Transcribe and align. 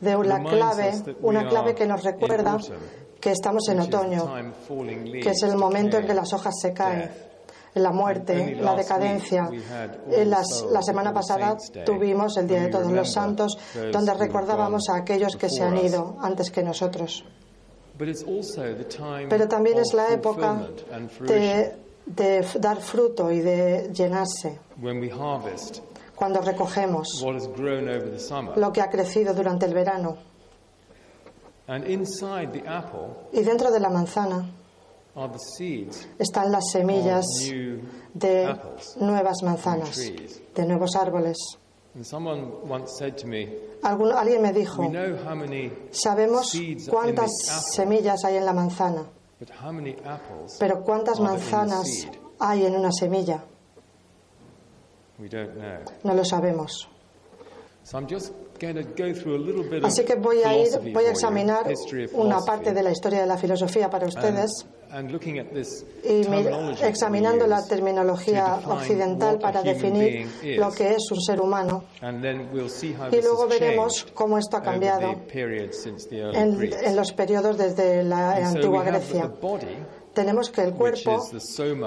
de 0.00 0.24
la 0.24 0.42
clave, 0.42 0.92
una 1.22 1.48
clave 1.48 1.74
que 1.74 1.86
nos 1.86 2.02
recuerda 2.02 2.58
que 3.20 3.30
estamos 3.32 3.68
en 3.68 3.80
otoño, 3.80 4.32
que 5.22 5.30
es 5.30 5.42
el 5.42 5.56
momento 5.56 5.96
en 5.96 6.06
que 6.06 6.14
las 6.14 6.32
hojas 6.32 6.54
se 6.60 6.72
caen, 6.72 7.10
la 7.74 7.90
muerte, 7.90 8.56
la 8.56 8.74
decadencia. 8.74 9.50
la 10.08 10.82
semana 10.82 11.12
pasada 11.12 11.56
tuvimos 11.84 12.36
el 12.36 12.46
Día 12.46 12.62
de 12.62 12.68
Todos 12.68 12.92
los 12.92 13.12
Santos, 13.12 13.58
donde 13.92 14.14
recordábamos 14.14 14.88
a 14.88 14.96
aquellos 14.96 15.36
que 15.36 15.48
se 15.48 15.62
han 15.62 15.76
ido 15.78 16.16
antes 16.20 16.50
que 16.50 16.62
nosotros. 16.62 17.24
Pero 17.98 19.48
también 19.48 19.78
es 19.78 19.94
la 19.94 20.12
época 20.12 20.68
de, 21.20 21.76
de 22.04 22.46
dar 22.60 22.76
fruto 22.78 23.30
y 23.30 23.40
de 23.40 23.90
llenarse 23.92 24.58
cuando 26.16 26.40
recogemos 26.40 27.22
lo 28.56 28.72
que 28.72 28.80
ha 28.80 28.90
crecido 28.90 29.34
durante 29.34 29.66
el 29.66 29.74
verano. 29.74 30.16
Y 33.32 33.42
dentro 33.42 33.70
de 33.70 33.80
la 33.80 33.90
manzana 33.90 34.48
están 36.18 36.52
las 36.52 36.70
semillas 36.70 37.24
de 38.14 38.54
nuevas 39.00 39.42
manzanas, 39.42 39.96
de 40.54 40.66
nuevos 40.66 40.94
árboles. 40.96 41.36
alguien 44.16 44.42
me 44.42 44.52
dijo, 44.52 44.82
sabemos 45.90 46.52
cuántas 46.90 47.30
semillas 47.72 48.24
hay 48.24 48.36
en 48.36 48.44
la 48.44 48.52
manzana, 48.52 49.06
pero 50.58 50.82
cuántas 50.84 51.20
manzanas 51.20 52.06
hay 52.38 52.66
en 52.66 52.76
una 52.76 52.92
semilla. 52.92 53.44
No 56.04 56.14
lo 56.14 56.24
sabemos. 56.24 56.88
Así 59.82 60.04
que 60.04 60.14
voy 60.16 60.42
a 60.42 60.56
ir, 60.58 60.68
voy 60.92 61.04
a 61.04 61.10
examinar 61.10 61.66
una 62.14 62.40
parte 62.40 62.72
de 62.72 62.82
la 62.82 62.90
historia 62.90 63.20
de 63.20 63.26
la 63.26 63.36
filosofía 63.36 63.88
para 63.88 64.06
ustedes 64.06 64.66
y 66.04 66.26
examinando 66.84 67.46
la 67.46 67.64
terminología 67.64 68.60
occidental 68.66 69.38
para 69.38 69.62
definir 69.62 70.26
lo 70.58 70.72
que 70.72 70.94
es 70.94 71.10
un 71.10 71.20
ser 71.20 71.40
humano. 71.40 71.84
Y 72.02 73.20
luego 73.22 73.46
veremos 73.46 74.06
cómo 74.14 74.38
esto 74.38 74.56
ha 74.56 74.62
cambiado 74.62 75.14
en, 75.32 76.72
en 76.84 76.96
los 76.96 77.12
periodos 77.12 77.58
desde 77.58 78.02
la 78.02 78.48
antigua 78.48 78.82
Grecia 78.84 79.30
tenemos 80.16 80.48
que 80.48 80.62
el 80.62 80.72
cuerpo, 80.72 81.28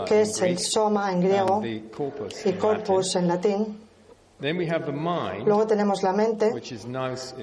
que 0.06 0.22
es 0.22 0.40
el 0.44 0.60
soma 0.60 1.12
en 1.12 1.20
griego 1.20 1.64
y 1.66 2.54
corpus 2.54 3.16
en 3.16 3.28
latín, 3.28 3.90
Luego 5.46 5.68
tenemos 5.68 6.02
la 6.02 6.14
mente, 6.14 6.54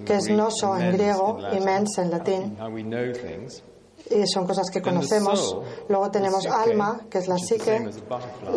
que 0.06 0.14
es 0.14 0.30
noso 0.30 0.78
en 0.78 0.92
griego 0.92 1.38
y 1.52 1.60
mens 1.60 1.98
en 1.98 2.10
latín. 2.10 2.56
Y 4.08 4.26
son 4.28 4.46
cosas 4.46 4.70
que 4.72 4.80
conocemos. 4.80 5.58
Luego 5.88 6.10
tenemos 6.10 6.46
alma, 6.46 7.00
que 7.10 7.18
es 7.18 7.26
la 7.26 7.36
psique, 7.36 7.90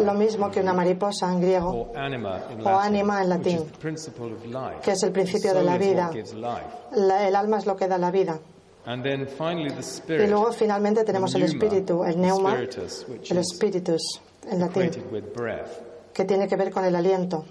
lo 0.06 0.14
mismo 0.14 0.52
que 0.52 0.62
una 0.62 0.74
mariposa 0.74 1.34
en 1.34 1.42
griego, 1.42 1.92
o 2.64 2.78
anima 2.78 3.24
en 3.24 3.30
latín, 3.30 3.66
que 4.84 4.92
es 4.92 5.04
el 5.04 5.12
principio 5.12 5.54
de 5.54 5.64
la 5.64 5.78
vida. 5.78 6.12
el 6.14 7.36
alma 7.36 7.58
es 7.58 7.66
lo 7.66 7.76
que 7.76 7.88
da 7.88 7.98
la 7.98 8.12
vida. 8.12 8.40
Y 10.08 10.28
luego 10.28 10.52
finalmente 10.52 11.04
tenemos 11.04 11.34
el 11.36 11.44
espíritu, 11.44 12.04
el 12.04 12.20
neuma, 12.20 12.58
el 12.58 13.44
spiritus 13.46 14.22
en 14.50 14.60
latín, 14.60 14.90
que 16.12 16.26
tiene 16.26 16.48
que 16.48 16.56
ver 16.56 16.72
con 16.72 16.84
el 16.84 16.96
aliento. 16.96 17.46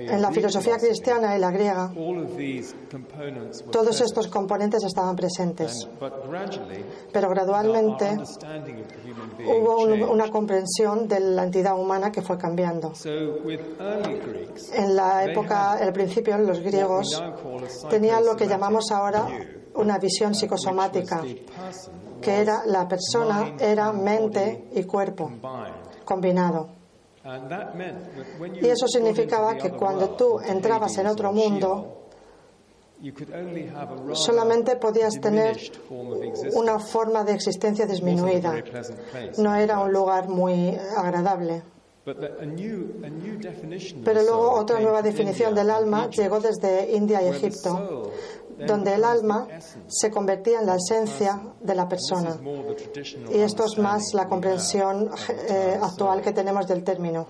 En 0.00 0.20
la 0.20 0.32
filosofía 0.32 0.76
cristiana 0.78 1.36
y 1.36 1.40
la 1.40 1.50
griega, 1.50 1.92
todos 3.70 4.00
estos 4.00 4.26
componentes 4.26 4.82
estaban 4.84 5.14
presentes. 5.16 5.88
Pero 7.12 7.28
gradualmente 7.30 8.18
hubo 9.46 9.82
una 10.10 10.30
comprensión 10.30 11.06
de 11.08 11.20
la 11.20 11.44
entidad 11.44 11.78
humana 11.78 12.10
que 12.10 12.22
fue 12.22 12.36
cambiando. 12.36 12.92
En 14.72 14.96
la 14.96 15.24
época, 15.24 15.78
el 15.80 15.92
principio, 15.92 16.38
los 16.38 16.60
griegos 16.60 17.22
tenían 17.88 18.24
lo 18.24 18.36
que 18.36 18.46
llamamos 18.46 18.90
ahora 18.90 19.26
una 19.74 19.98
visión 19.98 20.34
psicosomática, 20.34 21.22
que 22.20 22.40
era 22.40 22.62
la 22.66 22.86
persona 22.88 23.54
era 23.58 23.92
mente 23.92 24.68
y 24.72 24.84
cuerpo 24.84 25.30
combinado. 26.04 26.68
Y 28.60 28.66
eso 28.66 28.88
significaba 28.88 29.56
que 29.56 29.70
cuando 29.70 30.10
tú 30.10 30.40
entrabas 30.40 30.96
en 30.98 31.06
otro 31.06 31.32
mundo, 31.32 31.99
solamente 34.12 34.76
podías 34.76 35.20
tener 35.20 35.56
una 36.54 36.78
forma 36.78 37.24
de 37.24 37.32
existencia 37.32 37.86
disminuida. 37.86 38.62
No 39.38 39.54
era 39.54 39.78
un 39.80 39.92
lugar 39.92 40.28
muy 40.28 40.76
agradable. 40.96 41.62
Pero 44.04 44.22
luego 44.22 44.52
otra 44.52 44.80
nueva 44.80 45.02
definición 45.02 45.54
del 45.54 45.70
alma 45.70 46.08
llegó 46.08 46.40
desde 46.40 46.92
India 46.92 47.22
y 47.22 47.28
Egipto, 47.28 48.10
donde 48.66 48.94
el 48.94 49.04
alma 49.04 49.46
se 49.86 50.10
convertía 50.10 50.60
en 50.60 50.66
la 50.66 50.76
esencia 50.76 51.40
de 51.60 51.74
la 51.74 51.88
persona. 51.88 52.38
Y 53.30 53.38
esto 53.38 53.64
es 53.64 53.78
más 53.78 54.14
la 54.14 54.26
comprensión 54.28 55.10
eh, 55.48 55.78
actual 55.80 56.22
que 56.22 56.32
tenemos 56.32 56.66
del 56.66 56.82
término. 56.84 57.26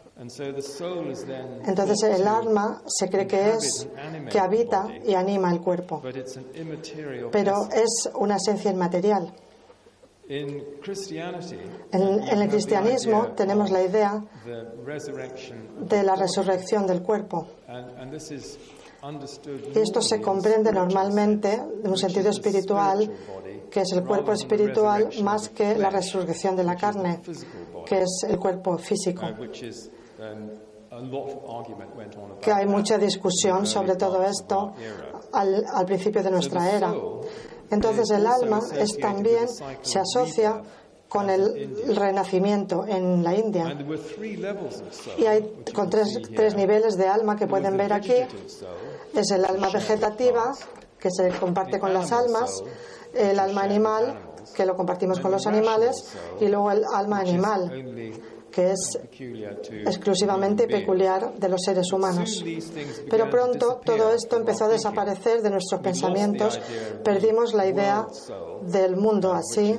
Entonces 1.66 2.02
el 2.04 2.28
alma 2.28 2.82
se 2.86 3.08
cree 3.08 3.26
que 3.26 3.50
es 3.50 3.88
que 4.30 4.38
habita 4.38 4.86
y 5.04 5.14
anima 5.14 5.52
el 5.52 5.60
cuerpo, 5.60 6.00
pero 7.32 7.68
es 7.72 8.08
una 8.14 8.36
esencia 8.36 8.70
inmaterial. 8.70 9.32
En, 10.30 12.22
el 12.22 12.48
cristianismo 12.48 13.32
tenemos 13.34 13.68
la 13.72 13.82
idea 13.82 14.24
de 15.80 16.02
la 16.04 16.14
resurrección 16.14 16.86
del 16.86 17.02
cuerpo. 17.02 17.48
Y 19.74 19.78
esto 19.80 20.00
se 20.00 20.20
comprende 20.20 20.72
normalmente 20.72 21.54
en 21.54 21.90
un 21.90 21.96
sentido 21.96 22.30
espiritual, 22.30 23.10
que 23.68 23.80
es 23.80 23.92
el 23.92 24.04
cuerpo 24.04 24.32
espiritual, 24.32 25.08
más 25.20 25.48
que 25.48 25.76
la 25.76 25.90
resurrección 25.90 26.54
de 26.54 26.62
la 26.62 26.76
carne, 26.76 27.20
que 27.84 28.02
es 28.02 28.24
el 28.28 28.38
cuerpo 28.38 28.78
físico. 28.78 29.26
Que 32.40 32.52
hay 32.52 32.66
mucha 32.66 32.98
discusión 32.98 33.66
sobre 33.66 33.96
todo 33.96 34.22
esto 34.22 34.74
al, 35.32 35.64
al 35.74 35.86
principio 35.86 36.22
de 36.22 36.30
nuestra 36.30 36.70
era. 36.70 36.94
Entonces 37.70 38.10
el 38.10 38.26
alma 38.26 38.60
es 38.76 38.96
también 38.98 39.46
se 39.82 39.98
asocia 39.98 40.62
con 41.08 41.28
el 41.28 41.96
renacimiento 41.96 42.86
en 42.86 43.22
la 43.22 43.34
India. 43.34 43.76
Y 45.18 45.26
hay 45.26 45.64
con 45.74 45.90
tres, 45.90 46.08
tres 46.34 46.54
niveles 46.54 46.96
de 46.96 47.08
alma 47.08 47.36
que 47.36 47.46
pueden 47.46 47.76
ver 47.76 47.92
aquí. 47.92 48.14
Es 49.14 49.30
el 49.32 49.44
alma 49.44 49.70
vegetativa, 49.70 50.52
que 50.98 51.10
se 51.10 51.30
comparte 51.40 51.80
con 51.80 51.92
las 51.92 52.12
almas, 52.12 52.62
el 53.12 53.38
alma 53.40 53.62
animal, 53.62 54.20
que 54.54 54.64
lo 54.64 54.76
compartimos 54.76 55.18
con 55.18 55.32
los 55.32 55.46
animales, 55.46 55.96
y 56.40 56.46
luego 56.46 56.70
el 56.70 56.84
alma 56.94 57.18
animal, 57.18 58.12
que 58.50 58.72
es 58.72 58.98
exclusivamente 59.86 60.66
peculiar 60.66 61.34
de 61.34 61.48
los 61.48 61.60
seres 61.64 61.92
humanos. 61.92 62.44
Pero 63.08 63.30
pronto 63.30 63.80
todo 63.84 64.12
esto 64.12 64.36
empezó 64.36 64.64
a 64.64 64.68
desaparecer 64.68 65.42
de 65.42 65.50
nuestros 65.50 65.80
pensamientos, 65.80 66.60
perdimos 67.04 67.54
la 67.54 67.66
idea 67.66 68.06
del 68.62 68.96
mundo 68.96 69.32
así, 69.32 69.78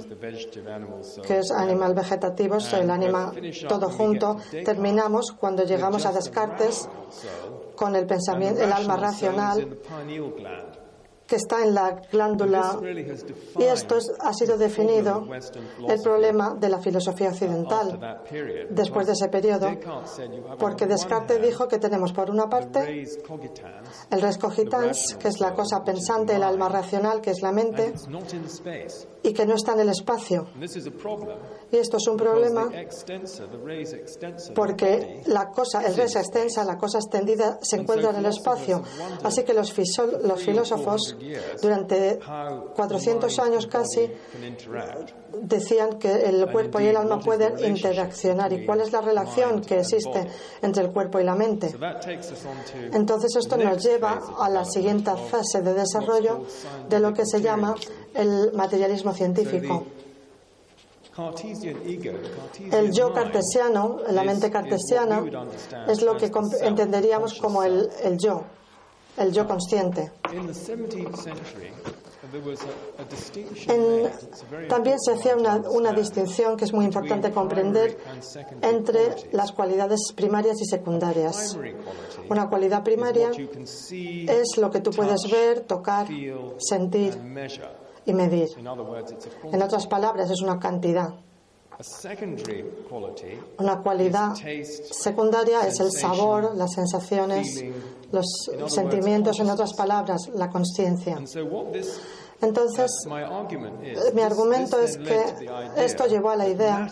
que 1.26 1.40
es 1.40 1.52
animal 1.52 1.94
vegetativo, 1.94 2.58
el 2.58 2.90
ánima 2.90 3.34
todo 3.68 3.90
junto, 3.90 4.38
terminamos 4.64 5.32
cuando 5.32 5.64
llegamos 5.64 6.06
a 6.06 6.12
Descartes 6.12 6.88
con 7.76 7.96
el 7.96 8.06
pensamiento, 8.06 8.64
el 8.64 8.72
alma 8.72 8.96
racional 8.96 9.78
que 11.32 11.38
está 11.38 11.64
en 11.64 11.74
la 11.74 11.92
glándula. 12.12 12.78
Y 13.58 13.64
esto 13.64 13.98
ha 14.20 14.34
sido 14.34 14.58
definido 14.58 15.26
el 15.88 16.02
problema 16.02 16.56
de 16.60 16.68
la 16.68 16.80
filosofía 16.80 17.30
occidental 17.30 18.20
después 18.70 19.08
de 19.08 19.14
ese 19.14 19.30
periodo, 19.30 19.70
porque 20.60 20.88
Descartes 20.88 21.42
dijo 21.42 21.70
que 21.70 21.80
tenemos 21.80 22.12
por 22.12 22.30
una 22.30 22.50
parte 22.50 23.06
el 24.10 24.22
res 24.22 24.38
cogitans, 24.38 25.16
que 25.16 25.30
es 25.30 25.40
la 25.40 25.54
cosa 25.54 25.86
pensante, 25.86 26.36
el 26.36 26.44
alma 26.44 26.68
racional, 26.68 27.22
que 27.22 27.30
es 27.30 27.42
la 27.42 27.54
mente, 27.54 27.94
y 29.24 29.32
que 29.32 29.46
no 29.46 29.56
está 29.56 29.72
en 29.72 29.80
el 29.80 29.90
espacio. 29.90 30.48
Y 31.72 31.78
esto 31.78 31.96
es 31.96 32.08
un 32.08 32.18
problema 32.18 32.70
porque 34.54 35.22
la 35.28 35.50
cosa, 35.50 35.88
el 35.88 35.96
res 35.96 36.18
extensa, 36.18 36.66
la 36.66 36.78
cosa 36.78 36.98
extendida, 36.98 37.58
se 37.62 37.78
encuentra 37.78 38.10
en 38.10 38.18
el 38.18 38.26
espacio. 38.26 38.84
Así 39.24 39.44
que 39.44 39.54
los, 39.54 39.74
los 40.24 40.44
filósofos 40.44 41.16
durante 41.62 42.20
400 42.76 43.40
años 43.40 43.68
casi 43.68 44.12
decían 45.42 45.98
que 45.98 46.12
el 46.12 46.50
cuerpo 46.52 46.80
y 46.80 46.88
el 46.88 46.98
alma 46.98 47.20
pueden 47.20 47.64
interaccionar. 47.64 48.52
¿Y 48.54 48.66
cuál 48.66 48.82
es 48.82 48.92
la 48.92 49.02
relación 49.02 49.62
que 49.62 49.80
existe 49.80 50.28
entre 50.62 50.84
el 50.84 50.92
cuerpo 50.92 51.20
y 51.20 51.24
la 51.24 51.36
mente? 51.36 51.74
Entonces 52.94 53.36
esto 53.36 53.58
nos 53.58 53.84
lleva 53.84 54.20
a 54.40 54.50
la 54.50 54.66
siguiente 54.66 55.12
fase 55.30 55.62
de 55.62 55.74
desarrollo 55.74 56.46
de 56.90 57.00
lo 57.00 57.14
que 57.14 57.26
se 57.26 57.42
llama 57.42 57.76
el 58.14 58.52
materialismo 58.54 59.14
científico. 59.14 59.86
El 62.72 62.92
yo 62.92 63.14
cartesiano, 63.14 64.00
la 64.10 64.24
mente 64.24 64.50
cartesiana, 64.50 65.22
es 65.88 66.02
lo 66.02 66.16
que 66.16 66.32
entenderíamos 66.62 67.34
como 67.40 67.64
el, 67.64 67.90
yo, 68.18 68.44
el 69.18 69.32
yo 69.32 69.48
consciente. 69.48 70.12
también 74.70 75.00
se 75.00 75.12
hacía 75.14 75.36
una, 75.36 75.56
una, 75.58 75.92
distinción 75.92 76.56
que 76.56 76.66
es 76.66 76.74
muy 76.74 76.86
importante 76.86 77.32
comprender 77.32 77.98
entre 78.62 79.16
las 79.32 79.52
cualidades 79.52 80.00
primarias 80.16 80.62
y 80.62 80.66
secundarias. 80.66 81.58
Una 82.30 82.48
cualidad 82.50 82.84
primaria 82.84 83.32
es 83.32 84.58
lo 84.58 84.72
que 84.72 84.80
tú 84.80 84.92
puedes 84.92 85.30
ver, 85.30 85.62
tocar, 85.62 86.08
sentir 86.58 87.18
y 88.06 88.14
medir. 88.14 88.50
En 89.52 89.62
otras 89.62 89.88
palabras, 89.88 90.30
es 90.30 90.42
una 90.42 90.60
cantidad. 90.60 91.14
Una 93.58 93.82
cualidad 93.82 94.34
secundaria 94.92 95.62
es 95.68 95.80
el 95.80 95.92
sabor, 95.92 96.56
las 96.56 96.74
sensaciones, 96.74 97.64
los 98.12 98.74
sentimientos, 98.74 99.40
en 99.40 99.50
otras 99.50 99.74
palabras, 99.74 100.30
la 100.34 100.50
conciencia. 100.50 101.18
Entonces, 102.42 102.90
mi 104.14 104.22
argumento 104.22 104.80
es 104.80 104.98
que 104.98 105.24
esto 105.78 106.08
llevó 106.08 106.32
a 106.32 106.36
la 106.36 106.48
idea 106.48 106.90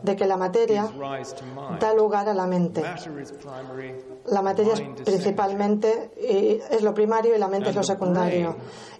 de 0.00 0.14
que 0.14 0.26
la 0.26 0.36
materia 0.36 0.88
da 1.80 1.92
lugar 1.92 2.28
a 2.28 2.34
la 2.34 2.46
mente. 2.46 2.82
La 4.26 4.42
materia 4.42 4.74
es 4.74 4.82
principalmente 5.04 6.12
y 6.16 6.60
es 6.72 6.82
lo 6.82 6.94
primario 6.94 7.34
y 7.34 7.38
la 7.38 7.48
mente 7.48 7.70
es 7.70 7.74
lo 7.74 7.82
secundario. 7.82 8.54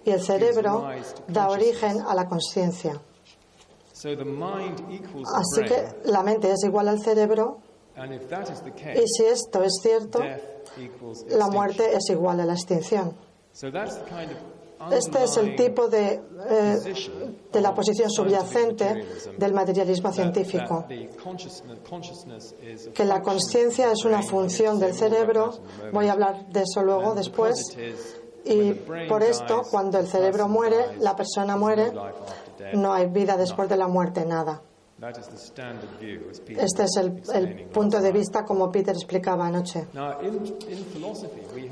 Y 0.05 0.11
el 0.11 0.21
cerebro 0.21 0.89
da 1.29 1.49
origen 1.49 2.01
a 2.01 2.15
la 2.15 2.27
conciencia. 2.27 3.01
Así 3.95 5.65
que 5.65 5.85
la 6.07 6.25
mente 6.25 6.51
es 6.51 6.65
igual 6.65 6.89
al 6.89 7.01
cerebro 7.01 7.59
y 7.97 9.09
si 9.09 9.25
esto 9.25 9.63
es 9.63 9.81
cierto, 9.83 10.21
la 11.29 11.49
muerte 11.49 11.95
es 11.95 12.11
igual 12.11 12.41
a 12.41 12.47
la 12.47 12.55
extinción. 12.55 13.15
Este 14.91 15.23
es 15.23 15.37
el 15.37 15.55
tipo 15.55 15.87
de, 15.87 16.21
eh, 16.49 16.77
de 17.53 17.61
la 17.61 17.73
posición 17.73 18.11
subyacente 18.11 19.07
del 19.39 19.53
materialismo 19.53 20.13
científico, 20.13 20.87
que 22.93 23.05
la 23.05 23.23
conciencia 23.23 23.93
es 23.93 24.05
una 24.05 24.23
función 24.23 24.81
del 24.81 24.95
cerebro, 24.95 25.53
voy 25.93 26.09
a 26.09 26.13
hablar 26.13 26.47
de 26.49 26.63
eso 26.63 26.83
luego 26.83 27.15
después, 27.15 27.77
y 28.45 28.73
por 29.09 29.23
esto 29.23 29.63
cuando 29.71 30.01
el 30.01 30.09
cerebro 30.09 30.49
muere, 30.49 30.97
la 30.99 31.15
persona 31.15 31.57
muere, 31.57 31.93
no 32.75 32.93
hay 32.93 33.07
vida 33.07 33.37
después 33.37 33.69
de 33.69 33.77
la 33.77 33.87
muerte, 33.87 34.25
nada. 34.25 34.63
Este 36.59 36.85
es 36.85 36.97
el, 36.97 37.69
punto 37.73 38.01
de 38.01 38.13
vista 38.13 38.45
como 38.45 38.71
Peter 38.71 38.95
explicaba 38.95 39.47
anoche. 39.47 39.89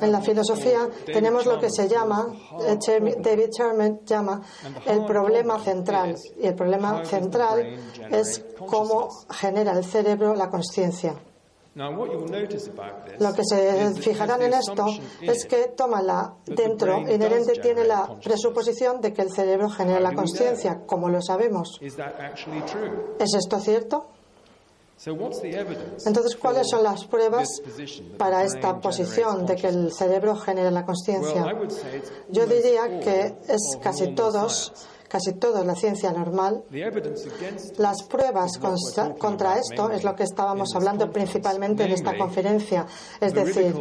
En 0.00 0.10
la 0.10 0.20
filosofía 0.20 0.88
tenemos 1.06 1.46
lo 1.46 1.60
que 1.60 1.70
se 1.70 1.88
llama, 1.88 2.26
eh, 2.66 2.76
David 3.20 3.50
Sherman 3.56 4.00
llama, 4.04 4.42
el 4.84 5.04
problema 5.04 5.60
central. 5.60 6.16
Y 6.42 6.46
el 6.48 6.54
problema 6.56 7.04
central 7.04 7.78
es 8.10 8.44
cómo 8.66 9.08
genera 9.30 9.78
el 9.78 9.84
cerebro 9.84 10.34
la 10.34 10.50
conciencia. 10.50 11.14
Lo 11.74 13.32
que 13.32 13.44
se 13.44 13.94
fijarán 14.00 14.42
en 14.42 14.54
esto 14.54 14.86
es 15.20 15.46
que 15.46 15.68
toma 15.76 16.02
la 16.02 16.34
dentro 16.44 16.98
inherente 17.00 17.52
tiene 17.60 17.84
la 17.84 18.18
presuposición 18.22 19.00
de 19.00 19.12
que 19.12 19.22
el 19.22 19.30
cerebro 19.30 19.70
genera 19.70 20.00
la 20.00 20.12
conciencia, 20.12 20.80
como 20.84 21.08
lo 21.08 21.22
sabemos. 21.22 21.78
¿Es 21.80 23.34
esto 23.34 23.60
cierto? 23.60 24.06
Entonces, 25.02 26.36
¿cuáles 26.36 26.68
son 26.68 26.82
las 26.82 27.06
pruebas 27.06 27.48
para 28.18 28.44
esta 28.44 28.78
posición 28.80 29.46
de 29.46 29.56
que 29.56 29.68
el 29.68 29.92
cerebro 29.92 30.36
genera 30.36 30.70
la 30.70 30.84
conciencia? 30.84 31.46
Yo 32.28 32.46
diría 32.46 33.00
que 33.00 33.34
es 33.48 33.78
casi 33.80 34.14
todos 34.14 34.72
casi 35.10 35.32
toda 35.32 35.64
la 35.64 35.74
ciencia 35.74 36.12
normal, 36.12 36.62
las 37.78 38.02
pruebas 38.04 38.52
contra 39.18 39.58
esto 39.58 39.90
es 39.90 40.04
lo 40.04 40.14
que 40.14 40.22
estábamos 40.22 40.72
hablando 40.76 41.10
principalmente 41.10 41.82
en 41.82 41.90
esta 41.90 42.16
conferencia, 42.16 42.86
es 43.20 43.34
decir, 43.34 43.74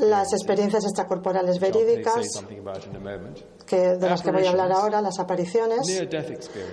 las 0.00 0.32
experiencias 0.32 0.82
extracorporales 0.84 1.60
verídicas, 1.60 2.26
que, 3.64 3.76
de 3.76 4.10
las 4.10 4.22
que 4.22 4.32
voy 4.32 4.44
a 4.44 4.50
hablar 4.50 4.72
ahora, 4.72 5.00
las 5.00 5.20
apariciones, 5.20 5.86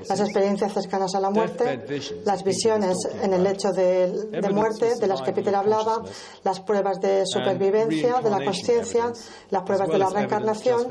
las 0.10 0.20
experiencias 0.20 0.74
cercanas 0.74 1.14
a 1.14 1.20
la 1.20 1.30
muerte, 1.30 1.86
las 2.26 2.44
visiones 2.44 2.98
en 3.22 3.34
el 3.34 3.44
lecho 3.44 3.72
de, 3.72 4.42
muerte 4.52 4.96
de 5.00 5.08
las 5.08 5.22
que 5.22 5.34
Peter 5.34 5.56
hablaba, 5.56 6.02
las 6.44 6.60
pruebas 6.62 7.00
de 7.00 7.28
supervivencia, 7.28 8.22
de 8.22 8.30
la 8.32 8.44
conciencia, 8.44 9.14
las 9.52 9.64
pruebas 9.64 9.88
de 9.88 9.98
la 10.00 10.10
reencarnación 10.10 10.88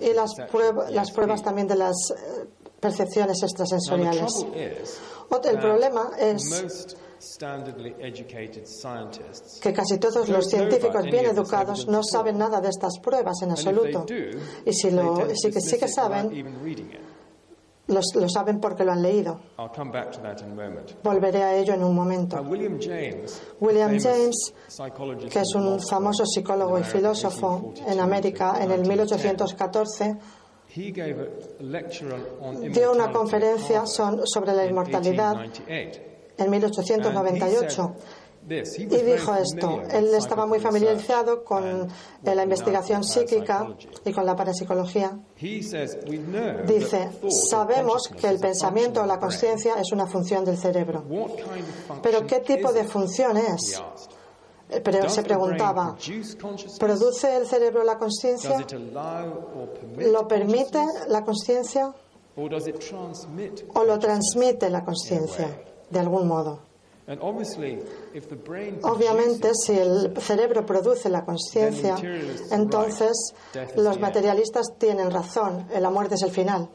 y 0.00 0.12
las, 0.12 0.32
las 0.90 1.10
pruebas 1.12 1.42
también 1.42 1.68
de 1.68 1.76
las 1.76 1.99
percepciones 2.80 3.42
extrasensoriales. 3.42 4.46
El 5.44 5.58
problema 5.58 6.10
es 6.18 6.96
que 9.60 9.72
casi 9.72 9.98
todos 9.98 10.28
los 10.28 10.46
científicos 10.46 11.04
bien 11.04 11.26
educados 11.26 11.86
no 11.86 12.02
saben 12.02 12.38
nada 12.38 12.60
de 12.60 12.68
estas 12.68 12.98
pruebas 12.98 13.42
en 13.42 13.50
absoluto. 13.50 14.06
Y 14.64 14.72
si, 14.72 14.90
lo, 14.90 15.28
si 15.34 15.50
que 15.50 15.60
sí 15.60 15.78
que 15.78 15.88
saben, 15.88 16.30
lo 17.88 18.28
saben 18.28 18.60
porque 18.60 18.84
lo 18.84 18.92
han 18.92 19.02
leído. 19.02 19.38
Volveré 21.02 21.42
a 21.42 21.56
ello 21.56 21.74
en 21.74 21.84
un 21.84 21.94
momento. 21.94 22.40
William 23.60 23.98
James, 23.98 24.54
que 25.30 25.40
es 25.40 25.54
un 25.54 25.80
famoso 25.80 26.24
psicólogo 26.24 26.78
y 26.78 26.84
filósofo 26.84 27.74
en 27.86 28.00
América 28.00 28.58
en 28.62 28.70
el 28.70 28.86
1814, 28.86 30.16
dio 32.72 32.92
una 32.92 33.10
conferencia 33.10 33.82
sobre 33.86 34.52
la 34.52 34.66
inmortalidad 34.66 35.46
en 35.66 36.50
1898. 36.50 37.94
Y 38.48 38.86
dijo 38.86 39.34
esto. 39.34 39.82
Él 39.90 40.14
estaba 40.14 40.46
muy 40.46 40.60
familiarizado 40.60 41.44
con 41.44 41.88
la 42.22 42.42
investigación 42.42 43.04
psíquica 43.04 43.68
y 44.04 44.12
con 44.12 44.24
la 44.24 44.34
parapsicología. 44.34 45.18
Dice, 46.66 47.10
sabemos 47.48 48.08
que 48.08 48.28
el 48.28 48.38
pensamiento 48.38 49.02
o 49.02 49.06
la 49.06 49.18
conciencia 49.18 49.74
es 49.78 49.92
una 49.92 50.06
función 50.06 50.44
del 50.44 50.56
cerebro. 50.56 51.04
Pero 52.02 52.26
¿qué 52.26 52.40
tipo 52.40 52.72
de 52.72 52.84
función 52.84 53.36
es? 53.36 53.80
Pero 54.84 55.08
se 55.08 55.22
preguntaba, 55.22 55.96
¿produce 56.78 57.36
el 57.36 57.46
cerebro 57.46 57.82
la 57.84 57.98
conciencia? 57.98 58.64
¿Lo 59.96 60.28
permite 60.28 60.84
la 61.08 61.24
conciencia? 61.24 61.92
¿O 63.74 63.84
lo 63.84 63.98
transmite 63.98 64.70
la 64.70 64.84
conciencia 64.84 65.60
de 65.90 65.98
algún 65.98 66.28
modo? 66.28 66.69
Obviamente, 68.82 69.50
si 69.54 69.72
el 69.72 70.14
cerebro 70.20 70.64
produce 70.64 71.08
la 71.08 71.24
conciencia, 71.24 71.96
entonces 72.52 73.34
los 73.76 73.98
materialistas 73.98 74.66
tienen 74.78 75.10
razón, 75.10 75.66
la 75.76 75.90
muerte 75.90 76.14
es 76.14 76.22
el 76.22 76.30
final. 76.30 76.68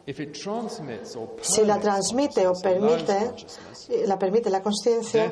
Si 1.42 1.66
la 1.66 1.80
transmite 1.80 2.48
o 2.48 2.54
permite, 2.54 3.34
la 4.06 4.20
permite 4.20 4.50
la 4.50 4.62
conciencia, 4.62 5.32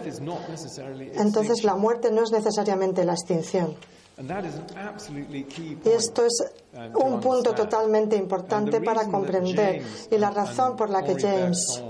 entonces 1.16 1.64
la 1.64 1.76
muerte 1.76 2.12
no 2.12 2.24
es 2.24 2.32
necesariamente 2.32 3.04
la 3.04 3.14
extinción. 3.14 3.76
Y 4.16 5.90
esto 5.90 6.26
es 6.26 6.44
uh, 6.74 7.04
un 7.04 7.20
punto 7.20 7.54
totalmente 7.56 8.16
importante 8.16 8.80
para 8.82 9.08
comprender. 9.08 9.82
Y 10.12 10.18
la 10.18 10.30
razón 10.30 10.76
por 10.76 10.90
la 10.90 11.02
que 11.02 11.16
James 11.20 11.82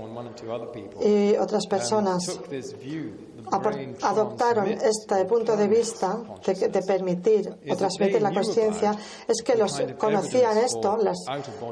y 1.02 1.36
otras 1.36 1.66
personas 1.66 2.40
adoptaron 4.02 4.68
este 4.68 5.24
punto 5.26 5.54
de 5.56 5.68
vista 5.68 6.18
de, 6.46 6.82
permitir 6.82 7.54
o 7.68 7.76
transmitir 7.76 8.22
la 8.22 8.32
conciencia 8.32 8.96
es 9.28 9.42
que 9.42 9.54
los 9.56 9.82
conocían 9.98 10.56
esto, 10.58 10.98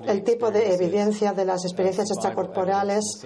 el 0.07 0.23
tipo 0.23 0.51
de 0.51 0.75
evidencia 0.75 1.33
de 1.33 1.47
las 1.47 1.65
experiencias 1.65 2.11
extracorporales 2.11 3.25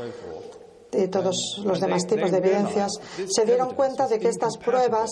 y 0.97 1.09
todos 1.09 1.63
los 1.65 1.81
demás 1.81 2.07
tipos 2.07 2.31
de 2.31 2.39
evidencias, 2.39 2.93
se 3.29 3.45
dieron 3.45 3.75
cuenta 3.75 4.09
de 4.09 4.19
que 4.19 4.29
estas 4.29 4.57
pruebas 4.59 5.11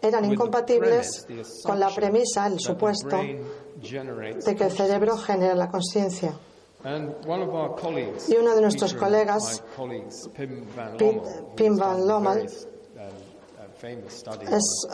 eran 0.00 0.24
incompatibles 0.24 1.26
con 1.64 1.78
la 1.78 1.88
premisa, 1.94 2.46
el 2.46 2.58
supuesto, 2.60 3.16
de 3.18 4.54
que 4.56 4.64
el 4.64 4.72
cerebro 4.72 5.16
genera 5.16 5.54
la 5.54 5.68
conciencia. 5.68 6.32
Y 8.28 8.36
uno 8.36 8.54
de 8.54 8.60
nuestros 8.60 8.94
colegas, 8.94 9.62
Pim 11.56 11.76
Van 11.76 12.06
Lommel, 12.06 12.46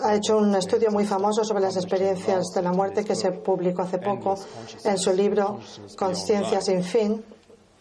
ha 0.02 0.14
hecho 0.14 0.38
un 0.38 0.54
estudio 0.54 0.90
muy 0.90 1.04
famoso 1.04 1.44
sobre 1.44 1.62
las 1.62 1.76
experiencias 1.76 2.46
de 2.54 2.62
la 2.62 2.72
muerte 2.72 3.04
que 3.04 3.14
se 3.14 3.30
publicó 3.30 3.82
hace 3.82 3.98
poco 3.98 4.36
en 4.84 4.98
su 4.98 5.12
libro 5.12 5.60
Conciencia 5.96 6.60
sin 6.60 6.82
fin. 6.82 7.24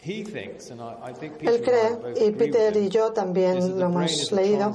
Él 0.04 1.62
cree, 1.62 2.26
y 2.26 2.32
Peter 2.32 2.76
y 2.76 2.88
yo 2.88 3.12
también 3.12 3.78
lo 3.78 3.86
hemos 3.86 4.32
leído, 4.32 4.72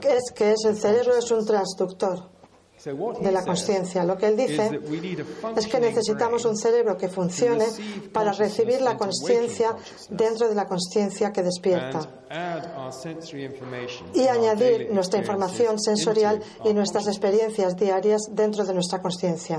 que 0.00 0.16
es 0.16 0.30
que 0.32 0.52
el 0.52 0.76
cerebro 0.76 1.16
es 1.16 1.30
un 1.30 1.44
transductor 1.44 2.30
de 3.20 3.32
la 3.32 3.44
conciencia. 3.44 4.04
Lo 4.04 4.16
que 4.16 4.28
él 4.28 4.36
dice 4.36 4.80
es 5.56 5.66
que 5.66 5.80
necesitamos 5.80 6.44
un 6.44 6.56
cerebro 6.56 6.96
que 6.96 7.08
funcione 7.08 7.66
para 8.12 8.32
recibir 8.32 8.80
la 8.80 8.96
conciencia 8.96 9.76
dentro 10.08 10.48
de 10.48 10.54
la 10.54 10.66
conciencia 10.66 11.32
que 11.32 11.42
despierta 11.42 12.00
y 14.14 14.26
añadir 14.28 14.88
nuestra 14.92 15.18
información 15.18 15.78
sensorial 15.78 16.40
y 16.64 16.72
nuestras 16.72 17.06
experiencias 17.08 17.76
diarias 17.76 18.22
dentro 18.30 18.64
de 18.64 18.72
nuestra 18.72 19.02
conciencia. 19.02 19.58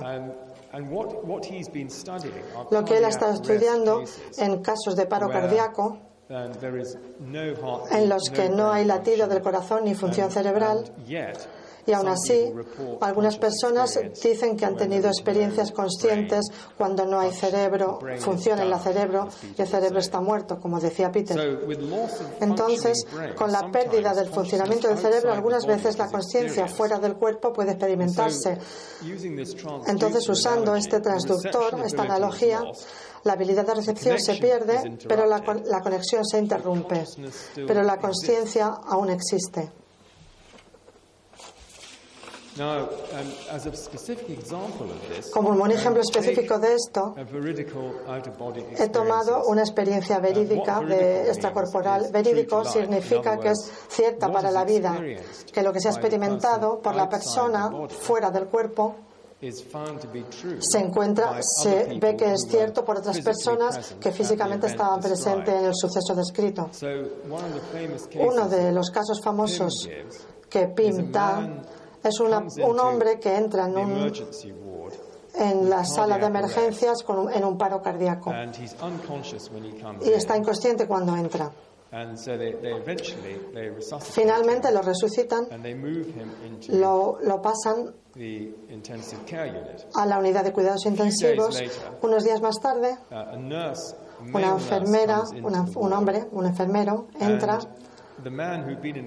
Lo 2.72 2.86
que 2.86 2.98
él 2.98 3.06
ha 3.06 3.10
estado 3.10 3.34
estudiando 3.34 4.04
en 4.38 4.62
casos 4.62 4.96
de 4.96 5.06
paro 5.06 5.30
cardíaco, 5.30 5.98
en 6.30 8.10
los 8.10 8.30
que 8.30 8.50
no 8.50 8.72
hay 8.72 8.86
latido 8.86 9.28
del 9.28 9.42
corazón 9.42 9.84
ni 9.84 9.96
función 9.96 10.32
cerebral, 10.32 10.86
y 11.86 11.94
aún 11.94 12.08
así, 12.08 12.54
algunas 13.02 13.38
personas 13.38 14.00
dicen 14.22 14.56
que 14.56 14.66
han 14.66 14.76
tenido 14.76 15.08
experiencias 15.08 15.72
conscientes 15.72 16.46
cuando 16.78 17.06
no 17.06 17.20
hay 17.20 17.32
cerebro, 17.32 18.00
funciona 18.20 18.64
el 18.64 18.80
cerebro 18.80 19.28
y 19.58 19.62
el 19.62 19.68
cerebro 19.68 20.00
está 20.00 20.22
muerto, 20.22 20.60
como 20.60 20.80
decía 20.80 21.12
Peter. 21.12 21.60
Entonces, 22.40 23.06
con 23.36 23.52
la 23.52 23.72
pérdida 23.72 24.14
del 24.14 24.30
funcionamiento 24.30 24.88
del 24.88 24.98
cerebro, 24.98 25.32
algunas 25.32 25.66
veces 25.66 25.98
la 25.98 26.08
conciencia 26.08 26.68
fuera 26.68 27.00
del 27.00 27.16
cuerpo 27.16 27.52
puede 27.54 27.72
experimentarse. 27.72 28.58
Entonces, 29.88 30.28
usando 30.30 30.76
este 30.76 31.00
transductor, 31.00 31.80
esta 31.86 32.04
analogía, 32.04 32.62
la 33.24 33.34
habilidad 33.34 33.66
de 33.66 33.76
recepción 33.76 34.20
se 34.20 34.36
pierde, 34.36 34.98
pero 35.08 35.26
la, 35.28 35.40
la 35.66 35.82
conexión 35.82 36.26
se 36.26 36.40
interrumpe. 36.40 37.06
Pero 37.56 37.84
la 37.84 37.98
conciencia 37.98 38.68
aún 38.68 39.10
existe. 39.10 39.81
Como 45.34 45.50
un 45.52 45.72
ejemplo 45.72 46.02
específico 46.02 46.60
de 46.60 46.76
esto, 46.76 47.16
he 48.78 48.90
tomado 48.90 49.46
una 49.48 49.62
experiencia 49.62 50.20
verídica 50.20 50.82
de 50.82 51.30
extracorporal. 51.30 52.12
Verídico 52.12 52.66
significa 52.66 53.38
que 53.38 53.50
es 53.50 53.72
cierta 53.88 54.30
para 54.30 54.52
la 54.52 54.66
vida, 54.66 55.00
que 55.52 55.64
lo 55.64 55.72
que 55.72 55.80
se 55.80 55.88
ha 55.88 55.92
experimentado 55.92 56.80
por 56.80 56.96
la 56.96 57.08
persona 57.08 57.72
fuera 57.88 58.30
del 58.32 58.48
cuerpo 58.48 58.96
se 60.60 60.78
encuentra, 60.78 61.42
se 61.42 61.98
ve 62.00 62.16
que 62.16 62.34
es 62.34 62.46
cierto 62.48 62.86
por 62.86 62.98
otras 62.98 63.20
personas 63.22 63.96
que 64.00 64.12
físicamente 64.12 64.68
estaban 64.68 65.00
presentes 65.00 65.56
en 65.56 65.66
el 65.66 65.76
suceso 65.76 66.14
descrito. 66.14 66.70
Uno 68.20 68.48
de 68.50 68.72
los 68.72 68.92
casos 68.92 69.20
famosos 69.24 69.90
que 70.48 70.68
Pim 70.68 71.12
da 71.12 71.64
es 72.04 72.20
un 72.20 72.80
hombre 72.80 73.20
que 73.20 73.36
entra 73.36 73.66
en, 73.68 73.78
un, 73.78 74.12
en 75.36 75.70
la 75.70 75.86
sala 75.86 76.18
de 76.18 76.26
emergencias 76.26 77.04
con 77.04 77.32
en 77.32 77.46
un 77.46 77.58
paro 77.58 77.82
cardíaco. 77.82 78.32
Y 80.02 80.10
está 80.10 80.38
inconsciente 80.38 80.88
cuando 80.88 81.16
entra. 81.16 81.52
Finalmente 84.00 84.72
lo 84.72 84.82
resucitan, 84.82 85.46
lo, 86.70 87.18
lo, 87.22 87.42
pasan 87.42 87.94
a 89.94 90.06
la 90.06 90.18
unidad 90.18 90.44
de 90.46 90.54
cuidados 90.54 90.86
intensivos. 90.86 91.62
Unos 92.02 92.24
días 92.24 92.42
más 92.42 92.56
tarde, 92.62 92.98
uh, 93.12 93.36
una 94.34 94.52
enfermera, 94.52 95.24
un 95.76 95.94
hombre, 95.94 96.28
un 96.32 96.46
enfermero, 96.46 97.08
entra 97.20 97.60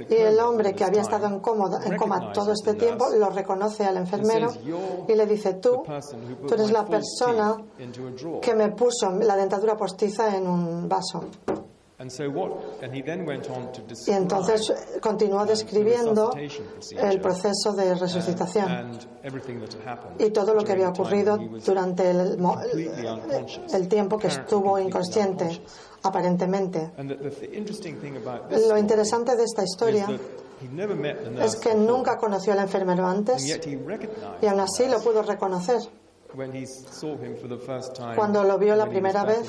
y 0.09 0.14
el 0.14 0.40
hombre 0.40 0.75
que 0.75 0.85
había 0.85 1.02
estado 1.02 1.26
en, 1.26 1.35
en 1.35 1.97
coma 1.97 2.33
todo 2.33 2.52
este 2.52 2.75
tiempo 2.75 3.06
lo 3.16 3.30
reconoce 3.30 3.85
al 3.85 3.97
enfermero 3.97 4.49
y 5.09 5.14
le 5.14 5.26
dice, 5.26 5.54
tú, 5.54 5.83
tú 6.47 6.54
eres 6.54 6.71
la 6.71 6.85
persona 6.85 7.56
que 8.40 8.54
me 8.54 8.71
puso 8.71 9.11
la 9.11 9.37
dentadura 9.37 9.76
postiza 9.76 10.37
en 10.37 10.47
un 10.47 10.88
vaso. 10.88 11.25
Y 14.06 14.12
entonces 14.12 14.73
continuó 15.00 15.44
describiendo 15.46 16.32
el 16.96 17.20
proceso 17.20 17.73
de 17.73 17.94
resucitación. 17.94 18.99
y 20.18 20.30
todo 20.30 20.54
lo 20.54 20.62
que 20.64 20.73
había 20.73 20.88
ocurrido 20.90 21.38
durante 21.64 22.11
el, 22.11 22.38
el 23.73 23.88
tiempo 23.88 24.18
que 24.18 24.26
estuvo 24.28 24.78
inconsciente 24.78 25.62
aparentemente. 26.02 26.92
Lo 28.68 28.78
interesante 28.78 29.37
de 29.37 29.44
esta 29.44 29.62
historia 29.64 30.06
es 31.42 31.56
que 31.56 31.75
nunca 31.75 32.16
conoció 32.18 32.52
al 32.52 32.61
enfermero 32.61 33.06
antes 33.06 33.42
y 34.42 34.46
aún 34.46 34.61
así 34.61 34.87
lo 34.88 35.00
pudo 35.00 35.23
reconocer. 35.23 35.80
cuando 38.16 38.42
lo 38.42 38.58
vio 38.58 38.75
la 38.75 38.87
primera 38.87 39.25
vez, 39.25 39.49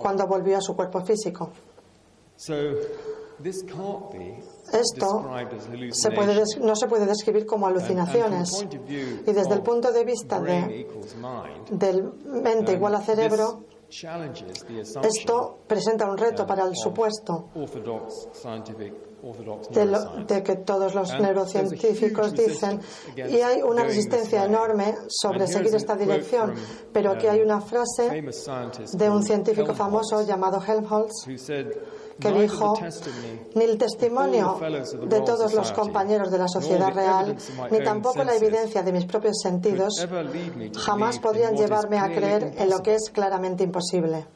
cuando 0.00 0.26
volvió 0.26 0.56
a 0.56 0.60
su 0.60 0.74
cuerpo 0.74 1.02
físico. 1.04 1.50
Esto 4.72 5.30
se 5.92 6.10
puede 6.10 6.42
no 6.60 6.74
se 6.76 6.86
puede 6.86 7.06
describir 7.06 7.46
como 7.46 7.66
alucinaciones. 7.66 8.66
Y 9.26 9.32
desde 9.32 9.54
el 9.54 9.62
punto 9.62 9.92
de 9.92 10.04
vista 10.04 10.40
de, 10.40 10.86
del 11.70 12.12
mente 12.24 12.72
igual 12.72 12.94
a 12.94 13.00
cerebro, 13.00 13.64
esto 15.02 15.58
presenta 15.66 16.10
un 16.10 16.16
reto 16.16 16.46
para 16.46 16.64
el 16.64 16.74
supuesto 16.74 17.50
de, 20.26 20.42
que 20.42 20.56
todos 20.56 20.94
los 20.94 21.20
neurocientíficos 21.20 22.32
dicen 22.32 22.80
y 23.16 23.40
hay 23.40 23.62
una 23.62 23.84
resistencia 23.84 24.44
enorme 24.44 24.94
sobre 25.08 25.46
seguir 25.46 25.74
esta 25.74 25.96
dirección, 25.96 26.54
pero 26.92 27.12
aquí 27.12 27.26
hay 27.26 27.40
una 27.40 27.60
frase 27.60 28.22
de 28.92 29.10
un 29.10 29.22
científico 29.22 29.74
famoso 29.74 30.26
llamado 30.26 30.60
Helmholtz 30.60 31.26
que 32.18 32.32
dijo, 32.32 32.74
ni 33.54 33.64
el 33.64 33.76
testimonio 33.76 34.58
de 35.06 35.20
todos 35.20 35.52
los 35.52 35.72
compañeros 35.72 36.30
de 36.30 36.38
la 36.38 36.48
sociedad 36.48 36.92
real, 36.92 37.36
ni 37.70 37.84
tampoco 37.84 38.24
la 38.24 38.34
evidencia 38.34 38.82
de 38.82 38.92
mis 38.92 39.04
propios 39.04 39.36
sentidos, 39.42 40.06
jamás 40.76 41.18
podrían 41.18 41.54
llevarme 41.56 41.98
a 41.98 42.06
creer 42.06 42.54
en 42.56 42.70
lo 42.70 42.82
que 42.82 42.94
es 42.94 43.10
claramente 43.10 43.64
imposible. 43.64 44.26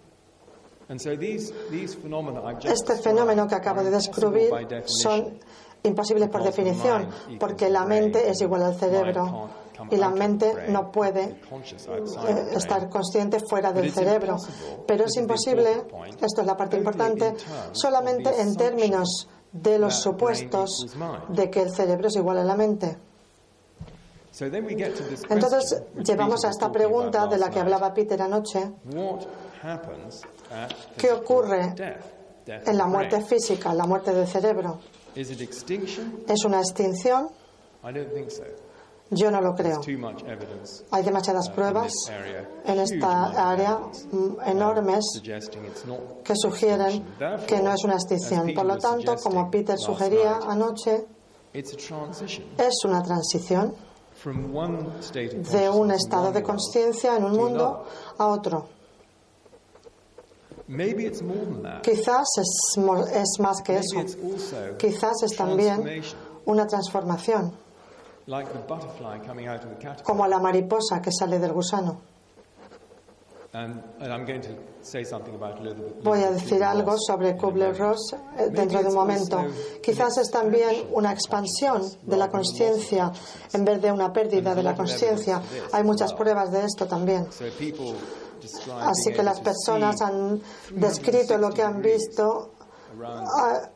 Este 2.64 2.96
fenómeno 2.96 3.46
que 3.46 3.54
acabo 3.54 3.82
de 3.82 3.90
describir 3.90 4.50
son 4.86 5.38
imposibles 5.82 6.28
por 6.28 6.42
definición, 6.42 7.08
porque 7.38 7.70
la 7.70 7.84
mente 7.84 8.28
es 8.28 8.40
igual 8.40 8.64
al 8.64 8.74
cerebro 8.74 9.48
y 9.90 9.96
la 9.96 10.10
mente 10.10 10.52
no 10.68 10.90
puede 10.90 11.22
eh, 11.24 12.46
estar 12.54 12.88
consciente 12.88 13.40
fuera 13.40 13.72
del 13.72 13.92
cerebro. 13.92 14.36
Pero 14.86 15.04
es 15.04 15.16
imposible, 15.16 15.84
esto 16.20 16.40
es 16.40 16.46
la 16.46 16.56
parte 16.56 16.76
importante, 16.76 17.34
solamente 17.72 18.40
en 18.40 18.56
términos 18.56 19.28
de 19.52 19.78
los 19.78 20.00
supuestos 20.00 20.86
de 21.28 21.50
que 21.50 21.62
el 21.62 21.74
cerebro 21.74 22.08
es 22.08 22.16
igual 22.16 22.38
a 22.38 22.44
la 22.44 22.56
mente. 22.56 22.96
Entonces 25.28 25.82
llevamos 26.04 26.44
a 26.44 26.50
esta 26.50 26.70
pregunta 26.70 27.26
de 27.26 27.36
la 27.36 27.50
que 27.50 27.58
hablaba 27.58 27.92
Peter 27.92 28.20
anoche. 28.22 28.70
¿Qué 30.96 31.12
ocurre 31.12 31.74
en 32.46 32.78
la 32.78 32.86
muerte 32.86 33.22
física, 33.22 33.74
la 33.74 33.86
muerte 33.86 34.12
del 34.12 34.26
cerebro? 34.26 34.78
¿Es 35.14 36.44
una 36.44 36.60
extinción? 36.60 37.28
Yo 39.10 39.30
no 39.30 39.40
lo 39.40 39.54
creo. 39.56 39.80
Hay 40.92 41.02
demasiadas 41.02 41.48
uh, 41.48 41.52
pruebas 41.52 41.92
en 42.64 42.78
esta 42.78 43.50
área 43.50 43.78
mm, 43.78 44.36
enormes 44.46 45.04
que 46.24 46.34
sugieren 46.36 47.04
que 47.46 47.60
no 47.60 47.74
es 47.74 47.84
una 47.84 47.94
extinción. 47.94 48.54
Por 48.54 48.66
lo 48.66 48.78
tanto, 48.78 49.16
como 49.16 49.50
Peter 49.50 49.76
sugería 49.78 50.38
anoche, 50.46 51.06
es 51.52 52.84
una 52.84 53.02
transición 53.02 53.74
de 55.50 55.70
un 55.70 55.90
estado 55.90 56.30
de 56.30 56.42
conciencia 56.42 57.16
en 57.16 57.24
un 57.24 57.36
mundo 57.36 57.84
a 58.16 58.26
otro. 58.28 58.68
Quizás 61.82 62.28
es, 62.38 62.78
es 63.12 63.40
más 63.40 63.60
que 63.62 63.78
eso. 63.78 64.04
Quizás 64.78 65.22
es 65.24 65.36
también 65.36 65.82
una 66.44 66.64
transformación 66.68 67.52
como 70.04 70.26
la 70.26 70.38
mariposa 70.38 71.02
que 71.02 71.10
sale 71.10 71.38
del 71.40 71.52
gusano. 71.52 72.00
Voy 76.04 76.22
a 76.22 76.30
decir 76.30 76.62
algo 76.62 76.96
sobre 76.96 77.36
Kubler-Ross 77.36 78.14
eh, 78.38 78.48
dentro 78.50 78.80
de 78.80 78.88
un 78.88 78.94
momento. 78.94 79.44
Quizás 79.82 80.18
es 80.18 80.30
también 80.30 80.86
una 80.92 81.12
expansión 81.12 81.82
de 82.02 82.16
la 82.16 82.28
conciencia 82.28 83.10
en 83.52 83.64
vez 83.64 83.82
de 83.82 83.90
una 83.90 84.12
pérdida 84.12 84.54
de 84.54 84.62
la 84.62 84.76
conciencia. 84.76 85.42
Hay 85.72 85.82
muchas 85.82 86.14
pruebas 86.14 86.52
de 86.52 86.64
esto 86.64 86.86
también. 86.86 87.26
Así 88.80 89.12
que 89.12 89.22
las 89.24 89.40
personas 89.40 90.00
han 90.00 90.40
descrito 90.76 91.36
lo 91.36 91.50
que 91.50 91.62
han 91.62 91.82
visto 91.82 92.52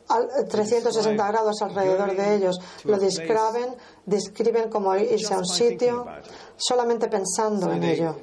a, 0.07 0.45
360 0.49 1.27
grados 1.27 1.61
alrededor 1.61 2.15
de 2.15 2.35
ellos. 2.35 2.59
Lo 2.83 2.97
describen, 2.97 3.75
describen 4.05 4.69
como 4.69 4.95
irse 4.95 5.33
a 5.33 5.37
un 5.37 5.45
sitio 5.45 6.05
solamente 6.55 7.07
pensando 7.07 7.71
en 7.71 7.83
ello. 7.83 8.15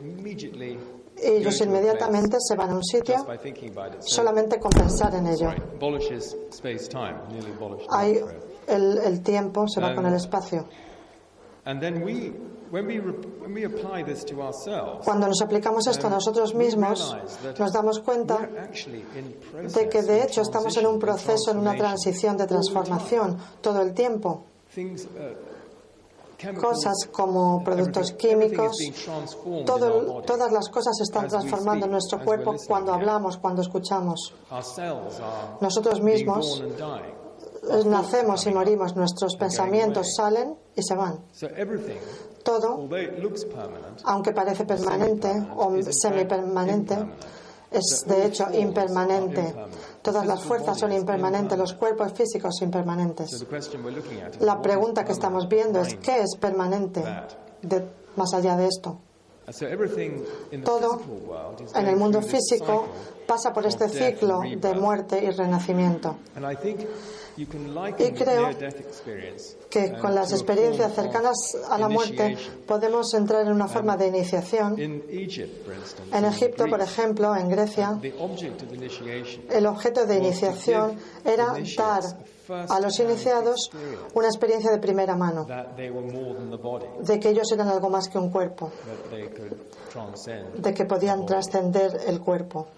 Ellos 1.16 1.60
inmediatamente 1.60 2.38
se 2.40 2.56
van 2.56 2.70
a 2.70 2.74
un 2.74 2.84
sitio 2.84 3.26
solamente 4.00 4.58
con 4.58 4.70
pensar 4.70 5.14
en 5.14 5.26
ello. 5.26 5.50
Hay 7.90 8.20
el, 8.66 8.98
el 8.98 9.22
tiempo 9.22 9.68
se 9.68 9.80
va 9.80 9.94
con 9.94 10.06
el 10.06 10.14
espacio. 10.14 10.66
Cuando 15.04 15.28
nos 15.28 15.42
aplicamos 15.42 15.86
esto 15.86 16.06
a 16.06 16.10
nosotros 16.10 16.54
mismos, 16.54 17.14
nos 17.58 17.70
damos 17.70 18.00
cuenta 18.00 18.48
de 19.74 19.88
que 19.90 20.02
de 20.02 20.22
hecho 20.22 20.40
estamos 20.40 20.74
en 20.78 20.86
un 20.86 20.98
proceso, 20.98 21.50
en 21.50 21.58
una 21.58 21.76
transición 21.76 22.38
de 22.38 22.46
transformación 22.46 23.36
todo 23.60 23.82
el 23.82 23.92
tiempo. 23.92 24.44
Uh, 24.74 26.58
cosas 26.58 27.08
como 27.12 27.62
productos 27.62 28.12
químicos, 28.12 28.74
todas 29.66 30.50
las 30.50 30.68
cosas 30.70 30.96
se 30.96 31.02
están 31.02 31.28
transformando 31.28 31.84
en 31.84 31.92
nuestro 31.92 32.24
cuerpo 32.24 32.54
cuando 32.66 32.94
hablamos, 32.94 33.36
cuando 33.36 33.60
escuchamos. 33.60 34.32
Nosotros 35.60 36.00
mismos 36.00 36.64
nacemos 37.86 38.46
y 38.46 38.50
morimos, 38.52 38.96
nuestros 38.96 39.36
pensamientos 39.36 40.14
salen 40.16 40.56
y 40.74 40.82
se 40.82 40.94
van. 40.94 41.20
Todo, 42.42 42.88
aunque 44.04 44.32
parece 44.32 44.64
permanente 44.64 45.30
o 45.56 45.72
semipermanente, 45.90 46.96
es 47.70 48.04
de 48.06 48.26
hecho 48.26 48.46
impermanente. 48.52 49.54
Todas 50.02 50.26
las 50.26 50.42
fuerzas 50.42 50.78
son 50.78 50.92
impermanentes, 50.92 51.56
los 51.56 51.74
cuerpos 51.74 52.12
físicos 52.12 52.60
impermanentes. 52.62 53.30
La 54.40 54.60
pregunta 54.60 55.04
que 55.04 55.12
estamos 55.12 55.48
viendo 55.48 55.80
es 55.80 55.94
¿qué 55.96 56.22
es 56.22 56.36
permanente 56.36 57.04
más 58.16 58.34
allá 58.34 58.56
de 58.56 58.66
esto? 58.66 58.98
Todo 60.64 61.00
en 61.74 61.86
el 61.88 61.96
mundo 61.96 62.22
físico 62.22 62.86
pasa 63.26 63.52
por 63.52 63.66
este 63.66 63.88
ciclo 63.88 64.40
de 64.40 64.74
muerte 64.74 65.22
y 65.22 65.30
renacimiento. 65.30 66.16
Y 67.36 67.46
creo 67.46 68.50
que 69.70 69.92
con 69.98 70.14
las 70.14 70.32
experiencias 70.32 70.94
cercanas 70.94 71.56
a 71.68 71.78
la 71.78 71.88
muerte 71.88 72.36
podemos 72.66 73.14
entrar 73.14 73.46
en 73.46 73.52
una 73.52 73.68
forma 73.68 73.96
de 73.96 74.08
iniciación. 74.08 74.78
En 74.78 76.24
Egipto, 76.24 76.66
por 76.66 76.80
ejemplo, 76.80 77.34
en 77.34 77.48
Grecia, 77.48 77.98
el 79.50 79.66
objeto 79.66 80.06
de 80.06 80.18
iniciación 80.18 80.98
era 81.24 81.54
dar 81.76 82.02
a 82.48 82.80
los 82.80 82.98
iniciados 82.98 83.70
una 84.14 84.26
experiencia 84.26 84.70
de 84.70 84.78
primera 84.78 85.16
mano, 85.16 85.46
de 85.46 87.20
que 87.20 87.28
ellos 87.28 87.50
eran 87.52 87.68
algo 87.68 87.90
más 87.90 88.08
que 88.08 88.18
un 88.18 88.30
cuerpo, 88.30 88.70
de 90.58 90.74
que 90.74 90.84
podían 90.84 91.26
trascender 91.26 92.00
el 92.06 92.20
cuerpo. 92.20 92.68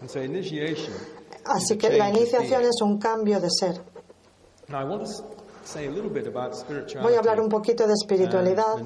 Así 1.45 1.77
que 1.77 1.91
la 1.91 2.11
iniciación 2.11 2.63
es 2.63 2.81
un 2.83 2.99
cambio 2.99 3.41
de 3.41 3.49
ser. 3.51 3.81
Voy 7.03 7.15
a 7.15 7.19
hablar 7.19 7.41
un 7.41 7.49
poquito 7.49 7.87
de 7.87 7.95
espiritualidad 7.95 8.79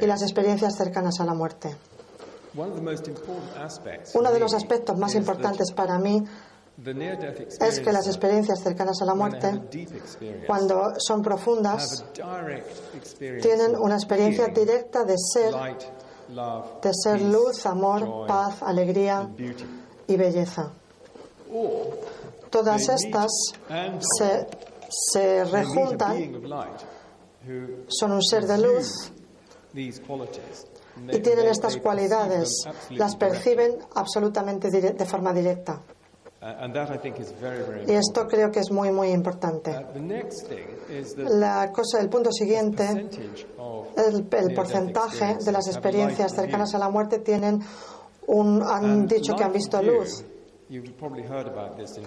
y 0.00 0.06
las 0.06 0.22
experiencias 0.22 0.74
cercanas 0.76 1.20
a 1.20 1.24
la 1.24 1.34
muerte. 1.34 1.76
Uno 4.14 4.32
de 4.32 4.40
los 4.40 4.54
aspectos 4.54 4.98
más 4.98 5.14
importantes 5.14 5.72
para 5.72 5.98
mí 5.98 6.24
es 7.60 7.80
que 7.80 7.92
las 7.92 8.06
experiencias 8.06 8.60
cercanas 8.62 9.00
a 9.02 9.04
la 9.04 9.14
muerte, 9.14 9.60
cuando 10.46 10.94
son 10.98 11.22
profundas, 11.22 12.04
tienen 13.18 13.76
una 13.78 13.94
experiencia 13.96 14.48
directa 14.48 15.04
de 15.04 15.16
ser, 15.18 15.54
de 16.82 16.90
ser 16.92 17.20
luz, 17.20 17.66
amor, 17.66 18.26
paz, 18.26 18.62
alegría 18.62 19.28
y 20.06 20.16
belleza. 20.16 20.72
Todas 22.50 22.88
estas 22.88 23.30
se 24.00 24.46
se 24.90 25.44
rejuntan, 25.44 26.42
son 27.88 28.12
un 28.12 28.22
ser 28.22 28.46
de 28.46 28.58
luz 28.58 29.12
y 29.74 31.18
tienen 31.20 31.46
estas 31.46 31.76
cualidades, 31.76 32.64
las 32.90 33.16
perciben 33.16 33.78
absolutamente 33.94 34.68
de 34.70 35.06
forma 35.06 35.32
directa. 35.32 35.80
Y 37.86 37.92
esto 37.92 38.26
creo 38.26 38.50
que 38.50 38.60
es 38.60 38.70
muy, 38.70 38.90
muy 38.90 39.10
importante. 39.10 39.70
Uh, 39.94 41.28
La 41.28 41.70
cosa, 41.70 42.00
el 42.00 42.08
punto 42.08 42.32
siguiente, 42.32 42.88
el, 42.88 44.26
el 44.30 44.54
porcentaje 44.54 45.36
de 45.44 45.52
las 45.52 45.66
experiencias 45.68 46.32
cercanas 46.34 46.74
a 46.74 46.78
la 46.78 46.88
muerte 46.88 47.18
tienen 47.18 47.60
un, 48.26 48.62
han 48.62 49.06
dicho 49.06 49.34
que 49.34 49.44
han 49.44 49.52
visto 49.52 49.82
luz. 49.82 50.24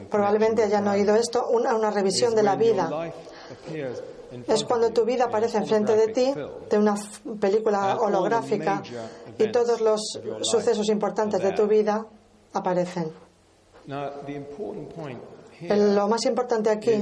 Probablemente 0.10 0.64
hayan 0.64 0.88
oído 0.88 1.16
esto, 1.16 1.48
una, 1.50 1.76
una 1.76 1.92
revisión 1.92 2.34
de 2.34 2.44
la 2.44 2.56
vida. 2.56 2.90
Es 4.48 4.64
cuando 4.64 4.90
tu 4.92 5.06
vida 5.06 5.26
aparece 5.26 5.58
enfrente 5.58 5.96
de 5.96 6.08
ti, 6.08 6.34
de 6.70 6.78
una 6.80 6.96
película 7.40 7.98
holográfica, 8.00 8.82
y 9.38 9.52
todos 9.52 9.80
los 9.82 10.02
sucesos 10.42 10.90
importantes 10.90 11.40
de 11.44 11.52
tu 11.52 11.68
vida 11.68 12.04
aparecen. 12.54 13.12
Lo 15.70 16.08
más 16.08 16.26
importante 16.26 16.70
aquí 16.70 17.02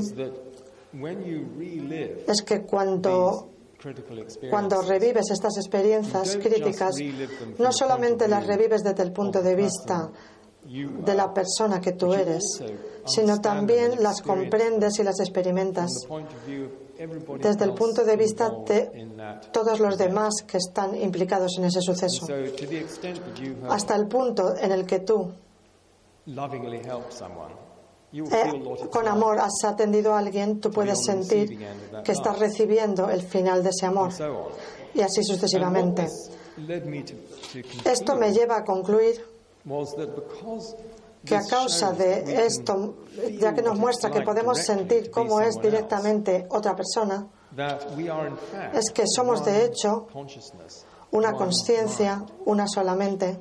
es 2.27 2.41
que 2.43 2.61
cuando 2.63 3.47
cuando 4.49 4.81
revives 4.81 5.31
estas 5.31 5.57
experiencias 5.57 6.37
críticas, 6.37 6.95
no 7.57 7.71
solamente 7.71 8.27
las 8.27 8.45
revives 8.45 8.83
desde 8.83 9.01
el 9.03 9.11
punto 9.11 9.41
de 9.41 9.55
vista 9.55 10.11
de 10.63 11.15
la 11.15 11.33
persona 11.33 11.81
que 11.81 11.93
tú 11.93 12.13
eres, 12.13 12.43
sino 13.05 13.41
también 13.41 14.03
las 14.03 14.21
comprendes 14.21 14.99
y 14.99 15.03
las 15.03 15.19
experimentas 15.19 15.89
desde 17.39 17.65
el 17.65 17.73
punto 17.73 18.03
de 18.03 18.15
vista 18.15 18.51
de 18.67 18.91
todos 19.51 19.79
los 19.79 19.97
demás 19.97 20.43
que 20.45 20.57
están 20.57 20.95
implicados 20.95 21.57
en 21.57 21.65
ese 21.65 21.81
suceso. 21.81 22.27
Hasta 23.69 23.95
el 23.95 24.07
punto 24.07 24.55
en 24.55 24.71
el 24.71 24.85
que 24.85 24.99
tú 24.99 25.31
eh, 28.13 28.89
con 28.91 29.07
amor 29.07 29.39
has 29.39 29.63
atendido 29.63 30.13
a 30.13 30.19
alguien, 30.19 30.60
tú 30.60 30.69
puedes 30.69 31.03
sentir 31.03 31.57
que 32.03 32.12
estás 32.12 32.38
recibiendo 32.39 33.10
el 33.10 33.21
final 33.21 33.63
de 33.63 33.69
ese 33.69 33.86
amor. 33.86 34.12
Y 34.93 35.01
así 35.01 35.23
sucesivamente. 35.23 36.07
Esto 37.86 38.15
me 38.15 38.34
lleva 38.34 38.57
a 38.57 38.63
concluir 38.65 39.25
que 41.25 41.36
a 41.36 41.43
causa 41.43 41.91
de 41.93 42.45
esto, 42.45 42.95
ya 43.39 43.53
que 43.53 43.62
nos 43.62 43.77
muestra 43.77 44.12
que 44.12 44.21
podemos 44.21 44.57
sentir 44.60 45.10
cómo 45.10 45.39
es 45.39 45.55
directamente 45.62 46.47
otra 46.49 46.75
persona, 46.75 47.27
es 48.73 48.91
que 48.91 49.03
somos 49.07 49.45
de 49.45 49.65
hecho 49.65 50.07
una 51.12 51.34
conciencia, 51.34 52.25
una 52.45 52.67
solamente, 52.67 53.39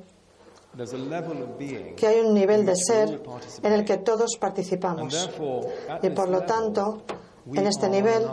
que 1.97 2.07
hay 2.07 2.19
un 2.21 2.33
nivel 2.33 2.65
de 2.65 2.75
ser 2.75 3.21
en 3.61 3.73
el 3.73 3.85
que 3.85 3.97
todos 3.97 4.37
participamos. 4.39 5.29
Y 6.01 6.09
por 6.11 6.29
lo 6.29 6.43
tanto, 6.43 7.03
en 7.53 7.67
este 7.67 7.89
nivel, 7.89 8.25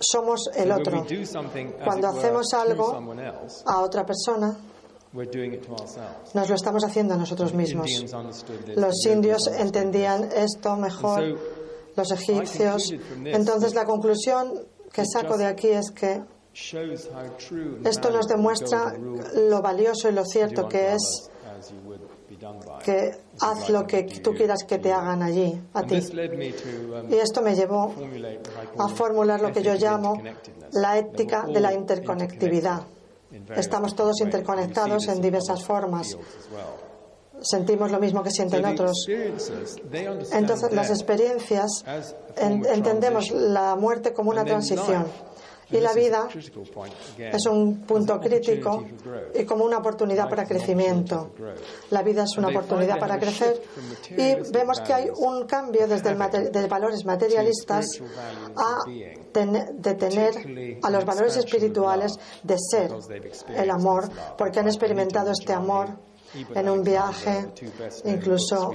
somos 0.00 0.50
el 0.54 0.72
otro. 0.72 1.04
Cuando 1.84 2.08
hacemos 2.08 2.52
algo 2.54 2.98
a 3.66 3.80
otra 3.80 4.06
persona, 4.06 4.56
nos 6.34 6.48
lo 6.48 6.54
estamos 6.54 6.84
haciendo 6.84 7.14
a 7.14 7.16
nosotros 7.16 7.54
mismos. 7.54 7.90
Los 8.74 9.06
indios 9.06 9.46
entendían 9.46 10.30
esto 10.34 10.76
mejor, 10.76 11.38
los 11.94 12.10
egipcios. 12.10 12.92
Entonces 13.24 13.74
la 13.74 13.84
conclusión 13.84 14.66
que 14.92 15.04
saco 15.06 15.36
de 15.36 15.46
aquí 15.46 15.68
es 15.68 15.90
que 15.90 16.22
esto 17.84 18.10
nos 18.10 18.26
demuestra 18.26 18.96
lo 19.34 19.60
valioso 19.60 20.08
y 20.08 20.12
lo 20.12 20.24
cierto 20.24 20.68
que 20.68 20.92
es 20.92 21.30
que 22.84 23.10
haz 23.40 23.68
lo 23.70 23.86
que 23.86 24.04
tú 24.04 24.32
quieras 24.32 24.64
que 24.64 24.78
te 24.78 24.92
hagan 24.92 25.22
allí, 25.22 25.60
a 25.72 25.82
ti. 25.82 25.96
Y 27.10 27.14
esto 27.14 27.42
me 27.42 27.54
llevó 27.54 27.94
a 28.78 28.88
formular 28.88 29.40
lo 29.40 29.52
que 29.52 29.62
yo 29.62 29.74
llamo 29.74 30.22
la 30.72 30.98
ética 30.98 31.46
de 31.46 31.60
la 31.60 31.72
interconectividad. 31.72 32.82
Estamos 33.56 33.94
todos 33.94 34.20
interconectados 34.20 35.08
en 35.08 35.20
diversas 35.20 35.64
formas. 35.64 36.16
Sentimos 37.40 37.90
lo 37.90 37.98
mismo 37.98 38.22
que 38.22 38.30
sienten 38.30 38.64
otros. 38.64 39.06
Entonces, 40.32 40.72
las 40.72 40.90
experiencias 40.90 41.84
entendemos 42.36 43.30
la 43.30 43.76
muerte 43.76 44.12
como 44.12 44.30
una 44.30 44.44
transición 44.44 45.06
y 45.74 45.80
la 45.80 45.92
vida 45.92 46.28
es 47.18 47.46
un 47.46 47.80
punto 47.80 48.20
crítico 48.20 48.84
y 49.34 49.44
como 49.44 49.64
una 49.64 49.78
oportunidad 49.78 50.28
para 50.28 50.46
crecimiento. 50.46 51.32
La 51.90 52.02
vida 52.02 52.22
es 52.22 52.38
una 52.38 52.48
oportunidad 52.48 52.98
para 52.98 53.18
crecer 53.18 53.60
y 54.10 54.36
vemos 54.52 54.80
que 54.80 54.92
hay 54.92 55.10
un 55.16 55.46
cambio 55.46 55.88
desde 55.88 56.10
el 56.10 56.52
de 56.52 56.66
valores 56.68 57.04
materialistas 57.04 57.86
a 58.56 58.78
de 58.86 59.94
tener 59.94 60.78
a 60.82 60.90
los 60.90 61.04
valores 61.04 61.36
espirituales 61.36 62.12
de 62.42 62.56
ser 62.58 62.92
el 63.48 63.70
amor, 63.70 64.08
porque 64.38 64.60
han 64.60 64.68
experimentado 64.68 65.32
este 65.32 65.52
amor 65.52 65.98
en 66.54 66.68
un 66.68 66.82
viaje, 66.82 67.48
incluso 68.04 68.72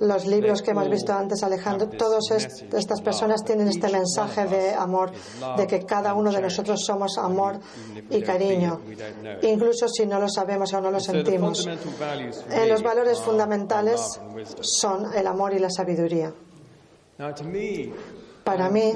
los 0.00 0.26
libros 0.26 0.62
que 0.62 0.70
hemos 0.72 0.88
visto 0.88 1.12
antes, 1.12 1.42
Alejandro, 1.42 1.88
todas 1.88 2.30
estas 2.30 3.00
personas 3.00 3.44
tienen 3.44 3.68
este 3.68 3.88
mensaje 3.88 4.46
de 4.46 4.74
amor, 4.74 5.12
de 5.56 5.66
que 5.66 5.84
cada 5.84 6.14
uno 6.14 6.30
de 6.32 6.40
nosotros 6.40 6.82
somos 6.84 7.18
amor 7.18 7.60
y 8.10 8.22
cariño, 8.22 8.80
incluso 9.42 9.88
si 9.88 10.06
no 10.06 10.20
lo 10.20 10.28
sabemos 10.28 10.72
o 10.72 10.80
no 10.80 10.90
lo 10.90 11.00
sentimos. 11.00 11.66
En 12.50 12.68
los 12.68 12.82
valores 12.82 13.18
fundamentales 13.20 14.20
son 14.60 15.14
el 15.14 15.26
amor 15.26 15.54
y 15.54 15.58
la 15.58 15.70
sabiduría. 15.70 16.32
Para 18.44 18.70
mí, 18.70 18.92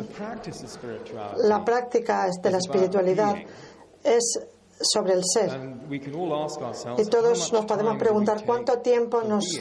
la 1.39 1.65
práctica 1.65 2.27
de 2.43 2.51
la 2.51 2.59
espiritualidad 2.59 3.37
es 4.03 4.41
sobre 4.81 5.15
el 5.15 5.23
ser. 5.25 5.51
Y 5.91 7.05
todos 7.07 7.53
nos 7.53 7.67
podemos 7.67 7.97
preguntar 7.97 8.45
cuánto 8.45 8.79
tiempo 8.79 9.23
nos, 9.23 9.61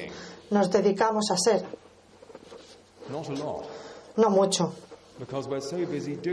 nos 0.49 0.71
dedicamos 0.71 1.31
a 1.31 1.37
ser. 1.37 1.65
No 4.15 4.29
mucho. 4.29 4.73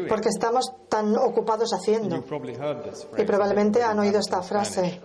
Porque 0.09 0.29
estamos 0.29 0.73
tan 0.89 1.17
ocupados 1.17 1.73
haciendo. 1.73 2.25
Y 3.17 3.25
probablemente 3.25 3.83
han 3.83 3.99
oído 3.99 4.21
esta 4.21 4.43
frase. 4.43 5.01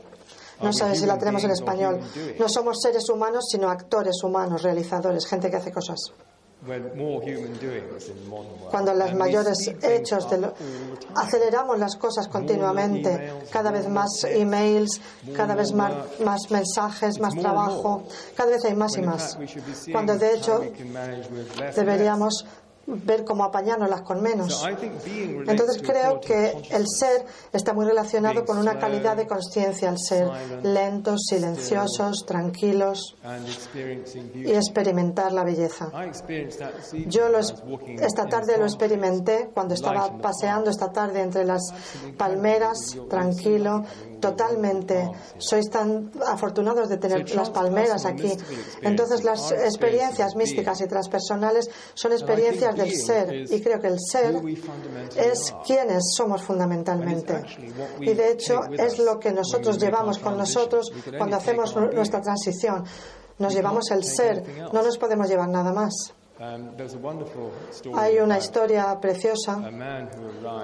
No 0.61 0.71
sé 0.71 0.95
si 0.95 1.05
la 1.05 1.17
tenemos 1.17 1.43
en 1.43 1.51
español. 1.51 1.99
No 2.39 2.47
somos 2.47 2.81
seres 2.81 3.09
humanos, 3.09 3.45
sino 3.49 3.69
actores 3.69 4.23
humanos, 4.23 4.63
realizadores, 4.63 5.25
gente 5.25 5.49
que 5.49 5.57
hace 5.57 5.71
cosas 5.71 6.13
cuando 8.71 8.93
los 8.93 9.13
mayores 9.13 9.71
hechos 9.81 10.29
de 10.29 10.49
aceleramos 11.15 11.79
las 11.79 11.95
cosas 11.95 12.27
continuamente, 12.27 13.33
cada 13.51 13.71
vez 13.71 13.87
más 13.87 14.23
emails, 14.23 15.01
cada 15.35 15.55
vez 15.55 15.73
más, 15.73 16.19
más 16.19 16.49
mensajes, 16.49 17.19
más 17.19 17.35
trabajo, 17.35 18.03
cada 18.35 18.51
vez 18.51 18.65
hay 18.65 18.75
más 18.75 18.97
y 18.97 19.01
más. 19.01 19.37
Cuando 19.91 20.17
de 20.17 20.33
hecho 20.35 20.61
deberíamos 21.75 22.45
ver 22.87 23.23
cómo 23.23 23.43
apañárnoslas 23.43 24.01
con 24.01 24.21
menos. 24.21 24.63
Entonces 25.47 25.81
creo 25.81 26.19
que 26.19 26.51
el 26.69 26.85
ser 26.87 27.25
está 27.51 27.73
muy 27.73 27.85
relacionado 27.85 28.45
con 28.45 28.57
una 28.57 28.77
calidad 28.77 29.17
de 29.17 29.27
conciencia, 29.27 29.89
el 29.89 29.97
ser 29.99 30.29
lentos, 30.63 31.21
silenciosos, 31.29 32.25
tranquilos 32.25 33.15
y 34.33 34.51
experimentar 34.51 35.31
la 35.31 35.43
belleza. 35.43 35.91
Yo 37.07 37.27
esta 37.37 38.25
tarde 38.25 38.57
lo 38.57 38.65
experimenté 38.65 39.49
cuando 39.53 39.73
estaba 39.73 40.17
paseando 40.17 40.69
esta 40.69 40.91
tarde 40.91 41.21
entre 41.21 41.45
las 41.45 41.63
palmeras, 42.17 42.97
tranquilo, 43.09 43.83
totalmente. 44.25 45.11
Sois 45.37 45.69
tan 45.69 46.11
afortunados 46.25 46.89
de 46.89 46.97
tener 46.97 47.29
las 47.35 47.49
palmeras 47.49 48.05
aquí. 48.05 48.31
Entonces 48.81 49.23
las 49.23 49.51
experiencias 49.51 50.35
místicas 50.35 50.81
y 50.81 50.87
transpersonales 50.87 51.69
son 51.93 52.11
experiencias 52.11 52.75
del 52.75 52.91
ser 52.95 53.45
y 53.49 53.61
creo 53.61 53.79
que 53.79 53.87
el 53.87 53.99
ser 53.99 54.41
es 55.15 55.53
quienes 55.65 56.03
somos 56.15 56.41
fundamentalmente. 56.41 57.41
Y 57.99 58.13
de 58.13 58.31
hecho 58.31 58.61
es 58.77 58.99
lo 58.99 59.19
que 59.19 59.31
nosotros 59.31 59.77
llevamos 59.79 60.17
con 60.19 60.37
nosotros 60.37 60.91
cuando 61.17 61.37
hacemos 61.37 61.75
nuestra 61.75 62.21
transición. 62.21 62.83
Nos 63.37 63.53
llevamos 63.53 63.91
el 63.91 64.03
ser, 64.03 64.43
no 64.71 64.81
nos 64.81 64.97
podemos 64.97 65.27
llevar 65.27 65.49
nada 65.49 65.73
más. 65.73 66.13
Hay 66.37 68.17
una 68.19 68.37
historia 68.37 68.99
preciosa 68.99 69.61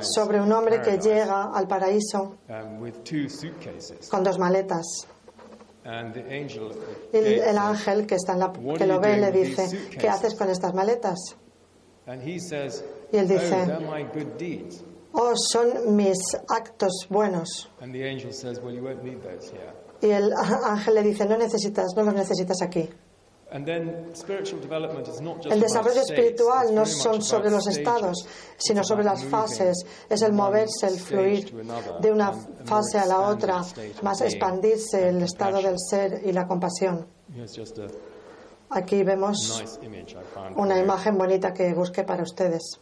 sobre 0.01 0.41
un 0.41 0.51
hombre 0.51 0.81
que 0.81 0.97
llega 0.97 1.51
al 1.53 1.65
paraíso 1.67 2.37
um, 2.49 2.91
con 4.09 4.23
dos 4.23 4.37
maletas. 4.37 5.07
Y 7.13 7.17
el 7.17 7.57
ángel 7.57 8.05
que, 8.05 8.15
está 8.15 8.33
en 8.33 8.39
la, 8.39 8.51
que 8.51 8.85
lo 8.85 8.99
ve 8.99 9.17
le 9.17 9.31
dice, 9.31 9.89
¿qué 9.97 10.09
haces 10.09 10.35
con 10.35 10.49
estas 10.49 10.73
maletas? 10.73 11.37
Y 13.11 13.17
él 13.17 13.27
dice, 13.27 13.67
oh, 15.13 15.21
oh, 15.21 15.33
son 15.35 15.95
mis 15.95 16.17
actos 16.49 17.07
buenos. 17.09 17.69
Y 20.01 20.09
el 20.09 20.33
ángel 20.65 20.95
le 20.95 21.03
dice, 21.03 21.25
no 21.25 21.37
necesitas, 21.37 21.93
no 21.95 22.03
los 22.03 22.13
necesitas 22.13 22.61
aquí. 22.61 22.89
El 23.51 23.65
desarrollo 25.59 26.01
espiritual 26.01 26.73
no 26.73 26.85
son 26.85 27.21
sobre 27.21 27.51
los 27.51 27.67
estados, 27.67 28.25
sino 28.57 28.81
sobre 28.81 29.03
las 29.03 29.25
fases. 29.25 29.85
Es 30.09 30.21
el 30.21 30.31
moverse, 30.31 30.87
el 30.87 30.97
fluir 30.97 31.53
de 31.99 32.11
una 32.11 32.31
fase 32.63 32.97
a 32.97 33.05
la 33.05 33.19
otra, 33.19 33.61
más 34.03 34.21
expandirse 34.21 35.09
el 35.09 35.23
estado 35.23 35.61
del 35.61 35.75
ser 35.77 36.21
y 36.23 36.31
la 36.31 36.47
compasión. 36.47 37.05
Aquí 38.69 39.03
vemos 39.03 39.61
una 40.55 40.79
imagen 40.79 41.17
bonita 41.17 41.53
que 41.53 41.73
busqué 41.73 42.03
para 42.03 42.23
ustedes. 42.23 42.79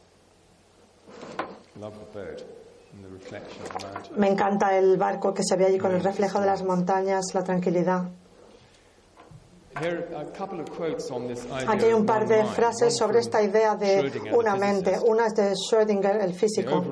Me 4.17 4.29
encanta 4.29 4.77
el 4.77 4.97
barco 4.97 5.33
que 5.33 5.43
se 5.43 5.55
ve 5.55 5.65
allí 5.65 5.79
con 5.79 5.95
el 5.95 6.03
reflejo 6.03 6.39
de 6.39 6.45
las 6.45 6.63
montañas, 6.63 7.25
la 7.33 7.43
tranquilidad. 7.43 8.11
Aquí 11.67 11.85
hay 11.85 11.93
un 11.93 12.05
par 12.05 12.27
de 12.27 12.43
frases 12.45 12.97
sobre 12.97 13.19
esta 13.19 13.41
idea 13.41 13.75
de 13.75 14.11
una 14.33 14.55
mente. 14.55 14.97
Una 15.05 15.27
es 15.27 15.35
de 15.35 15.53
Schrödinger, 15.53 16.21
el 16.21 16.33
físico. 16.33 16.83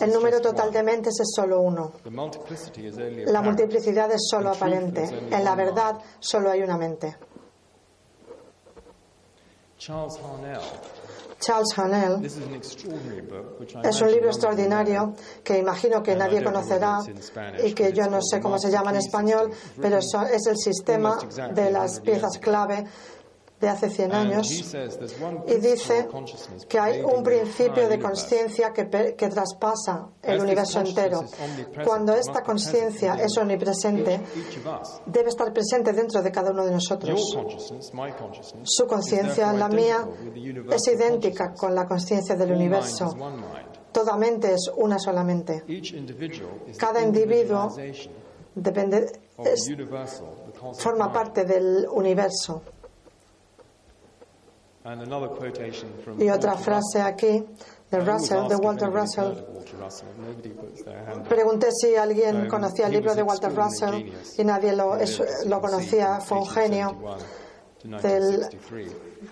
El 0.00 0.12
número 0.12 0.40
total 0.40 0.72
de 0.72 0.82
mentes 0.82 1.20
es 1.20 1.28
solo 1.34 1.60
uno. 1.60 1.92
La 2.04 3.42
multiplicidad 3.42 4.10
es 4.10 4.26
solo 4.28 4.50
aparente. 4.50 5.04
En 5.30 5.44
la 5.44 5.54
verdad, 5.54 5.98
solo 6.18 6.50
hay 6.50 6.62
una 6.62 6.76
mente. 6.76 7.16
Charles 9.78 10.18
Hanel. 11.76 12.24
Es 13.84 14.00
un 14.00 14.10
libro 14.10 14.28
extraordinario 14.28 15.14
que 15.44 15.58
imagino 15.58 16.02
que 16.02 16.14
nadie 16.14 16.42
conocerá 16.42 16.98
y 17.64 17.72
que 17.72 17.92
yo 17.92 18.08
no 18.08 18.20
sé 18.22 18.40
cómo 18.40 18.58
se 18.58 18.70
llama 18.70 18.90
en 18.90 18.96
español, 18.96 19.50
pero 19.80 19.98
es 19.98 20.46
el 20.46 20.56
sistema 20.56 21.18
de 21.54 21.70
las 21.70 22.00
piezas 22.00 22.38
clave 22.38 22.84
de 23.60 23.68
hace 23.68 23.88
100 23.88 24.12
años 24.12 24.50
y 24.50 25.54
dice 25.54 26.08
que 26.68 26.78
hay 26.78 27.00
un 27.00 27.22
principio 27.22 27.88
de 27.88 27.98
conciencia 27.98 28.72
que, 28.72 29.14
que, 29.16 29.28
traspasa 29.28 30.08
el 30.22 30.40
universo 30.40 30.80
entero. 30.80 31.24
Cuando 31.84 32.14
esta 32.14 32.42
conciencia 32.42 33.14
es 33.14 33.36
omnipresente, 33.38 34.20
debe 35.06 35.28
estar 35.30 35.52
presente 35.52 35.92
dentro 35.92 36.22
de 36.22 36.30
cada 36.30 36.50
uno 36.50 36.66
de 36.66 36.72
nosotros. 36.72 37.34
Su 38.62 38.86
conciencia, 38.86 39.52
la 39.52 39.68
mía, 39.68 40.06
es 40.70 40.88
idéntica 40.88 41.54
con 41.54 41.74
la 41.74 41.86
conciencia 41.86 42.34
del 42.34 42.52
universo. 42.52 43.14
Toda 43.90 44.16
mente 44.18 44.52
es 44.52 44.70
una 44.76 44.98
solamente. 44.98 45.64
Cada 46.76 47.02
individuo 47.02 47.74
depende, 48.54 49.06
forma 50.74 51.12
parte 51.12 51.44
del 51.44 51.86
universo. 51.90 52.62
Y 56.18 56.30
otra 56.30 56.54
frase 56.54 57.02
aquí 57.02 57.44
de 57.90 58.00
Russell, 58.00 58.46
de 58.48 58.56
Walter 58.56 58.90
Russell. 58.90 59.32
Pregunté 61.28 61.68
si 61.72 61.96
alguien 61.96 62.48
conocía 62.48 62.86
el 62.86 62.92
libro 62.92 63.14
de 63.14 63.22
Walter 63.22 63.54
Russell 63.54 64.12
y 64.38 64.44
nadie 64.44 64.74
lo, 64.74 64.96
lo 65.46 65.60
conocía. 65.60 66.20
Fue 66.20 66.38
un 66.38 66.46
genio. 66.46 66.96
Del, 67.84 68.48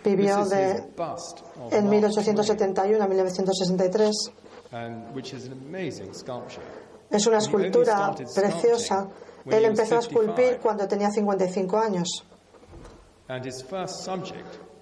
vivió 0.04 0.44
de, 0.44 0.84
en 1.72 1.88
1871 1.88 3.02
a 3.02 3.08
1963. 3.08 4.10
Es 7.10 7.26
una 7.26 7.38
escultura 7.38 8.14
preciosa. 8.34 9.08
Él 9.46 9.64
empezó 9.64 9.96
a 9.96 10.00
esculpir 10.00 10.58
cuando 10.62 10.86
tenía 10.86 11.10
55 11.10 11.76
años. 11.78 12.24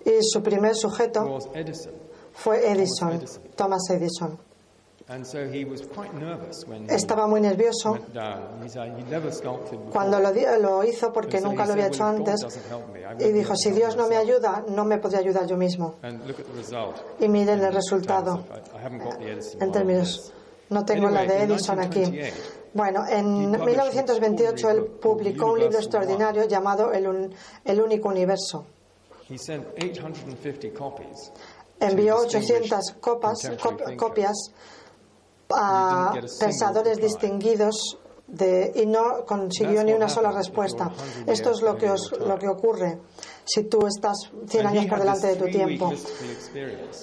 Y 0.04 0.22
su 0.22 0.42
primer 0.42 0.74
sujeto 0.74 1.38
fue 2.32 2.70
Edison, 2.70 3.20
Thomas 3.56 3.88
Edison. 3.90 4.38
Estaba 6.88 7.26
muy 7.26 7.40
nervioso 7.40 7.98
cuando 9.92 10.20
lo, 10.20 10.30
lo, 10.58 10.84
hizo 10.84 11.12
porque 11.12 11.40
nunca 11.40 11.66
lo 11.66 11.72
había 11.72 11.88
hecho 11.88 12.04
antes 12.04 12.46
y 13.18 13.28
dijo, 13.32 13.56
si 13.56 13.72
Dios 13.72 13.96
no 13.96 14.08
me 14.08 14.16
ayuda, 14.16 14.64
no 14.68 14.84
me 14.84 14.98
podría 14.98 15.20
ayudar 15.20 15.46
yo 15.46 15.56
mismo. 15.56 15.96
Y 17.18 17.28
miren 17.28 17.60
el 17.60 17.74
resultado. 17.74 18.44
en 19.60 19.72
términos... 19.72 20.32
No 20.70 20.86
tengo 20.86 21.10
la 21.10 21.26
de 21.26 21.42
Edison 21.42 21.80
aquí. 21.80 22.02
Bueno, 22.72 23.04
en 23.06 23.50
1928 23.50 24.70
él 24.70 24.84
publicó 25.02 25.52
un 25.52 25.58
libro 25.58 25.76
extraordinario 25.76 26.44
llamado 26.48 26.92
El, 26.92 27.30
el 27.66 27.80
único 27.80 28.08
universo 28.08 28.64
envió 31.82 32.16
800 32.18 32.96
copas, 33.00 33.50
copias 33.96 34.52
a 35.50 36.14
pensadores 36.40 36.98
distinguidos 36.98 37.98
de, 38.26 38.72
y 38.74 38.86
no 38.86 39.26
consiguió 39.26 39.84
ni 39.84 39.92
una 39.92 40.08
sola 40.08 40.32
respuesta. 40.32 40.90
Esto 41.26 41.50
es 41.50 41.60
lo 41.60 41.76
que, 41.76 41.90
os, 41.90 42.12
lo 42.18 42.38
que 42.38 42.48
ocurre 42.48 42.98
si 43.44 43.64
tú 43.64 43.86
estás 43.86 44.30
100 44.46 44.66
años 44.66 44.86
por 44.86 44.98
delante 44.98 45.26
de 45.28 45.36
tu 45.36 45.46
tiempo. 45.46 45.92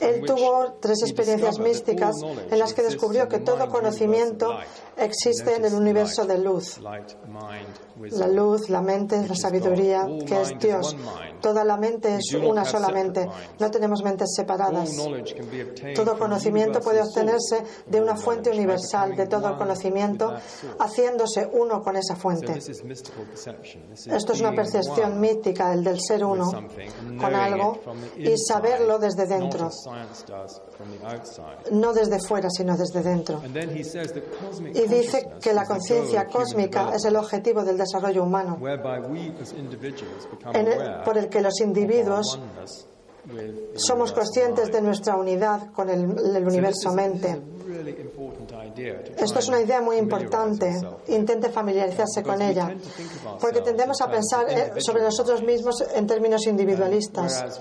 Él 0.01 0.21
tuvo 0.25 0.77
tres 0.79 1.01
experiencias 1.03 1.59
místicas 1.59 2.15
en 2.49 2.59
las 2.59 2.73
que 2.73 2.83
descubrió 2.83 3.27
que 3.27 3.39
todo 3.39 3.67
conocimiento 3.69 4.57
existe 4.97 5.55
en 5.55 5.65
el 5.65 5.73
universo 5.73 6.25
de 6.25 6.37
luz. 6.37 6.79
La 8.11 8.27
luz, 8.27 8.69
la 8.69 8.81
mente, 8.81 9.27
la 9.27 9.35
sabiduría, 9.35 10.07
que 10.25 10.41
es 10.41 10.57
Dios. 10.59 10.95
Toda 11.41 11.63
la 11.63 11.77
mente 11.77 12.15
es 12.15 12.33
una 12.33 12.63
sola 12.65 12.89
mente. 12.89 13.27
No 13.59 13.69
tenemos 13.69 14.03
mentes 14.03 14.33
separadas. 14.35 14.89
Todo 15.95 16.17
conocimiento 16.17 16.79
puede 16.79 17.01
obtenerse 17.01 17.63
de 17.85 18.01
una 18.01 18.15
fuente 18.15 18.49
universal 18.49 19.15
de 19.15 19.27
todo 19.27 19.49
el 19.49 19.57
conocimiento, 19.57 20.33
haciéndose 20.79 21.49
uno 21.51 21.81
con 21.81 21.97
esa 21.97 22.15
fuente. 22.15 22.57
Esto 22.57 24.33
es 24.33 24.39
una 24.39 24.53
percepción 24.53 25.19
mística, 25.19 25.73
el 25.73 25.83
del 25.83 25.99
ser 25.99 26.23
uno 26.31 26.51
con 27.19 27.35
algo 27.35 27.79
y 28.17 28.37
saberlo 28.37 28.99
desde 28.99 29.25
dentro. 29.25 29.69
No 31.71 31.93
desde 31.93 32.19
fuera, 32.19 32.49
sino 32.49 32.77
desde 32.77 33.01
dentro. 33.01 33.41
Y 34.73 34.87
dice 34.87 35.29
que 35.41 35.53
la 35.53 35.65
conciencia 35.65 36.25
cósmica 36.27 36.91
es 36.95 37.05
el 37.05 37.15
objetivo 37.15 37.63
del 37.63 37.77
desarrollo 37.77 38.23
humano, 38.23 38.57
por 41.05 41.17
el 41.17 41.29
que 41.29 41.41
los 41.41 41.59
individuos 41.61 42.39
somos 43.75 44.11
conscientes 44.11 44.71
de 44.71 44.81
nuestra 44.81 45.15
unidad 45.15 45.71
con 45.73 45.89
el, 45.89 46.05
universo 46.45 46.93
mente. 46.93 47.41
Esto 49.17 49.39
es 49.39 49.47
una 49.47 49.61
idea 49.61 49.81
muy 49.81 49.97
importante. 49.97 50.81
Intente 51.07 51.49
familiarizarse 51.49 52.23
con 52.23 52.41
ella, 52.41 52.75
porque 53.39 53.61
tendemos 53.61 54.01
a 54.01 54.09
pensar 54.09 54.45
eh, 54.49 54.73
sobre 54.79 55.03
nosotros 55.03 55.43
mismos 55.43 55.83
en 55.93 56.07
términos 56.07 56.45
individualistas. 56.47 57.59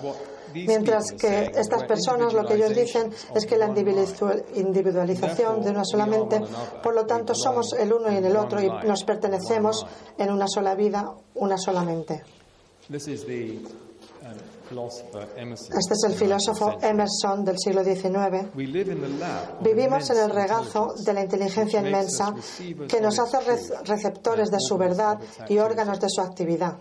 Mientras 0.55 1.13
que 1.13 1.53
estas 1.55 1.85
personas 1.85 2.33
lo 2.33 2.47
que 2.47 2.55
ellos 2.55 2.75
dicen 2.75 3.13
es 3.35 3.45
que 3.45 3.59
la 3.59 3.67
individualización 3.67 5.63
de 5.63 5.71
una 5.71 5.85
sola 5.85 6.07
mente, 6.07 6.41
por 6.83 6.95
lo 6.95 7.05
tanto 7.07 7.35
somos 7.35 7.75
el 7.75 7.93
uno 7.93 8.11
y 8.11 8.17
el 8.17 8.37
otro 8.37 8.61
y 8.63 8.69
nos 8.87 9.05
pertenecemos 9.05 9.87
en 10.17 10.33
una 10.33 10.47
sola 10.49 10.75
vida, 10.75 11.13
una 11.35 11.59
sola 11.59 11.83
mente. 11.83 12.23
Este 14.71 15.95
es 15.95 16.05
el 16.07 16.15
filósofo 16.15 16.77
Emerson 16.81 17.45
del 17.45 17.59
siglo 17.59 17.83
XIX. 17.83 18.53
Vivimos 19.63 20.11
en 20.11 20.19
el 20.19 20.31
regazo 20.31 20.95
de 21.05 21.13
la 21.13 21.23
inteligencia 21.23 21.81
inmensa 21.81 22.35
que 22.89 23.01
nos 23.01 23.19
hace 23.19 23.39
receptores 23.85 24.51
de 24.51 24.61
su 24.61 24.77
verdad 24.77 25.19
y 25.49 25.59
órganos 25.59 25.99
de 26.01 26.09
su 26.11 26.21
actividad. 26.21 26.77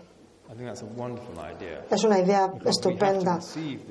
Es 1.90 2.04
una 2.04 2.18
idea 2.18 2.50
estupenda, 2.64 3.38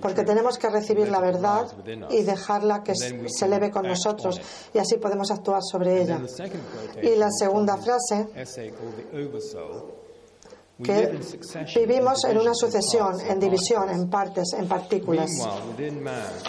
porque 0.02 0.24
tenemos 0.24 0.58
que 0.58 0.70
recibir 0.70 1.08
la 1.10 1.20
verdad 1.20 1.68
y 2.10 2.24
dejarla 2.24 2.84
que 2.84 2.96
se 2.96 3.46
eleve 3.46 3.70
con 3.70 3.86
nosotros, 3.88 4.42
y 4.74 4.80
así 4.80 4.98
podemos 4.98 5.30
actuar 5.32 5.62
sobre 5.62 6.02
ella. 6.02 6.20
Y 7.02 7.16
la 7.16 7.30
segunda 7.32 7.78
frase 7.78 8.28
que 10.84 11.20
vivimos 11.76 12.24
en 12.26 12.38
una 12.38 12.54
sucesión, 12.54 13.20
en 13.22 13.40
división, 13.40 13.90
en 13.90 14.10
partes, 14.10 14.54
en 14.54 14.68
partículas. 14.68 15.30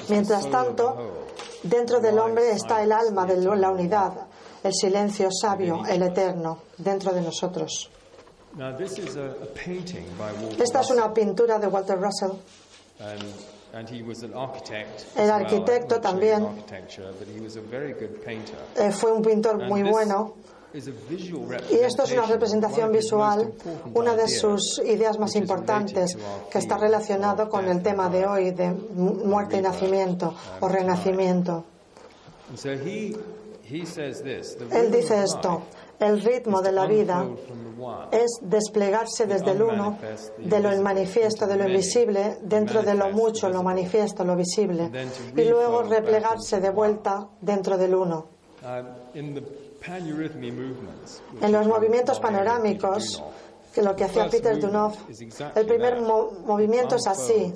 Mientras 0.09 0.51
tanto, 0.51 1.27
dentro 1.63 2.01
del 2.01 2.19
hombre 2.19 2.51
está 2.51 2.83
el 2.83 2.93
alma 2.93 3.25
de 3.25 3.39
la 3.39 3.71
unidad, 3.71 4.27
el 4.63 4.75
silencio 4.75 5.29
sabio, 5.31 5.83
el 5.87 6.03
eterno, 6.03 6.59
dentro 6.77 7.13
de 7.13 7.23
nosotros. 7.23 7.91
Esta 10.59 10.81
es 10.81 10.91
una 10.91 11.15
pintura 11.15 11.59
de 11.59 11.67
Walter 11.69 11.99
Russell. 11.99 12.33
El 15.17 15.31
arquitecto 15.31 16.01
también 16.01 16.65
eh, 18.77 18.91
fue 18.93 19.13
un 19.13 19.23
pintor 19.23 19.69
muy 19.69 19.83
bueno 19.83 20.35
y 20.75 21.77
esto 21.77 22.03
es 22.03 22.13
una 22.13 22.27
representación 22.27 22.93
visual, 22.93 23.53
una 23.95 24.15
de 24.15 24.29
sus 24.29 24.79
ideas 24.85 25.19
más 25.19 25.35
importantes, 25.35 26.17
que 26.51 26.59
está 26.59 26.77
relacionado 26.77 27.49
con 27.49 27.67
el 27.67 27.83
tema 27.83 28.09
de 28.11 28.27
hoy 28.27 28.51
de 28.51 28.71
muerte 28.71 29.57
y 29.57 29.63
nacimiento 29.63 30.35
o 30.61 30.69
renacimiento. 30.69 31.65
Él 34.71 34.91
dice 34.91 35.23
esto, 35.25 35.63
el 35.99 36.21
ritmo 36.23 36.61
de 36.61 36.73
la 36.73 36.87
vida 36.87 37.27
es 38.11 38.39
desplegarse 38.43 39.27
desde 39.27 39.53
el 39.53 39.63
uno, 39.63 39.99
de 40.39 40.61
lo 40.61 40.83
manifiesto, 40.83 41.47
de 41.47 41.57
lo 41.57 41.67
invisible, 41.67 42.39
dentro 42.43 42.83
de 42.83 42.95
lo 42.95 43.11
mucho, 43.11 43.49
lo 43.49 43.63
manifiesto, 43.63 44.25
lo 44.25 44.37
visible, 44.37 44.91
y 45.35 45.45
luego 45.45 45.83
replegarse 45.83 46.61
de 46.61 46.71
vuelta 46.71 47.27
dentro 47.41 47.79
del 47.79 47.95
uno. 47.95 48.27
En 51.41 51.53
los 51.53 51.67
movimientos 51.67 52.21
panorámicos, 52.21 53.23
que 53.73 53.83
lo 53.83 53.95
que 53.97 54.05
hacía 54.05 54.29
Peter 54.29 54.59
Dunov, 54.59 54.95
el 55.55 55.67
primer 55.67 56.01
movimiento 56.01 56.97
es 56.97 57.07
así, 57.07 57.53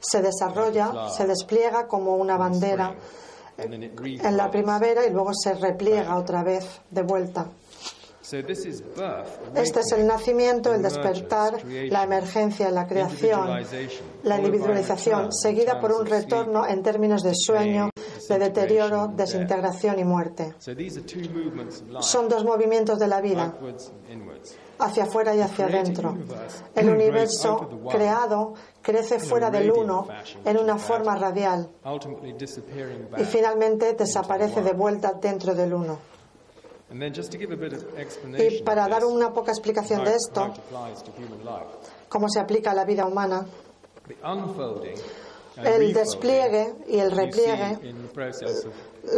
se 0.00 0.22
desarrolla, 0.22 1.08
se 1.08 1.26
despliega 1.26 1.86
como 1.86 2.16
una 2.16 2.36
bandera 2.36 2.94
en 3.58 4.36
la 4.36 4.50
primavera 4.50 5.06
y 5.06 5.10
luego 5.10 5.30
se 5.34 5.54
repliega 5.54 6.16
otra 6.16 6.42
vez 6.42 6.80
de 6.90 7.02
vuelta. 7.02 7.46
Este 9.54 9.80
es 9.80 9.92
el 9.92 10.06
nacimiento, 10.06 10.72
el 10.72 10.82
despertar, 10.82 11.62
la 11.66 12.02
emergencia, 12.04 12.70
la 12.70 12.86
creación, 12.86 13.48
la 14.22 14.36
individualización, 14.38 15.32
seguida 15.32 15.80
por 15.80 15.92
un 15.92 16.06
retorno 16.06 16.66
en 16.66 16.82
términos 16.82 17.22
de 17.22 17.34
sueño, 17.34 17.90
de 18.28 18.38
deterioro, 18.38 19.08
desintegración 19.08 19.98
y 19.98 20.04
muerte. 20.04 20.54
Son 22.00 22.28
dos 22.28 22.44
movimientos 22.44 22.98
de 22.98 23.08
la 23.08 23.20
vida, 23.20 23.54
hacia 24.78 25.04
afuera 25.04 25.34
y 25.34 25.40
hacia 25.40 25.66
adentro. 25.66 26.16
El 26.74 26.90
universo 26.90 27.68
creado 27.90 28.54
crece 28.80 29.18
fuera 29.18 29.50
del 29.50 29.70
uno 29.70 30.08
en 30.44 30.58
una 30.58 30.78
forma 30.78 31.16
radial. 31.16 31.68
Y 33.18 33.24
finalmente 33.24 33.94
desaparece 33.94 34.62
de 34.62 34.72
vuelta 34.72 35.12
dentro 35.12 35.54
del 35.54 35.74
uno. 35.74 35.98
Y 38.38 38.62
para 38.62 38.86
dar 38.86 39.04
una 39.04 39.32
poca 39.32 39.50
explicación 39.50 40.04
de 40.04 40.14
esto, 40.14 40.52
cómo 42.08 42.28
se 42.28 42.40
aplica 42.40 42.72
a 42.72 42.74
la 42.74 42.84
vida 42.84 43.06
humana, 43.06 43.46
el 45.56 45.92
despliegue 45.92 46.74
y 46.88 46.98
el 46.98 47.10
repliegue. 47.10 47.78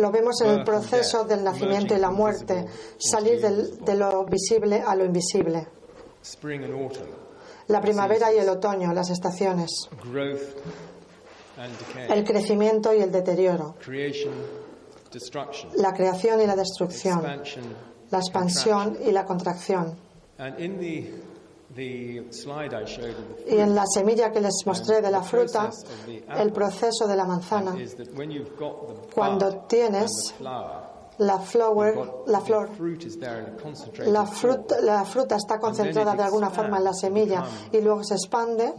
lo 0.01 0.11
vemos 0.11 0.41
en 0.41 0.51
el 0.51 0.65
proceso 0.65 1.25
del 1.25 1.45
nacimiento 1.45 1.95
y 1.95 1.99
la 1.99 2.11
muerte, 2.11 2.67
salir 2.99 3.41
de 3.41 3.95
lo 3.95 4.25
visible 4.25 4.83
a 4.85 4.95
lo 4.97 5.05
invisible. 5.05 5.67
La 7.69 7.81
primavera 7.81 8.33
y 8.33 8.39
el 8.39 8.49
otoño, 8.49 8.93
las 8.93 9.11
estaciones. 9.11 9.71
el 12.11 12.25
crecimiento 12.25 12.93
y 12.93 13.01
el 13.01 13.13
deterioro, 13.13 13.77
la 15.77 15.93
creación 15.93 16.41
y 16.41 16.47
la 16.47 16.57
destrucción, 16.57 17.23
la 18.11 18.19
expansión 18.19 18.99
y 19.07 19.13
la 19.13 19.25
contracción. 19.25 19.97
Y 23.47 23.57
en 23.57 23.75
la 23.75 23.85
semilla 23.87 24.31
que 24.31 24.41
les 24.41 24.65
mostré 24.67 25.01
de 25.03 25.11
la 25.11 25.23
fruta, 25.23 25.71
el 26.37 26.53
proceso 26.53 27.07
de 27.07 27.17
la 27.17 27.25
manzana, 27.25 27.75
cuando 29.15 29.65
tienes 29.67 30.35
la, 31.19 31.39
flower, 31.39 31.97
la 32.27 32.41
flor, 32.41 32.71
la 34.07 34.27
fruta, 34.27 34.81
la 34.81 35.05
fruta 35.05 35.37
está 35.37 35.59
concentrada 35.59 36.15
de 36.15 36.23
alguna 36.23 36.51
forma 36.51 36.79
en 36.79 36.85
la 36.85 36.93
semilla 36.93 37.45
y 37.73 37.81
luego 37.81 38.03
se 38.05 38.15
expande 38.15 38.75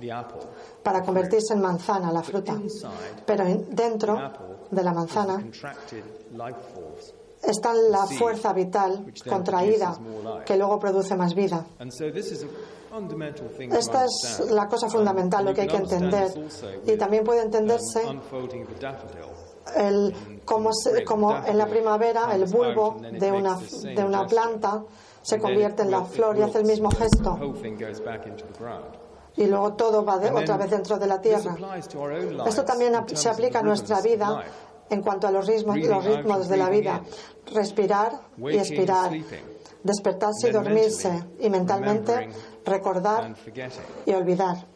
para 0.83 1.01
convertirse 1.03 1.53
en 1.53 1.61
manzana, 1.61 2.11
la 2.11 2.23
fruta. 2.23 2.57
Pero 3.25 3.45
dentro 3.69 4.17
de 4.71 4.83
la 4.83 4.93
manzana 4.93 5.43
está 7.47 7.73
la 7.73 8.05
fuerza 8.05 8.53
vital 8.53 9.13
contraída 9.27 9.97
que 10.45 10.57
luego 10.57 10.79
produce 10.79 11.15
más 11.15 11.33
vida. 11.33 11.65
Esta 13.71 14.05
es 14.05 14.43
la 14.51 14.67
cosa 14.67 14.89
fundamental, 14.89 15.45
lo 15.45 15.53
que 15.53 15.61
hay 15.61 15.67
que 15.67 15.77
entender. 15.77 16.31
Y 16.85 16.95
también 16.97 17.23
puede 17.23 17.41
entenderse 17.41 18.01
el, 19.75 20.13
como, 20.45 20.69
como 21.05 21.45
en 21.45 21.57
la 21.57 21.67
primavera 21.67 22.33
el 22.33 22.45
bulbo 22.45 22.97
de 23.11 23.31
una, 23.31 23.57
de 23.57 24.03
una 24.03 24.25
planta 24.25 24.83
se 25.21 25.39
convierte 25.39 25.81
en 25.81 25.91
la 25.91 26.05
flor 26.05 26.37
y 26.37 26.43
hace 26.43 26.59
el 26.59 26.65
mismo 26.65 26.89
gesto. 26.91 27.37
Y 29.37 29.47
luego 29.47 29.73
todo 29.73 30.05
va 30.05 30.15
otra 30.15 30.55
vez 30.55 30.69
dentro 30.69 30.97
de 30.97 31.07
la 31.07 31.19
tierra. 31.19 31.57
Esto 32.45 32.63
también 32.63 32.93
se 33.13 33.29
aplica 33.29 33.59
a 33.59 33.63
nuestra 33.63 34.01
vida 34.01 34.43
en 34.89 35.01
cuanto 35.01 35.27
a 35.27 35.31
los 35.31 35.47
ritmos, 35.47 35.77
los 35.77 36.05
ritmos 36.05 36.47
de 36.47 36.57
la 36.57 36.69
vida. 36.69 37.01
Respirar 37.53 38.11
y 38.37 38.57
expirar. 38.57 39.11
Despertarse 39.83 40.49
y 40.49 40.51
dormirse. 40.51 41.23
Y 41.39 41.49
mentalmente 41.49 42.29
recordar 42.65 43.35
y 44.05 44.11
olvidar. 44.11 44.75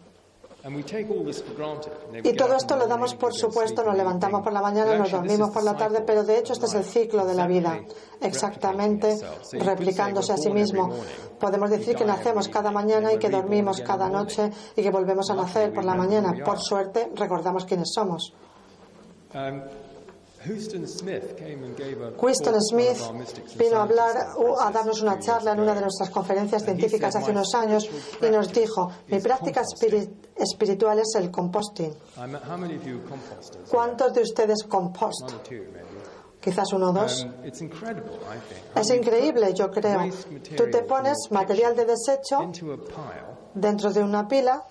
Y 2.23 2.33
todo 2.33 2.55
esto 2.57 2.75
lo 2.75 2.85
damos 2.85 3.15
por 3.15 3.33
supuesto, 3.33 3.81
nos 3.81 3.95
levantamos 3.95 4.41
por 4.41 4.51
la 4.51 4.61
mañana, 4.61 4.97
nos 4.97 5.09
dormimos 5.09 5.51
por 5.51 5.63
la 5.63 5.77
tarde, 5.77 6.03
pero 6.05 6.23
de 6.23 6.37
hecho 6.37 6.51
este 6.51 6.65
es 6.65 6.73
el 6.73 6.83
ciclo 6.83 7.25
de 7.25 7.33
la 7.33 7.47
vida, 7.47 7.79
exactamente 8.19 9.17
replicándose 9.53 10.33
a 10.33 10.37
sí 10.37 10.51
mismo. 10.51 10.93
Podemos 11.39 11.69
decir 11.69 11.95
que 11.95 12.03
nacemos 12.03 12.49
cada 12.49 12.71
mañana 12.71 13.13
y 13.13 13.17
que 13.17 13.29
dormimos 13.29 13.79
cada 13.79 14.09
noche 14.09 14.51
y 14.75 14.81
que 14.81 14.91
volvemos 14.91 15.29
a 15.29 15.35
nacer 15.35 15.73
por 15.73 15.85
la 15.85 15.95
mañana. 15.95 16.33
Por 16.43 16.59
suerte, 16.59 17.09
recordamos 17.15 17.63
quiénes 17.65 17.91
somos. 17.93 18.33
Houston 20.45 20.87
Smith 22.61 22.99
vino 23.57 23.77
a 23.77 23.83
hablar, 23.83 24.15
a 24.59 24.71
darnos 24.71 25.01
una 25.01 25.19
charla 25.19 25.51
en 25.51 25.59
una 25.59 25.75
de 25.75 25.81
nuestras 25.81 26.09
conferencias 26.09 26.63
científicas 26.63 27.15
hace 27.15 27.31
unos 27.31 27.53
años 27.55 27.89
y 28.21 28.25
nos 28.29 28.51
dijo, 28.53 28.89
mi 29.07 29.19
práctica 29.19 29.61
espiritual 30.35 30.99
es 30.99 31.15
el 31.15 31.29
composting. 31.29 31.93
¿Cuántos 33.69 34.13
de 34.13 34.21
ustedes 34.21 34.63
compost? 34.63 35.29
Quizás 36.39 36.71
uno 36.71 36.91
o 36.91 36.93
dos. 36.93 37.25
Um, 37.25 37.33
es 38.75 38.89
increíble, 38.91 39.53
yo 39.53 39.69
creo. 39.69 40.09
Tú 40.55 40.69
te 40.71 40.83
pones 40.83 41.17
material 41.31 41.75
de 41.75 41.83
desecho 41.85 42.49
dentro 43.53 43.91
de 43.91 44.01
una 44.01 44.25
pila 44.25 44.63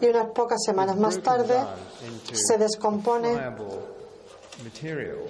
y 0.00 0.06
unas 0.06 0.26
pocas 0.34 0.62
semanas 0.64 0.96
más 0.96 1.20
tarde 1.20 1.58
se 2.32 2.56
descompone 2.56 3.38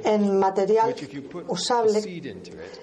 en 0.05 0.39
material 0.39 0.95
usable 1.49 2.01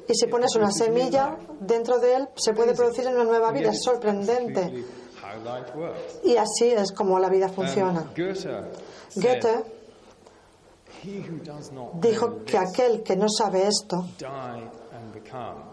y 0.08 0.14
si 0.14 0.28
pones 0.28 0.56
una 0.56 0.72
semilla 0.72 1.38
dentro 1.60 2.00
de 2.00 2.16
él 2.16 2.28
se 2.36 2.54
puede 2.54 2.74
producir 2.74 3.08
una 3.08 3.24
nueva 3.24 3.52
vida. 3.52 3.72
Es 3.72 3.84
sorprendente. 3.84 4.84
Y 6.24 6.36
así 6.36 6.72
es 6.72 6.92
como 6.92 7.20
la 7.20 7.30
vida 7.30 7.50
funciona. 7.50 8.12
Goethe 9.16 9.64
dijo 12.00 12.44
que 12.46 12.58
aquel 12.58 13.02
que 13.04 13.16
no 13.16 13.28
sabe 13.30 13.68
esto 13.68 14.08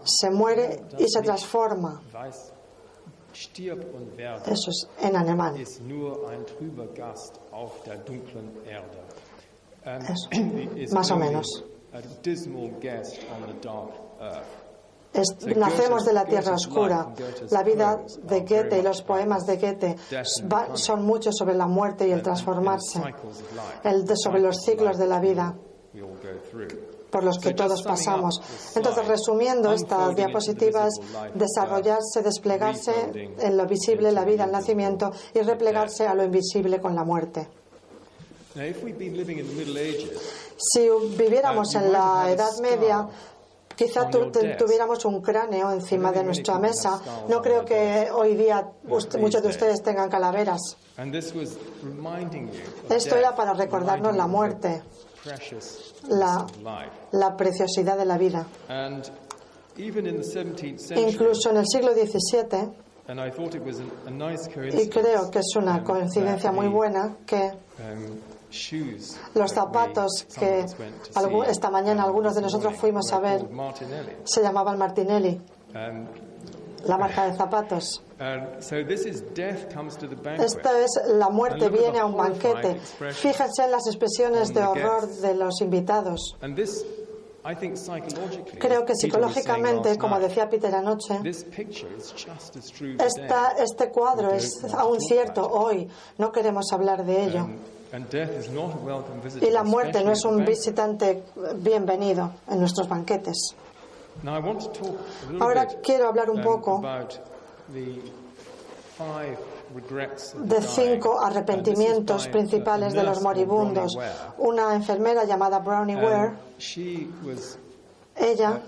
se 0.03 0.29
muere 0.31 0.83
y 0.97 1.07
se 1.07 1.21
transforma. 1.21 2.01
Eso 4.45 4.71
es 4.71 4.87
en 5.01 5.15
alemán. 5.15 5.55
más 10.91 11.11
o 11.11 11.15
menos. 11.15 11.65
nacemos 15.55 16.05
de 16.05 16.13
la 16.13 16.25
tierra 16.25 16.53
oscura. 16.53 17.07
La 17.49 17.63
vida 17.63 17.99
de 18.23 18.41
Goethe 18.41 18.79
y 18.79 18.81
los 18.81 19.01
poemas 19.01 19.45
de 19.45 19.57
Goethe 19.57 19.95
son 20.75 21.05
muchos 21.05 21.35
sobre 21.35 21.55
la 21.55 21.67
muerte 21.67 22.07
y 22.07 22.11
el 22.11 22.21
transformarse, 22.21 23.01
el 23.83 24.05
sobre 24.15 24.39
los 24.41 24.61
ciclos 24.63 24.97
de 24.97 25.07
la 25.07 25.19
vida 25.19 25.55
por 27.09 27.23
los 27.23 27.39
que 27.39 27.53
todos 27.53 27.81
pasamos. 27.81 28.39
Entonces, 28.75 29.07
resumiendo 29.07 29.71
estas 29.73 30.15
diapositivas, 30.15 30.93
desarrollarse, 31.33 32.21
desplegarse 32.21 33.33
en 33.39 33.57
lo 33.57 33.65
visible, 33.65 34.11
la 34.11 34.25
vida, 34.25 34.45
el 34.45 34.51
nacimiento, 34.51 35.11
y 35.33 35.39
replegarse 35.39 36.07
a 36.07 36.13
lo 36.13 36.23
invisible 36.23 36.79
con 36.79 36.95
la 36.95 37.03
muerte. 37.03 37.49
Si 40.57 40.87
viviéramos 41.17 41.73
en 41.75 41.91
la 41.91 42.29
Edad 42.29 42.51
Media, 42.61 43.07
quizá 43.75 44.09
tuviéramos 44.09 45.05
un 45.05 45.21
cráneo 45.21 45.71
encima 45.71 46.11
de 46.11 46.23
nuestra 46.23 46.59
mesa. 46.59 46.99
No 47.29 47.41
creo 47.41 47.63
que 47.63 48.09
hoy 48.11 48.35
día 48.35 48.67
muchos 49.19 49.41
de 49.41 49.47
ustedes 49.49 49.81
tengan 49.81 50.09
calaveras. 50.09 50.59
Esto 52.89 53.15
era 53.15 53.33
para 53.35 53.53
recordarnos 53.53 54.15
la 54.15 54.27
muerte, 54.27 54.81
la, 56.09 56.45
la 57.11 57.37
preciosidad 57.37 57.97
de 57.97 58.05
la 58.05 58.17
vida. 58.17 58.45
Incluso 60.97 61.51
en 61.51 61.57
el 61.57 61.65
siglo 61.67 61.93
XVII, 61.93 62.69
y 64.81 64.89
creo 64.89 65.31
que 65.31 65.39
es 65.39 65.55
una 65.55 65.83
coincidencia 65.83 66.51
muy 66.51 66.67
buena 66.67 67.15
que 67.25 67.37
um, 67.79 68.17
los 69.35 69.51
zapatos 69.51 70.25
que 70.37 70.65
esta 71.47 71.69
mañana 71.69 72.03
algunos 72.03 72.35
de 72.35 72.41
nosotros 72.41 72.75
fuimos 72.75 73.11
a 73.13 73.19
ver 73.19 73.45
se 74.23 74.41
llamaban 74.41 74.77
Martinelli, 74.77 75.39
la 76.85 76.97
marca 76.97 77.27
de 77.27 77.35
zapatos. 77.35 78.01
Esta 80.39 80.79
es 80.81 81.01
la 81.07 81.29
muerte 81.29 81.69
viene 81.69 81.99
a 81.99 82.05
un 82.05 82.17
banquete. 82.17 82.79
Fíjense 83.11 83.63
en 83.63 83.71
las 83.71 83.87
expresiones 83.87 84.53
de 84.53 84.61
horror 84.63 85.07
de 85.07 85.35
los 85.35 85.61
invitados. 85.61 86.35
Creo 88.59 88.85
que 88.85 88.95
psicológicamente, 88.95 89.97
como 89.97 90.19
decía 90.19 90.49
Peter 90.49 90.75
anoche, 90.75 91.21
este 93.59 93.91
cuadro 93.91 94.31
es 94.31 94.63
aún 94.73 94.99
cierto 94.99 95.49
hoy. 95.49 95.87
No 96.17 96.31
queremos 96.31 96.71
hablar 96.73 97.05
de 97.05 97.23
ello. 97.23 97.47
Y 99.41 99.49
la 99.49 99.63
muerte 99.63 100.03
no 100.03 100.11
es 100.11 100.23
un 100.25 100.45
visitante 100.45 101.23
bienvenido 101.55 102.33
en 102.49 102.59
nuestros 102.59 102.87
banquetes. 102.87 103.55
Ahora 105.39 105.67
quiero 105.81 106.07
hablar 106.07 106.29
un 106.29 106.41
poco 106.41 106.81
de 110.43 110.61
cinco 110.61 111.21
arrepentimientos 111.21 112.27
principales 112.27 112.93
de 112.93 113.03
los 113.03 113.21
moribundos. 113.21 113.97
Una 114.37 114.75
enfermera 114.75 115.23
llamada 115.23 115.59
Brownie 115.59 115.95
Ware, 115.95 116.33
ella 118.15 118.61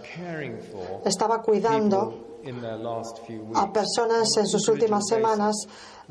estaba 1.05 1.41
cuidando 1.41 2.30
a 3.55 3.73
personas 3.73 4.37
en 4.37 4.47
sus 4.47 4.67
últimas 4.67 5.07
semanas 5.07 5.67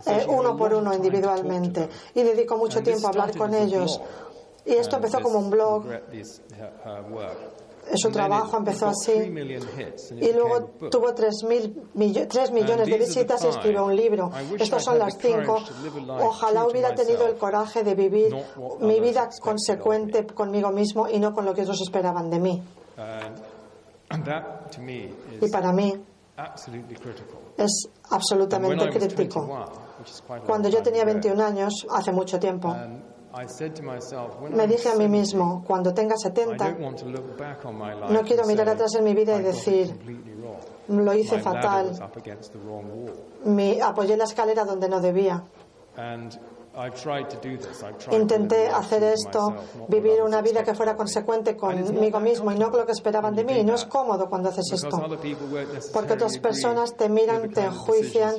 eh, 0.06 0.26
uno 0.28 0.56
por 0.56 0.72
uno 0.74 0.94
individualmente 0.94 1.88
y 2.14 2.22
dedicó 2.22 2.56
mucho 2.56 2.82
tiempo 2.82 3.06
a 3.06 3.10
hablar 3.10 3.36
con 3.36 3.54
ellos. 3.54 4.00
Y 4.64 4.72
esto 4.72 4.96
empezó 4.96 5.20
como 5.20 5.38
un 5.38 5.50
blog. 5.50 5.84
Su 7.94 8.10
trabajo 8.10 8.56
empezó 8.56 8.88
así 8.88 9.12
y 9.12 10.32
luego 10.32 10.70
tuvo 10.90 11.12
3, 11.12 11.42
millones 11.94 12.86
de 12.86 12.98
visitas 12.98 13.42
y 13.44 13.48
escribió 13.48 13.86
un 13.86 13.96
libro. 13.96 14.30
Estas 14.58 14.84
son 14.84 14.98
las 14.98 15.16
cinco. 15.18 15.58
Ojalá 16.20 16.66
hubiera 16.66 16.94
tenido 16.94 17.26
el 17.26 17.36
coraje 17.36 17.82
de 17.82 17.94
vivir 17.94 18.36
mi 18.80 19.00
vida 19.00 19.28
consecuente 19.40 20.26
conmigo 20.26 20.70
mismo 20.70 21.08
y 21.08 21.18
no 21.18 21.34
con 21.34 21.44
lo 21.44 21.54
que 21.54 21.62
otros 21.62 21.80
esperaban 21.80 22.30
de 22.30 22.38
mí. 22.38 22.62
Y 25.40 25.50
para 25.50 25.72
mí 25.72 25.94
es 27.56 27.88
absolutamente 28.10 28.88
crítico. 28.88 29.48
Cuando 30.46 30.68
yo 30.68 30.82
tenía 30.82 31.04
21 31.04 31.42
años, 31.44 31.86
hace 31.90 32.12
mucho 32.12 32.38
tiempo, 32.38 32.68
um, 32.68 33.00
me 34.50 34.66
dije 34.66 34.88
a 34.88 34.94
mí 34.96 35.08
mismo, 35.08 35.62
cuando 35.66 35.94
tenga 35.94 36.16
70, 36.16 36.76
no 38.10 38.22
quiero 38.22 38.46
mirar 38.46 38.68
atrás 38.68 38.94
en 38.96 39.04
mi 39.04 39.14
vida 39.14 39.38
y 39.38 39.42
decir, 39.42 39.94
lo 40.88 41.14
hice 41.14 41.38
fatal, 41.40 41.92
me 43.44 43.80
apoyé 43.80 44.16
la 44.16 44.24
escalera 44.24 44.64
donde 44.64 44.88
no 44.88 45.00
debía. 45.00 45.44
Intenté 48.12 48.68
hacer 48.68 49.02
esto, 49.02 49.54
vivir 49.88 50.22
una 50.22 50.40
vida 50.40 50.62
que 50.62 50.74
fuera 50.74 50.96
consecuente 50.96 51.56
conmigo 51.56 52.20
mismo 52.20 52.52
y 52.52 52.58
no 52.58 52.70
con 52.70 52.80
lo 52.80 52.86
que 52.86 52.92
esperaban 52.92 53.34
de 53.34 53.44
mí. 53.44 53.52
Y 53.58 53.64
no 53.64 53.74
es 53.74 53.84
cómodo 53.84 54.28
cuando 54.28 54.50
haces 54.50 54.72
esto, 54.72 55.02
porque 55.92 56.12
otras 56.12 56.38
personas 56.38 56.96
te 56.96 57.08
miran, 57.08 57.50
te 57.50 57.64
enjuician 57.64 58.36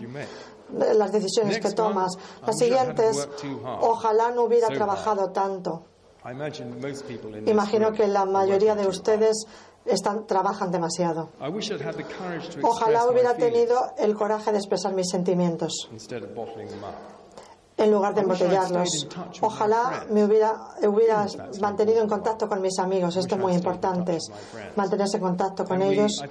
las 0.74 1.12
decisiones 1.12 1.60
que 1.60 1.72
tomas. 1.72 2.18
Las 2.46 2.58
siguientes, 2.58 3.28
ojalá 3.82 4.32
no 4.32 4.44
hubiera 4.44 4.70
trabajado 4.70 5.32
tanto. 5.32 5.84
Imagino 7.46 7.92
que 7.92 8.08
la 8.08 8.26
mayoría 8.26 8.76
de 8.76 8.88
ustedes 8.88 9.46
están, 9.86 10.26
trabajan 10.26 10.72
demasiado. 10.72 11.30
Ojalá 12.62 13.08
hubiera 13.08 13.36
tenido 13.36 13.92
el 13.98 14.16
coraje 14.16 14.52
de 14.52 14.60
expresar 14.60 14.94
mis 14.94 15.10
sentimientos 15.10 15.90
en 17.82 17.92
lugar 17.92 18.14
de 18.14 18.22
embotellarlos. 18.22 19.08
Ojalá 19.42 20.06
me 20.10 20.24
hubiera, 20.24 20.56
hubiera 20.84 21.26
mantenido 21.60 22.02
en 22.02 22.08
contacto 22.08 22.48
con 22.48 22.62
mis 22.62 22.78
amigos. 22.80 23.16
Esto 23.18 23.36
es 23.36 23.42
muy 23.42 23.54
importante. 23.54 24.18
Mantenerse 24.76 25.18
en 25.18 25.24
contacto 25.24 25.66
con 25.66 25.82
ellos. 25.82 26.22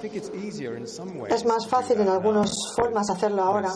Es 1.28 1.44
más 1.44 1.66
fácil 1.66 2.00
en 2.00 2.08
algunas 2.08 2.52
formas 2.76 3.10
hacerlo 3.10 3.42
ahora 3.42 3.72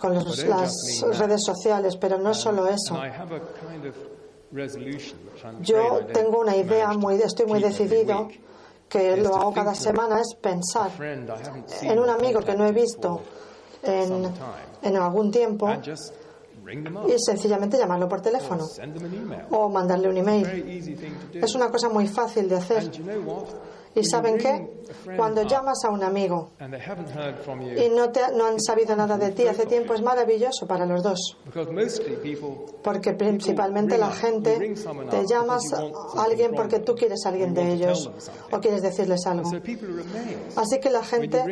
con 0.00 0.14
las 0.14 1.18
redes 1.18 1.44
sociales, 1.44 1.96
pero 1.96 2.18
no 2.18 2.30
es 2.30 2.38
solo 2.38 2.66
eso. 2.66 2.98
Yo 5.60 6.06
tengo 6.12 6.40
una 6.40 6.56
idea, 6.56 6.92
muy, 6.92 7.16
estoy 7.16 7.46
muy 7.46 7.60
decidido 7.60 8.28
que 8.88 9.16
lo 9.16 9.34
hago 9.34 9.52
cada 9.52 9.74
semana, 9.74 10.20
es 10.20 10.34
pensar 10.40 10.90
en 11.02 11.98
un 11.98 12.08
amigo 12.08 12.40
que 12.40 12.54
no 12.54 12.66
he 12.66 12.72
visto 12.72 13.20
en, 13.82 14.32
en 14.82 14.96
algún 14.96 15.30
tiempo 15.30 15.68
y 17.08 17.18
sencillamente 17.18 17.78
llamarlo 17.78 18.08
por 18.08 18.20
teléfono 18.20 18.66
o 19.50 19.68
mandarle 19.68 20.08
un 20.08 20.16
email. 20.16 20.46
Es 21.34 21.54
una 21.54 21.70
cosa 21.70 21.88
muy 21.88 22.06
fácil 22.06 22.48
de 22.48 22.56
hacer. 22.56 22.90
¿Y 23.96 24.02
saben 24.04 24.38
qué? 24.38 24.82
Cuando 25.16 25.42
llamas 25.42 25.84
a 25.84 25.90
un 25.90 26.02
amigo 26.02 26.50
y 26.58 27.88
no, 27.90 28.10
te, 28.10 28.20
no 28.34 28.46
han 28.46 28.60
sabido 28.60 28.96
nada 28.96 29.16
de 29.16 29.30
ti 29.30 29.46
hace 29.46 29.66
tiempo, 29.66 29.94
es 29.94 30.02
maravilloso 30.02 30.66
para 30.66 30.84
los 30.84 31.02
dos. 31.02 31.36
Porque 32.82 33.12
principalmente 33.12 33.96
la 33.96 34.10
gente 34.10 34.74
te 35.10 35.26
llamas 35.26 35.72
a 35.72 36.24
alguien 36.24 36.52
porque 36.56 36.80
tú 36.80 36.94
quieres 36.94 37.24
a 37.24 37.28
alguien 37.28 37.54
de 37.54 37.72
ellos 37.72 38.10
o 38.50 38.58
quieres 38.58 38.82
decirles 38.82 39.24
algo. 39.26 39.48
Así 40.56 40.80
que 40.80 40.90
la 40.90 41.04
gente 41.04 41.44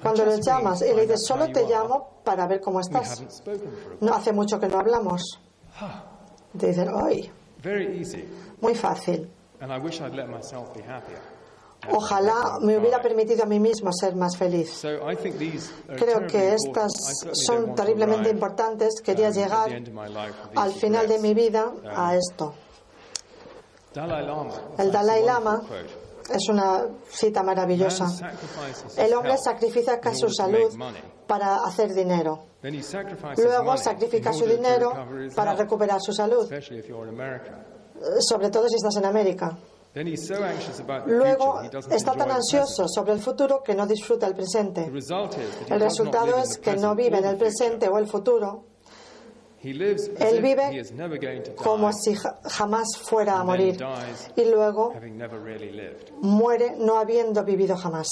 cuando 0.00 0.24
les 0.24 0.40
llamas 0.46 0.82
y 0.82 0.94
le 0.94 1.02
dices, 1.02 1.24
solo 1.26 1.50
te 1.50 1.66
llamo 1.66 2.20
para 2.24 2.46
ver 2.46 2.60
cómo 2.60 2.80
estás. 2.80 3.22
No 4.00 4.14
hace 4.14 4.32
mucho 4.32 4.60
que 4.60 4.68
no 4.68 4.78
hablamos. 4.78 5.40
Te 6.56 6.68
dicen, 6.68 6.88
¡ay! 6.94 7.30
Muy 8.60 8.74
fácil. 8.74 9.30
Ojalá 11.90 12.58
me 12.60 12.78
hubiera 12.78 13.02
permitido 13.02 13.42
a 13.42 13.46
mí 13.46 13.58
mismo 13.58 13.92
ser 13.92 14.14
más 14.14 14.36
feliz. 14.36 14.84
Creo 15.96 16.26
que 16.28 16.54
estas 16.54 16.92
son 17.32 17.74
terriblemente 17.74 18.30
importantes. 18.30 19.00
Quería 19.02 19.30
llegar 19.30 19.68
al 20.54 20.72
final 20.74 21.08
de 21.08 21.18
mi 21.18 21.34
vida 21.34 21.72
a 21.84 22.14
esto. 22.14 22.54
El 24.78 24.92
Dalai 24.92 25.24
Lama 25.24 25.62
es 26.30 26.48
una 26.48 26.86
cita 27.08 27.42
maravillosa. 27.42 28.06
El 28.96 29.14
hombre 29.14 29.36
sacrifica 29.38 29.98
su 30.14 30.28
salud 30.28 30.72
para 31.26 31.56
hacer 31.64 31.92
dinero. 31.94 32.46
Luego 33.36 33.76
sacrifica 33.76 34.32
su 34.32 34.46
dinero 34.46 34.92
para 35.34 35.54
recuperar 35.54 36.00
su 36.00 36.12
salud, 36.12 36.48
sobre 38.20 38.50
todo 38.50 38.68
si 38.68 38.76
estás 38.76 38.96
en 38.96 39.06
América. 39.06 39.56
Luego 41.06 41.60
está 41.90 42.12
tan 42.12 42.30
ansioso 42.30 42.86
sobre 42.88 43.12
el 43.12 43.20
futuro 43.20 43.62
que 43.62 43.74
no 43.74 43.86
disfruta 43.86 44.26
el 44.26 44.34
presente. 44.34 44.90
El 45.68 45.80
resultado 45.80 46.38
es 46.38 46.58
que 46.58 46.76
no 46.76 46.94
vive 46.94 47.18
en 47.18 47.26
el 47.26 47.36
presente 47.36 47.88
o 47.88 47.98
el 47.98 48.06
futuro, 48.06 48.64
él 49.62 50.42
vive 50.42 50.84
como 51.56 51.92
si 51.92 52.16
jamás 52.44 52.88
fuera 53.08 53.38
a 53.38 53.44
morir 53.44 53.76
y 54.36 54.44
luego 54.44 54.92
muere 56.20 56.74
no 56.78 56.98
habiendo 56.98 57.44
vivido 57.44 57.76
jamás. 57.76 58.08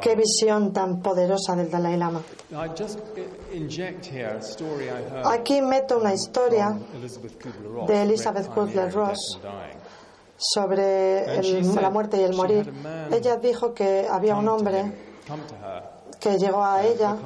Qué 0.00 0.16
visión 0.16 0.72
tan 0.72 1.00
poderosa 1.00 1.54
del 1.54 1.70
Dalai 1.70 1.96
Lama. 1.96 2.20
Aquí 5.24 5.62
meto 5.62 5.98
una 5.98 6.14
historia 6.14 6.76
de 7.86 8.02
Elizabeth 8.02 8.48
Kubler-Ross 8.48 9.38
sobre 10.36 11.42
la 11.80 11.90
muerte 11.90 12.16
y 12.20 12.24
el 12.24 12.34
morir. 12.34 12.72
Ella 13.12 13.36
dijo 13.36 13.72
que 13.72 14.06
había 14.10 14.34
un 14.34 14.48
hombre 14.48 14.92
que 16.22 16.38
llegó 16.38 16.62
a 16.62 16.84
ella 16.84 17.16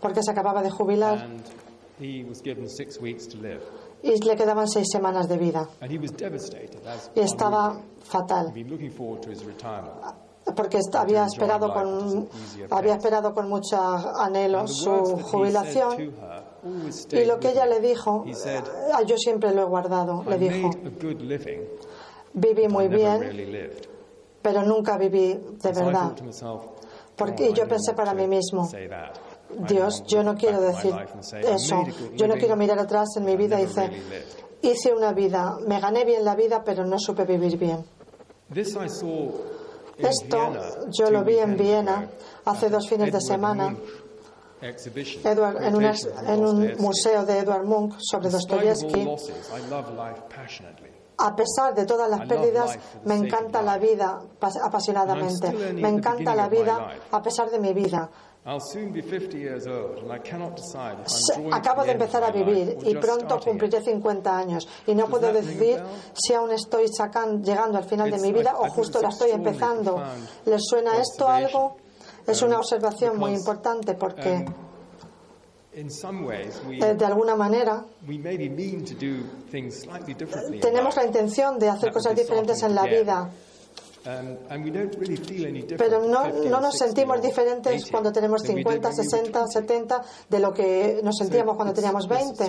porque 0.00 0.22
se 0.22 0.30
acababa 0.30 0.62
de 0.62 0.70
jubilar. 0.70 1.26
y 4.02 4.20
le 4.22 4.36
quedaban 4.36 4.68
seis 4.68 4.86
semanas 4.90 5.28
de 5.28 5.38
vida. 5.38 5.68
Y 7.14 7.20
estaba 7.20 7.80
fatal. 8.02 8.52
Porque 10.54 10.78
había 10.92 11.24
esperado 11.24 11.72
con 11.72 12.28
había 12.70 12.94
esperado 12.94 13.32
con 13.32 13.48
mucho 13.48 13.76
anhelo 13.76 14.68
su 14.68 14.90
jubilación. 15.22 16.12
y 17.10 17.24
lo 17.24 17.40
que 17.40 17.50
ella 17.50 17.66
le 17.66 17.80
dijo 17.80 18.24
ah, 18.92 19.02
yo 19.02 19.16
siempre 19.16 19.54
lo 19.54 19.62
he 19.62 19.64
guardado 19.64 20.22
le 20.28 20.38
dijo. 20.38 20.70
viví 22.34 22.68
muy 22.68 22.88
bien 22.88 23.80
pero 24.42 24.62
nunca 24.62 24.98
viví 24.98 25.34
de 25.34 25.72
verdad 25.72 26.12
porque 27.16 27.52
yo 27.52 27.68
pensé 27.68 27.94
para 27.94 28.14
mí 28.14 28.26
mismo, 28.26 28.68
Dios, 29.68 30.04
yo 30.06 30.22
no 30.22 30.34
quiero 30.34 30.60
decir 30.60 30.94
eso. 31.32 31.84
Yo 32.14 32.26
no 32.26 32.34
quiero 32.34 32.56
mirar 32.56 32.78
atrás 32.78 33.16
en 33.16 33.24
mi 33.24 33.36
vida 33.36 33.60
y 33.60 33.66
decir, 33.66 33.92
hice 34.62 34.92
una 34.92 35.12
vida, 35.12 35.56
me 35.66 35.80
gané 35.80 36.04
bien 36.04 36.24
la 36.24 36.34
vida, 36.34 36.62
pero 36.64 36.84
no 36.84 36.98
supe 36.98 37.24
vivir 37.24 37.56
bien. 37.58 37.84
Esto 39.96 40.52
yo 40.90 41.10
lo 41.10 41.22
vi 41.22 41.38
en 41.38 41.56
Viena 41.56 42.08
hace 42.44 42.68
dos 42.68 42.88
fines 42.88 43.12
de 43.12 43.20
semana 43.20 43.76
en, 44.60 44.74
en, 46.26 46.44
un 46.44 46.74
museo 46.78 47.24
de 47.24 47.38
Edward 47.38 47.64
Munch 47.64 47.96
sobre 48.00 48.30
Dostoyevsky. 48.30 49.06
A 51.16 51.36
pesar 51.36 51.74
de 51.74 51.86
todas 51.86 52.10
las 52.10 52.26
pérdidas, 52.26 52.78
me 53.04 53.14
encanta 53.14 53.62
la 53.62 53.78
vida 53.78 54.20
apasionadamente. 54.62 55.52
Me 55.74 55.88
encanta 55.88 56.34
la 56.34 56.48
vida 56.48 56.88
a 57.10 57.22
pesar 57.22 57.50
de 57.50 57.58
mi 57.58 57.72
vida. 57.72 58.10
Acabo 61.52 61.82
de 61.84 61.92
empezar 61.92 62.24
a 62.24 62.30
vivir 62.30 62.76
y 62.82 62.94
pronto 62.96 63.40
cumpliré 63.40 63.80
50 63.80 64.36
años 64.36 64.68
y 64.86 64.94
no 64.94 65.06
puedo 65.06 65.32
decidir 65.32 65.82
si 66.12 66.34
aún 66.34 66.50
estoy 66.50 66.86
llegando 67.42 67.78
al 67.78 67.84
final 67.84 68.10
de 68.10 68.18
mi 68.18 68.32
vida 68.32 68.54
o 68.58 68.68
justo 68.68 69.00
la 69.00 69.08
estoy 69.08 69.30
empezando. 69.30 70.02
¿Les 70.44 70.62
suena 70.62 70.98
esto 70.98 71.26
algo? 71.26 71.76
Es 72.26 72.42
una 72.42 72.58
observación 72.58 73.18
muy 73.18 73.32
importante 73.32 73.94
porque 73.94 74.34
eh, 74.34 74.46
de 76.96 77.04
alguna 77.04 77.34
manera 77.34 77.84
tenemos 80.60 80.96
la 80.96 81.04
intención 81.04 81.58
de 81.58 81.68
hacer 81.68 81.92
cosas 81.92 82.14
diferentes 82.14 82.62
en 82.62 82.74
la 82.74 82.84
vida. 82.84 83.30
Pero 85.78 86.06
no, 86.06 86.28
no, 86.28 86.60
nos 86.60 86.76
sentimos 86.76 87.22
diferentes 87.22 87.90
cuando 87.90 88.12
tenemos 88.12 88.42
50, 88.42 88.92
60, 88.92 89.46
70 89.46 90.02
de 90.28 90.38
lo 90.38 90.52
que 90.52 91.00
nos 91.02 91.16
sentíamos 91.16 91.56
cuando 91.56 91.72
teníamos 91.72 92.06
20. 92.06 92.44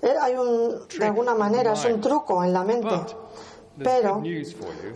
Eh, 0.00 0.14
hay 0.20 0.34
un, 0.36 0.86
de 0.96 1.04
alguna 1.04 1.34
manera, 1.34 1.72
es 1.72 1.84
un 1.84 2.00
truco 2.00 2.44
en 2.44 2.52
la 2.52 2.62
mente. 2.62 2.94
Pero 3.76 4.22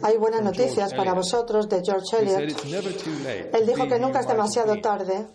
hay 0.03 0.17
buenas 0.19 0.43
noticias 0.43 0.95
para 0.95 1.15
vosotros 1.15 1.69
de 1.69 1.83
George 1.85 2.19
Eliot. 2.19 2.41
Él 3.53 3.67
dijo 3.67 3.87
que 3.89 3.99
nunca 3.99 4.21
es 4.21 4.29
demasiado 4.29 4.81
tarde 4.81 5.27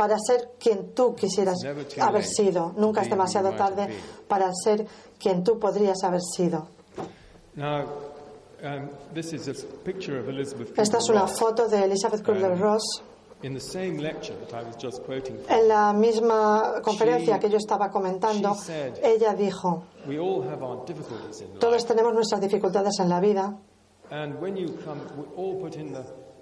para 0.00 0.16
ser 0.18 0.52
quien 0.58 0.94
tú 0.94 1.14
quisieras 1.14 1.58
haber 2.00 2.24
sido. 2.24 2.72
Nunca 2.78 3.02
es 3.02 3.10
demasiado 3.10 3.52
tarde 3.52 3.86
para 4.26 4.50
ser 4.54 4.86
quien 5.18 5.44
tú 5.44 5.58
podrías 5.58 6.02
haber 6.02 6.22
sido. 6.22 6.68
Um, 7.54 8.88
Esta 10.74 10.98
es 10.98 11.08
una 11.10 11.26
foto 11.26 11.68
de 11.68 11.84
Elizabeth 11.84 12.24
Kubler-Ross. 12.24 13.02
En 13.42 13.58
la 15.68 15.92
misma 15.92 16.80
conferencia 16.82 17.38
que 17.38 17.50
yo 17.50 17.58
estaba 17.58 17.90
comentando, 17.90 18.56
ella 19.02 19.34
dijo, 19.34 19.84
todos 21.58 21.84
tenemos 21.84 22.14
nuestras 22.14 22.40
dificultades 22.40 22.98
en 23.00 23.08
la 23.10 23.20
vida 23.20 23.54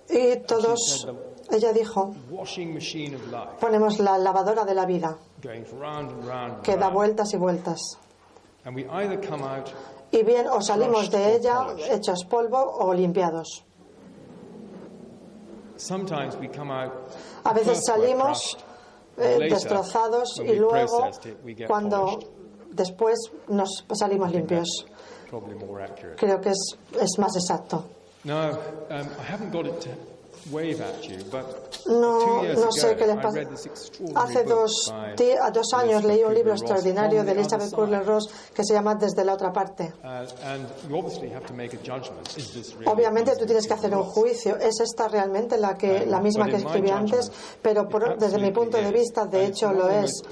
y 0.08 0.36
todos, 0.46 1.06
ella 1.50 1.72
dijo, 1.72 2.14
ponemos 3.60 3.98
la 4.00 4.18
lavadora 4.18 4.64
de 4.64 4.74
la 4.74 4.84
vida 4.86 5.16
que 6.62 6.76
da 6.76 6.88
vueltas 6.90 7.32
y 7.32 7.36
vueltas. 7.36 7.80
Y 10.10 10.22
bien, 10.24 10.46
o 10.48 10.60
salimos 10.60 11.10
de 11.10 11.36
ella 11.36 11.66
hechos 11.90 12.24
polvo 12.24 12.58
o 12.58 12.92
limpiados. 12.94 13.64
A 17.44 17.52
veces 17.52 17.84
salimos 17.84 18.56
eh, 19.16 19.38
destrozados 19.50 20.40
y 20.44 20.54
luego, 20.56 21.10
cuando 21.66 22.18
después 22.70 23.18
nos 23.48 23.84
salimos 23.92 24.32
limpios. 24.32 24.86
Creo 26.16 26.40
que 26.40 26.50
es, 26.50 26.78
es 27.00 27.18
más 27.18 27.36
exacto. 27.36 27.84
No, 31.86 32.42
no 32.42 32.72
sé 32.72 32.96
qué 32.96 33.06
les 33.06 33.16
pasa. 33.16 33.40
Hace 34.14 34.44
dos, 34.44 34.92
dos 35.52 35.72
años 35.74 36.04
leí 36.04 36.22
un 36.22 36.34
libro 36.34 36.52
extraordinario 36.52 37.24
de 37.24 37.32
Elizabeth 37.32 37.72
Kubler-Ross 37.72 38.28
que 38.54 38.64
se 38.64 38.74
llama 38.74 38.94
Desde 38.94 39.24
la 39.24 39.34
otra 39.34 39.52
parte. 39.52 39.92
Obviamente 42.86 43.36
tú 43.36 43.46
tienes 43.46 43.66
que 43.66 43.74
hacer 43.74 43.94
un 43.94 44.04
juicio. 44.04 44.56
¿Es 44.56 44.80
esta 44.80 45.08
realmente 45.08 45.58
la, 45.58 45.76
que, 45.76 46.06
la 46.06 46.20
misma 46.20 46.46
que 46.46 46.56
escribí 46.56 46.90
antes? 46.90 47.30
Pero 47.62 47.88
desde 48.18 48.38
mi 48.38 48.50
punto 48.50 48.76
de 48.78 48.92
vista, 48.92 49.26
de 49.26 49.46
hecho, 49.46 49.72
lo 49.72 49.88
es. 49.88 50.22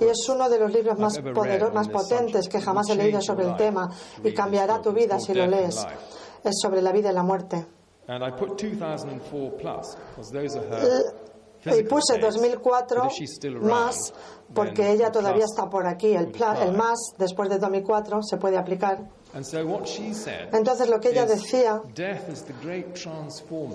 Y 0.00 0.04
es 0.04 0.28
uno 0.28 0.48
de 0.48 0.58
los 0.58 0.72
libros 0.72 0.98
más, 0.98 1.18
poderosos, 1.34 1.74
más 1.74 1.88
potentes 1.88 2.48
que 2.48 2.60
jamás 2.60 2.88
he 2.88 2.94
leído 2.94 3.20
sobre 3.20 3.46
el 3.46 3.56
tema 3.56 3.90
y 4.22 4.32
cambiará 4.32 4.80
tu 4.80 4.92
vida 4.92 5.18
si 5.20 5.34
lo 5.34 5.46
lees. 5.46 5.86
Es 6.44 6.54
sobre 6.60 6.82
la 6.82 6.92
vida 6.92 7.10
y 7.10 7.14
la 7.14 7.22
muerte. 7.22 7.66
Y 11.66 11.82
puse 11.82 12.18
2004 12.18 13.08
más 13.60 14.12
porque 14.54 14.92
ella 14.92 15.10
todavía 15.10 15.44
está 15.44 15.68
por 15.68 15.86
aquí. 15.86 16.14
El, 16.14 16.32
el 16.62 16.72
más 16.72 16.98
después 17.18 17.50
de 17.50 17.58
2004 17.58 18.22
se 18.22 18.36
puede 18.38 18.56
aplicar. 18.56 18.98
Entonces 20.52 20.88
lo 20.88 20.98
que 21.00 21.10
ella 21.10 21.26
decía, 21.26 21.82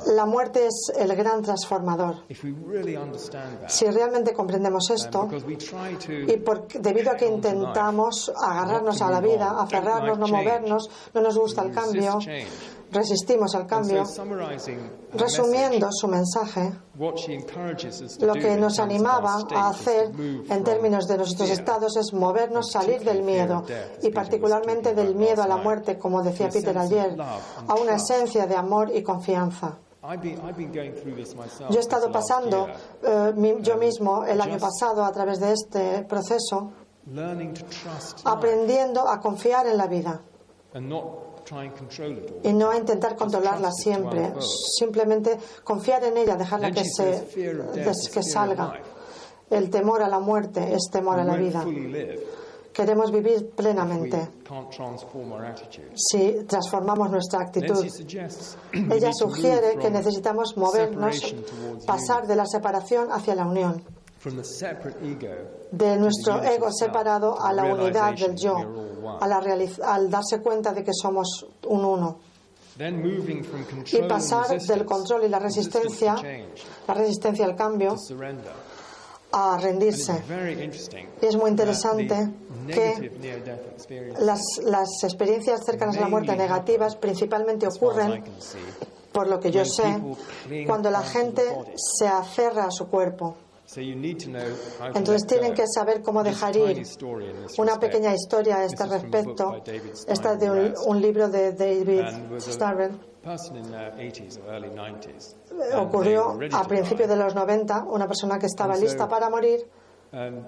la 0.07 0.25
muerte 0.25 0.65
es 0.65 0.91
el 0.97 1.15
gran 1.15 1.43
transformador. 1.43 2.23
Si 3.67 3.85
realmente 3.85 4.33
comprendemos 4.33 4.89
esto, 4.89 5.29
y 6.27 6.79
debido 6.79 7.11
a 7.11 7.15
que 7.15 7.27
intentamos 7.27 8.31
agarrarnos 8.35 8.99
a 9.03 9.11
la 9.11 9.21
vida, 9.21 9.53
aferrarnos, 9.59 10.17
no 10.17 10.27
movernos, 10.27 10.89
no 11.13 11.21
nos 11.21 11.37
gusta 11.37 11.61
el 11.61 11.71
cambio, 11.71 12.17
resistimos 12.93 13.55
al 13.55 13.65
cambio. 13.67 14.03
Resumiendo 15.13 15.87
su 15.91 16.07
mensaje, 16.07 16.71
lo 16.95 18.33
que 18.33 18.57
nos 18.57 18.79
animaba 18.79 19.39
a 19.53 19.69
hacer 19.69 20.11
en 20.17 20.63
términos 20.63 21.07
de 21.07 21.17
nuestros 21.17 21.49
estados 21.49 21.97
es 21.97 22.13
movernos, 22.13 22.71
salir 22.71 23.03
del 23.03 23.23
miedo 23.23 23.63
y 24.01 24.09
particularmente 24.11 24.93
del 24.93 25.15
miedo 25.15 25.43
a 25.43 25.47
la 25.47 25.57
muerte, 25.57 25.97
como 25.97 26.21
decía 26.23 26.49
Peter 26.49 26.77
ayer, 26.77 27.17
a 27.67 27.75
una 27.75 27.95
esencia 27.95 28.47
de 28.47 28.55
amor 28.55 28.91
y 28.93 29.03
confianza. 29.03 29.77
Yo 31.69 31.77
he 31.77 31.79
estado 31.79 32.11
pasando 32.11 32.67
eh, 33.01 33.57
yo 33.61 33.77
mismo 33.77 34.25
el 34.25 34.41
año 34.41 34.57
pasado 34.59 35.05
a 35.05 35.11
través 35.13 35.39
de 35.39 35.53
este 35.53 36.03
proceso 36.03 36.73
aprendiendo 38.25 39.07
a 39.07 39.19
confiar 39.21 39.65
en 39.67 39.77
la 39.77 39.87
vida 39.87 40.21
y 42.43 42.53
no 42.53 42.69
a 42.69 42.77
intentar 42.77 43.15
controlarla 43.15 43.71
siempre, 43.71 44.33
simplemente 44.77 45.37
confiar 45.63 46.03
en 46.03 46.17
ella, 46.17 46.35
dejarla 46.35 46.71
que, 46.71 46.83
se, 46.85 47.27
que 48.13 48.23
salga. 48.23 48.73
El 49.49 49.69
temor 49.69 50.01
a 50.01 50.07
la 50.07 50.19
muerte 50.19 50.73
es 50.73 50.89
temor 50.91 51.19
a 51.19 51.23
la 51.23 51.35
vida. 51.35 51.65
Queremos 52.73 53.11
vivir 53.11 53.51
plenamente. 53.51 54.29
si 55.95 56.43
transformamos 56.47 57.11
nuestra 57.11 57.41
actitud. 57.41 57.85
Ella 58.73 59.11
sugiere 59.13 59.77
que 59.77 59.91
necesitamos 59.91 60.57
movernos, 60.57 61.35
pasar 61.85 62.25
de 62.25 62.35
la 62.35 62.45
separación 62.47 63.11
hacia 63.11 63.35
la 63.35 63.45
unión 63.45 63.83
de 65.71 65.97
nuestro 65.97 66.41
ego 66.43 66.71
separado 66.71 67.41
a 67.41 67.51
la 67.51 67.65
unidad 67.65 68.13
del 68.15 68.35
yo, 68.35 68.55
al 69.19 70.09
darse 70.09 70.39
cuenta 70.41 70.71
de 70.71 70.83
que 70.83 70.91
somos 70.93 71.45
un 71.67 71.83
uno. 71.83 72.19
Y 73.91 74.01
pasar 74.07 74.59
del 74.59 74.85
control 74.85 75.25
y 75.25 75.29
la 75.29 75.39
resistencia, 75.39 76.15
la 76.87 76.93
resistencia 76.93 77.45
al 77.45 77.55
cambio, 77.55 77.95
a 79.31 79.57
rendirse. 79.57 80.23
Y 81.21 81.25
es 81.25 81.35
muy 81.35 81.49
interesante 81.51 82.29
que 82.67 83.11
las, 84.19 84.41
las 84.63 85.03
experiencias 85.03 85.65
cercanas 85.65 85.97
a 85.97 86.01
la 86.01 86.07
muerte 86.07 86.35
negativas 86.35 86.95
principalmente 86.95 87.67
ocurren, 87.67 88.23
por 89.11 89.27
lo 89.27 89.39
que 89.39 89.51
yo 89.51 89.65
sé, 89.65 90.01
cuando 90.65 90.89
la 90.89 91.01
gente 91.01 91.43
se 91.75 92.07
aferra 92.07 92.65
a 92.65 92.71
su 92.71 92.87
cuerpo 92.87 93.35
entonces 94.93 95.25
tienen 95.27 95.53
que 95.53 95.65
saber 95.67 96.01
cómo 96.01 96.23
dejar 96.23 96.55
ir. 96.55 96.83
Una 97.57 97.79
pequeña 97.79 98.13
historia 98.13 98.57
a 98.57 98.65
este 98.65 98.85
respecto. 98.85 99.61
Esta 100.07 100.33
es 100.33 100.39
de 100.39 100.73
un, 100.85 101.01
libro 101.01 101.29
de 101.29 101.53
David 101.53 102.03
Starren. 102.39 102.99
Uh, 105.51 105.77
Ocurrió 105.77 106.37
a 106.51 106.63
principios 106.65 107.07
de 107.09 107.15
los 107.15 107.33
90, 107.33 107.85
una 107.85 108.07
persona 108.07 108.37
que 108.37 108.47
estaba 108.47 108.75
lista 108.75 109.07
para 109.07 109.29
morir. 109.29 109.65
Um, 110.11 110.43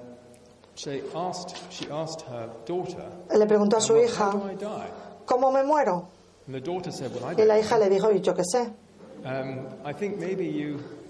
le 3.33 3.45
preguntó 3.47 3.77
a 3.77 3.81
su 3.81 3.95
hija, 3.97 4.31
¿cómo 5.25 5.51
me 5.51 5.63
muero? 5.63 6.09
Y 7.37 7.45
la 7.45 7.57
hija 7.57 7.77
le 7.79 7.89
dijo, 7.89 8.11
y 8.11 8.21
yo 8.21 8.35
qué 8.35 8.43
sé. 8.43 8.69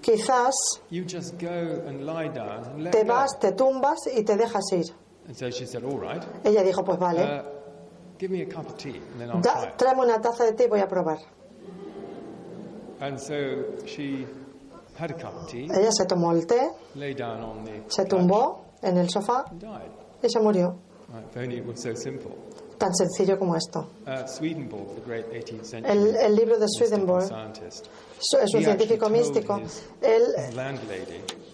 Quizás 0.06 0.54
te 2.92 3.02
vas, 3.04 3.38
te 3.40 3.52
tumbas 3.52 3.98
y 4.14 4.22
te 4.22 4.36
dejas 4.36 4.62
ir. 4.72 4.86
Ella 6.44 6.62
dijo, 6.62 6.84
pues 6.84 6.96
vale. 6.98 7.22
Uh, 9.34 9.40
tráeme 9.76 10.02
una 10.02 10.20
taza 10.20 10.44
de 10.44 10.52
té 10.52 10.64
y 10.64 10.68
voy 10.68 10.80
a 10.80 10.86
probar. 10.86 11.18
Ella 15.70 15.90
se 15.90 16.06
tomó 16.06 16.30
el 16.32 16.46
té, 16.46 16.70
se 17.88 18.04
tumbó 18.06 18.64
en 18.82 18.96
el 18.96 19.10
sofá 19.10 19.44
y 20.22 20.28
se 20.30 20.40
murió. 20.40 20.76
Tan 22.78 22.94
sencillo 22.94 23.38
como 23.38 23.56
esto. 23.56 23.88
Uh, 24.06 24.44
el, 25.84 26.16
el 26.16 26.36
libro 26.36 26.58
de 26.58 26.66
Swedenborg 26.68 27.24
es 28.18 28.54
un 28.54 28.62
científico 28.62 29.08
místico. 29.08 29.60
Él 30.02 30.22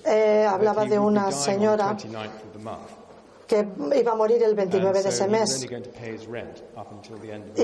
eh, 0.05 0.47
hablaba 0.49 0.85
de 0.85 0.99
una 0.99 1.31
señora 1.31 1.97
que 3.47 3.69
iba 3.95 4.13
a 4.13 4.15
morir 4.15 4.43
el 4.43 4.55
29 4.55 5.03
de 5.03 5.09
ese 5.11 5.29
mes 5.29 5.63
y 5.63 5.69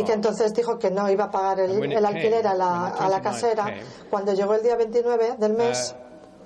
que 0.04 0.12
entonces 0.12 0.52
dijo 0.52 0.78
que 0.78 0.90
no 0.90 1.10
iba 1.10 1.24
a 1.24 1.30
pagar 1.30 1.60
el, 1.60 2.04
alquiler 2.04 2.46
a 2.46 2.54
la, 2.54 2.88
a 2.88 3.08
la, 3.08 3.22
casera. 3.22 3.74
Cuando 4.10 4.34
llegó 4.34 4.54
el 4.54 4.62
día 4.62 4.76
29 4.76 5.36
del 5.38 5.54
mes, 5.54 5.94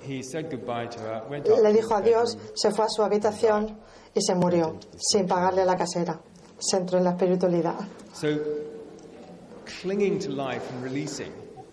uh, 0.01 1.61
le 1.61 1.73
dijo 1.73 1.93
adiós, 1.93 2.37
se 2.53 2.71
fue 2.71 2.85
a 2.85 2.89
su 2.89 3.03
habitación 3.03 3.77
y 4.13 4.21
se 4.21 4.33
murió 4.35 4.77
sin 4.97 5.27
pagarle 5.27 5.63
a 5.63 5.65
la 5.65 5.75
casera. 5.75 6.19
Se 6.65 6.77
entró 6.77 6.97
en 6.97 7.03
la 7.03 7.09
espiritualidad. 7.11 7.75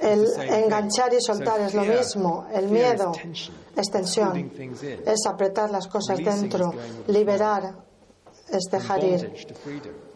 El 0.01 0.27
enganchar 0.37 1.15
y 1.15 1.21
soltar 1.21 1.61
es 1.61 1.75
lo 1.75 1.85
mismo. 1.85 2.47
El 2.53 2.69
miedo 2.69 3.13
es 3.77 3.91
tensión, 3.91 4.51
es 5.07 5.27
apretar 5.27 5.71
las 5.71 5.87
cosas 5.87 6.19
dentro. 6.19 6.73
Liberar 7.07 7.75
es 8.49 8.65
dejar 8.71 9.05
ir. 9.05 9.33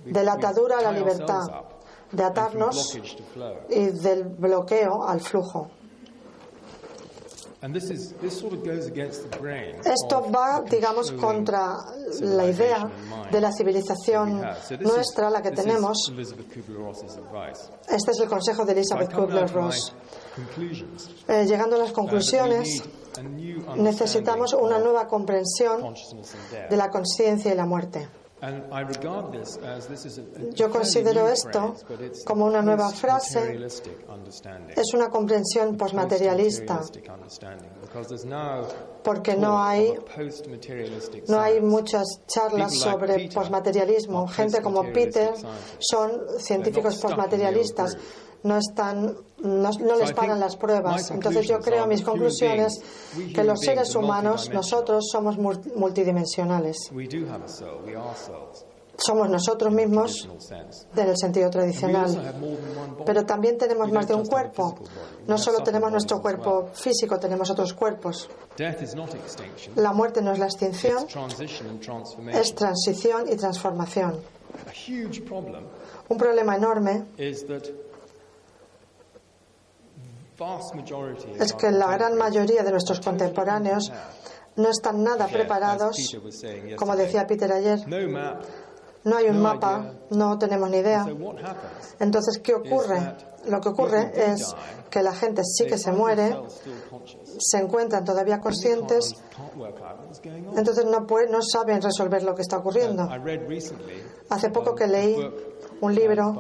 De 0.07 0.25
la 0.25 0.33
atadura 0.33 0.79
a 0.79 0.83
la 0.83 0.93
libertad, 0.93 1.47
de 2.11 2.25
atarnos 2.25 2.99
y 3.71 3.87
del 3.87 4.25
bloqueo 4.25 5.05
al 5.05 5.21
flujo. 5.21 5.71
Esto 9.85 10.31
va, 10.31 10.63
digamos, 10.69 11.13
contra 11.13 11.77
la 12.21 12.47
idea 12.47 12.91
de 13.33 13.41
la 13.41 13.51
civilización 13.53 14.43
nuestra, 14.81 15.31
la 15.31 15.41
que 15.41 15.51
tenemos. 15.51 16.13
Este 17.89 18.11
es 18.11 18.21
el 18.21 18.29
consejo 18.29 18.67
de 18.67 18.73
Elizabeth 18.73 19.13
Kubler-Ross. 19.15 19.95
Eh, 21.29 21.47
llegando 21.47 21.77
a 21.77 21.79
las 21.79 21.93
conclusiones, 21.93 22.83
necesitamos 23.77 24.53
una 24.53 24.79
nueva 24.79 25.07
comprensión 25.07 25.95
de 26.69 26.77
la 26.77 26.91
conciencia 26.91 27.53
y 27.53 27.57
la 27.57 27.65
muerte. 27.65 28.09
Yo 30.55 30.71
considero 30.71 31.29
esto 31.29 31.75
como 32.25 32.47
una 32.47 32.63
nueva 32.63 32.91
frase, 32.91 33.59
es 34.77 34.95
una 34.95 35.09
comprensión 35.09 35.77
posmaterialista, 35.77 36.81
porque 39.03 39.37
no 39.37 39.63
hay, 39.63 39.95
no 41.29 41.41
hay 41.41 41.61
muchas 41.61 42.05
charlas 42.27 42.75
sobre 42.75 43.29
posmaterialismo. 43.29 44.27
Gente 44.29 44.61
como 44.61 44.83
Peter 44.93 45.33
son 45.79 46.39
científicos 46.39 46.97
posmaterialistas 46.97 47.97
no 48.45 48.59
están 48.59 49.17
no, 49.45 49.97
les 49.99 50.13
pagan 50.13 50.41
las 50.41 50.57
pruebas. 50.57 51.11
Entonces 51.11 51.47
yo 51.47 51.59
creo 51.61 51.87
mis 51.87 52.03
conclusiones 52.03 52.81
que 53.35 53.45
los 53.45 53.61
seres 53.61 53.95
humanos, 53.95 54.51
nosotros 54.51 55.07
somos 55.11 55.37
multidimensionales. 55.39 56.91
Somos 58.97 59.29
nosotros 59.29 59.75
mismos 59.75 60.29
en 60.97 61.09
el 61.09 61.19
sentido 61.19 61.51
tradicional. 61.51 62.35
Pero 63.05 63.27
también 63.27 63.59
tenemos 63.59 63.91
más 63.91 64.07
de 64.07 64.15
un 64.15 64.25
cuerpo. 64.25 64.77
No 65.27 65.37
solo 65.37 65.63
tenemos 65.63 65.91
nuestro 65.91 66.23
cuerpo 66.23 66.69
físico, 66.73 67.19
tenemos 67.19 67.51
otros 67.51 67.75
cuerpos. 67.75 68.31
La 69.77 69.93
muerte 69.93 70.23
no 70.23 70.33
es 70.33 70.39
la 70.39 70.47
extinción, 70.47 71.07
es 72.33 72.55
transición 72.55 73.25
y 73.31 73.37
transformación. 73.37 74.21
Un 76.09 76.19
problema 76.19 76.57
enorme 76.57 77.07
es 81.39 81.53
que 81.53 81.71
la 81.71 81.97
gran 81.97 82.17
mayoría 82.17 82.63
de 82.63 82.71
nuestros 82.71 83.01
contemporáneos 83.01 83.93
no 84.57 84.69
están 84.69 85.03
nada 85.03 85.27
preparados, 85.27 85.97
como 86.77 86.97
decía 86.97 87.27
Peter 87.27 87.53
ayer. 87.53 87.81
No 89.05 89.17
hay 89.17 89.29
un 89.29 89.43
mapa, 89.43 89.93
no 90.11 90.39
tenemos 90.39 90.71
ni 90.71 90.79
idea. 90.79 91.07
Entonces, 92.01 92.39
¿qué 92.39 92.55
ocurre? 92.55 93.15
Lo 93.47 93.61
que 93.61 93.69
ocurre 93.69 94.11
es 94.15 94.55
que 94.89 95.03
la 95.03 95.13
gente 95.13 95.43
sí 95.45 95.67
que 95.67 95.77
se 95.77 95.93
muere, 95.93 96.35
se 97.39 97.59
encuentran 97.59 98.03
todavía 98.05 98.41
conscientes, 98.41 99.13
entonces 100.57 100.87
no, 100.87 101.07
no 101.31 101.43
saben 101.43 101.83
resolver 101.83 102.23
lo 102.23 102.35
que 102.35 102.43
está 102.43 102.57
ocurriendo. 102.59 103.07
Hace 104.31 104.49
poco 104.49 104.75
que 104.75 104.87
leí 104.87 105.17
un 105.83 105.95
libro 105.95 106.33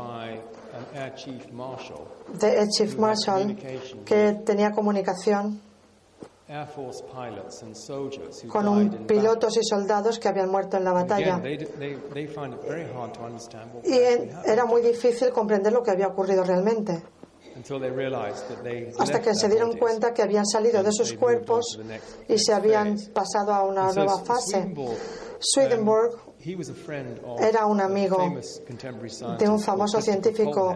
de 0.94 2.48
Air 2.48 2.68
Chief 2.68 2.96
Marshal 2.96 3.56
que 4.04 4.40
tenía 4.44 4.70
comunicación 4.70 5.60
con 8.48 8.68
un 8.68 9.06
pilotos 9.06 9.56
y 9.56 9.64
soldados 9.64 10.18
que 10.18 10.28
habían 10.28 10.50
muerto 10.50 10.76
en 10.76 10.84
la 10.84 10.92
batalla. 10.92 11.42
Y 13.84 13.98
era 14.44 14.64
muy 14.66 14.82
difícil 14.82 15.30
comprender 15.30 15.72
lo 15.72 15.82
que 15.82 15.90
había 15.90 16.08
ocurrido 16.08 16.44
realmente. 16.44 17.02
Hasta 18.98 19.20
que 19.20 19.34
se 19.34 19.48
dieron 19.48 19.76
cuenta 19.78 20.12
que 20.12 20.22
habían 20.22 20.46
salido 20.46 20.82
de 20.82 20.92
sus 20.92 21.14
cuerpos 21.14 21.80
y 22.28 22.38
se 22.38 22.52
habían 22.52 22.98
pasado 23.12 23.52
a 23.52 23.64
una 23.64 23.92
nueva 23.92 24.18
fase. 24.24 24.74
Swedenborg 25.38 26.23
era 27.40 27.66
un 27.66 27.80
amigo 27.80 28.18
de 29.38 29.48
un 29.48 29.60
famoso 29.60 30.00
científico 30.00 30.74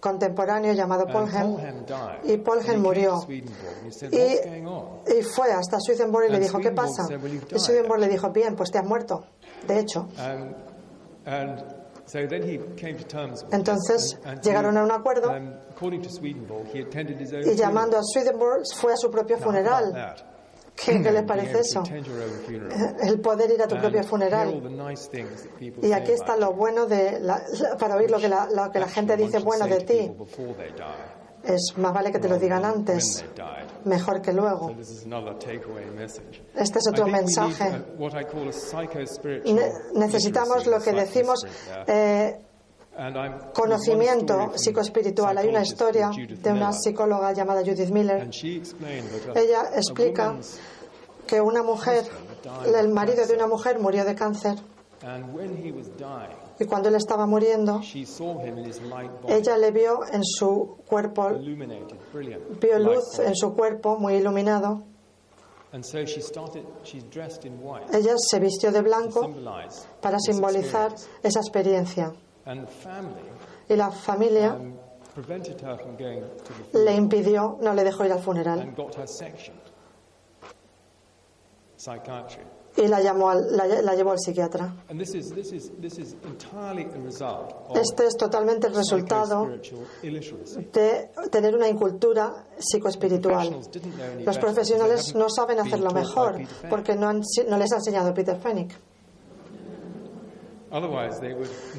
contemporáneo 0.00 0.72
llamado 0.72 1.06
Polhem 1.06 1.56
y 2.24 2.36
Polhem 2.38 2.80
murió. 2.80 3.18
Y, 3.28 5.22
fue 5.22 5.52
hasta 5.52 5.78
Swedenborg 5.80 6.28
y 6.28 6.32
le 6.32 6.40
dijo 6.40 6.58
¿qué 6.58 6.70
pasa? 6.70 7.06
y 7.54 7.58
Swedenborg 7.58 8.00
le 8.00 8.08
dijo 8.08 8.30
bien 8.30 8.56
pues 8.56 8.70
te 8.70 8.78
has 8.78 8.86
muerto 8.86 9.24
de 9.66 9.80
hecho 9.80 10.08
entonces 13.52 14.18
llegaron 14.42 14.76
a 14.78 14.84
un 14.84 14.90
acuerdo 14.90 15.32
y 17.44 17.54
llamando 17.54 17.98
a 17.98 18.00
Swedenborg 18.02 18.62
fue 18.74 18.92
a 18.92 18.96
su 18.96 19.10
propio 19.10 19.38
funeral 19.38 19.92
¿Qué, 20.76 20.98
les 20.98 21.22
parece 21.24 21.60
eso? 21.60 21.82
El 23.02 23.20
poder 23.20 23.50
ir 23.50 23.62
a 23.62 23.68
tu 23.68 23.76
propio 23.76 24.02
funeral. 24.04 24.62
Y 25.82 25.92
aquí 25.92 26.12
está 26.12 26.36
lo 26.36 26.52
bueno 26.52 26.86
de 26.86 27.20
para 27.78 27.96
oír 27.96 28.10
lo 28.10 28.18
que, 28.18 28.28
la, 28.28 28.48
lo 28.50 28.70
que 28.70 28.78
la 28.78 28.88
gente 28.88 29.16
dice 29.16 29.38
bueno 29.40 29.66
de 29.66 29.80
ti. 29.80 30.12
Es 31.42 31.72
más 31.78 31.94
vale 31.94 32.12
que 32.12 32.18
te 32.18 32.28
lo 32.28 32.38
digan 32.38 32.64
antes, 32.64 33.24
mejor 33.84 34.20
que 34.20 34.32
luego. 34.32 34.74
Este 36.54 36.78
es 36.78 36.88
otro 36.88 37.06
mensaje. 37.06 37.82
necesitamos 39.94 40.66
lo 40.66 40.80
que 40.80 40.92
decimos 40.92 41.46
eh, 41.86 42.38
conocimiento 43.54 44.52
psicoespiritual. 44.56 45.38
Hay 45.38 45.48
una 45.48 45.62
historia 45.62 46.10
de 46.10 46.52
una 46.52 46.72
psicóloga 46.72 47.32
llamada 47.32 47.60
Judith 47.60 47.90
Miller. 47.90 48.28
Ella 49.34 49.70
explica 49.74 50.36
que 51.26 51.40
una 51.40 51.62
mujer, 51.62 52.04
el 52.74 52.88
marido 52.88 53.26
de 53.26 53.34
una 53.34 53.46
mujer 53.46 53.78
murió 53.78 54.04
de 54.04 54.14
cáncer. 54.14 54.58
Y 56.58 56.64
cuando 56.66 56.90
él 56.90 56.96
estaba 56.96 57.26
muriendo, 57.26 57.80
ella 59.28 59.56
le 59.56 59.70
vio 59.70 60.00
en 60.12 60.22
su 60.22 60.76
cuerpo, 60.86 61.30
vio 62.60 62.78
luz 62.78 63.18
en 63.18 63.34
su 63.34 63.54
cuerpo 63.54 63.96
muy 63.98 64.16
iluminado. 64.16 64.82
Ella 67.92 68.14
se 68.18 68.40
vistió 68.40 68.72
de 68.72 68.82
blanco 68.82 69.30
para 70.02 70.18
simbolizar 70.18 70.94
esa 71.22 71.40
experiencia. 71.40 72.12
Y 73.68 73.76
la 73.76 73.90
familia 73.90 74.54
um, 74.54 74.74
le 76.72 76.94
impidió, 76.94 77.58
no 77.60 77.74
le 77.74 77.84
dejó 77.84 78.04
ir 78.04 78.12
al 78.12 78.20
funeral. 78.20 78.74
Y 82.76 82.86
la, 82.86 83.00
llamó 83.00 83.32
la, 83.34 83.94
llevó 83.94 84.12
al 84.12 84.18
psiquiatra. 84.18 84.72
Este 87.74 88.06
es 88.06 88.16
totalmente 88.16 88.66
el 88.68 88.74
resultado 88.74 89.48
de 90.02 91.10
tener 91.30 91.56
una 91.56 91.68
incultura 91.68 92.46
psicoespiritual. 92.58 93.60
Los 94.24 94.38
profesionales 94.38 95.14
no 95.14 95.28
saben 95.28 95.58
hacerlo 95.60 95.90
mejor 95.90 96.40
porque 96.68 96.94
no, 96.94 97.12
no 97.12 97.58
les 97.58 97.72
ha 97.72 97.76
enseñado 97.76 98.14
Peter 98.14 98.38
Fennick. 98.38 98.89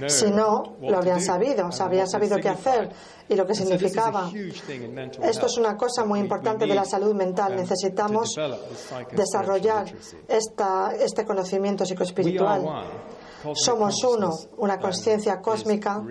Si 0.08 0.30
no, 0.30 0.76
lo 0.82 0.98
habrían 0.98 1.22
sabido, 1.22 1.70
habrían 1.80 2.08
sabido 2.08 2.38
qué 2.38 2.50
hacer 2.50 2.90
y 3.30 3.36
lo 3.36 3.46
que 3.46 3.56
significaba. 3.56 4.30
Esto 5.24 5.46
es 5.46 5.58
una 5.58 5.78
cosa 5.78 6.04
muy 6.04 6.20
importante 6.20 6.66
de 6.66 6.76
la 6.76 6.84
salud 6.84 7.14
mental. 7.16 7.56
Necesitamos 7.56 8.36
desarrollar 9.12 9.86
esta, 10.28 10.94
este 11.00 11.26
conocimiento 11.26 11.86
psicoespiritual. 11.86 12.66
Somos 13.54 14.04
uno, 14.04 14.30
una 14.58 14.78
conciencia 14.80 15.40
cósmica 15.42 16.04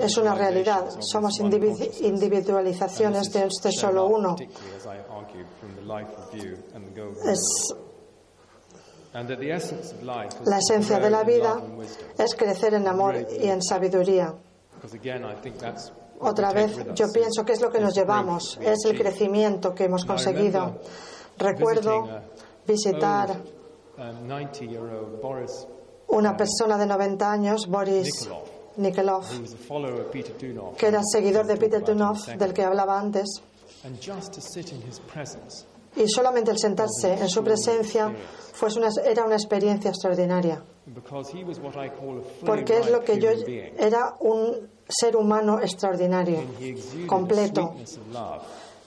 es 0.00 0.16
una 0.16 0.34
realidad. 0.34 0.86
Somos 1.00 1.38
individualizaciones 1.38 3.32
de 3.32 3.44
este 3.44 3.70
solo 3.70 4.06
uno. 4.06 4.34
Es 7.24 7.74
la 10.44 10.58
esencia 10.58 10.98
de 10.98 11.10
la 11.10 11.24
vida 11.24 11.60
es 12.18 12.34
crecer 12.34 12.74
en 12.74 12.86
amor 12.86 13.16
y 13.40 13.46
en 13.48 13.62
sabiduría. 13.62 14.34
Otra 16.20 16.52
vez, 16.52 16.76
yo 16.94 17.06
pienso 17.12 17.44
que 17.44 17.52
es 17.52 17.60
lo 17.60 17.70
que 17.70 17.80
nos 17.80 17.94
llevamos, 17.94 18.58
es 18.60 18.84
el 18.84 18.98
crecimiento 18.98 19.74
que 19.74 19.84
hemos 19.84 20.04
conseguido. 20.04 20.76
Recuerdo 21.38 22.08
visitar 22.66 23.36
una 26.08 26.36
persona 26.36 26.76
de 26.78 26.86
90 26.86 27.32
años, 27.32 27.66
Boris 27.68 28.28
Nikolov, 28.76 29.24
que 30.76 30.86
era 30.86 31.00
seguidor 31.02 31.46
de 31.46 31.56
Peter 31.56 31.82
Dunov, 31.82 32.18
del 32.38 32.52
que 32.52 32.62
hablaba 32.64 32.98
antes. 32.98 33.26
Y 35.96 36.08
solamente 36.08 36.50
el 36.50 36.58
sentarse 36.58 37.14
en 37.14 37.28
su 37.28 37.42
presencia 37.42 38.14
fue 38.52 38.68
una, 38.76 38.88
era 39.04 39.24
una 39.24 39.36
experiencia 39.36 39.90
extraordinaria. 39.90 40.62
Porque 42.44 42.78
es 42.78 42.90
lo 42.90 43.02
que 43.02 43.18
yo 43.18 43.30
era 43.78 44.14
un 44.20 44.70
ser 44.88 45.16
humano 45.16 45.60
extraordinario, 45.60 46.42
completo, 47.06 47.74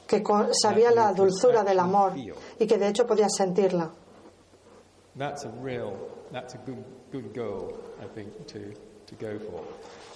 que 0.07 0.23
sabía 0.53 0.91
la 0.91 1.11
dulzura 1.13 1.63
del 1.63 1.79
amor 1.79 2.13
y 2.17 2.65
que 2.65 2.77
de 2.77 2.87
hecho 2.87 3.05
podía 3.05 3.27
sentirla. 3.29 3.91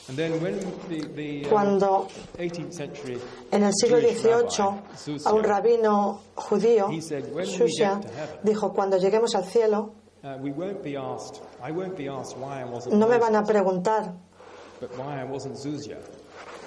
Uh, 0.09 1.49
Cuando 1.49 2.07
en 2.37 3.63
el 3.63 3.71
siglo 3.73 3.99
XVIII 3.99 5.21
a 5.25 5.33
un 5.33 5.43
rabino 5.43 6.19
judío, 6.35 6.89
Shusha, 7.45 8.01
dijo, 8.43 8.73
cuando 8.73 8.97
lleguemos 8.97 9.33
al 9.35 9.45
cielo, 9.45 9.93
no 12.91 13.07
me 13.07 13.17
van 13.17 13.35
a 13.35 13.43
preguntar 13.43 14.13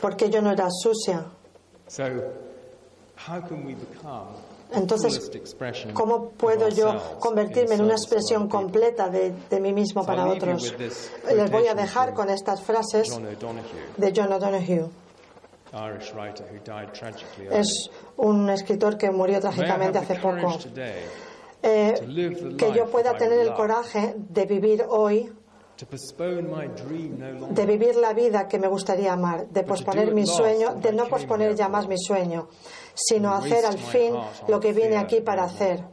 por 0.01 0.16
qué 0.16 0.30
yo 0.30 0.41
no 0.41 0.51
era 0.53 0.68
Susia. 0.70 1.26
Entonces, 4.73 5.31
¿cómo 5.93 6.31
puedo 6.31 6.69
yo 6.69 7.19
convertirme 7.21 7.77
en 7.77 7.83
una 7.83 7.95
expresión 7.95 8.49
completa 8.49 9.09
de, 9.09 9.61
mí 9.61 9.73
mismo 9.73 10.05
para 10.05 10.27
otros? 10.27 10.75
Les 11.35 11.51
voy 11.51 11.67
a 11.69 11.75
dejar 11.75 12.14
con 12.14 12.29
estas 12.31 12.62
frases 12.62 13.09
de 13.97 14.12
John 14.14 14.33
O'Donoghue. 14.33 14.91
Es 17.51 17.91
un 18.17 18.51
escritor 18.51 18.97
que 18.97 19.11
murió 19.11 19.41
trágicamente 19.41 19.99
hace 19.99 20.14
poco. 20.17 20.59
Eh, 21.62 22.55
que 22.57 22.73
yo 22.73 22.87
pueda 22.87 23.17
tener 23.17 23.41
el 23.41 23.55
coraje 23.55 24.14
de 24.17 24.47
vivir 24.47 24.85
hoy 24.89 25.33
de 27.51 27.67
vivir 27.67 27.97
la 27.97 28.14
vida 28.14 28.49
que 28.49 28.59
me 28.59 28.67
gustaría 28.67 29.12
amar, 29.12 29.47
de 29.49 29.62
posponer 29.62 30.14
mi 30.14 30.27
sueño, 30.27 30.75
de 30.77 30.93
no 30.93 31.07
posponer 31.07 31.55
ya 31.55 31.69
más 31.69 31.87
mi 31.87 31.99
sueño, 31.99 32.49
sino 32.97 33.33
hacer 33.33 33.65
al 33.67 33.79
fin 33.79 34.15
lo 34.49 34.59
que 34.59 34.73
viene 34.73 34.97
aquí 34.97 35.21
para 35.21 35.45
hacer 35.45 35.85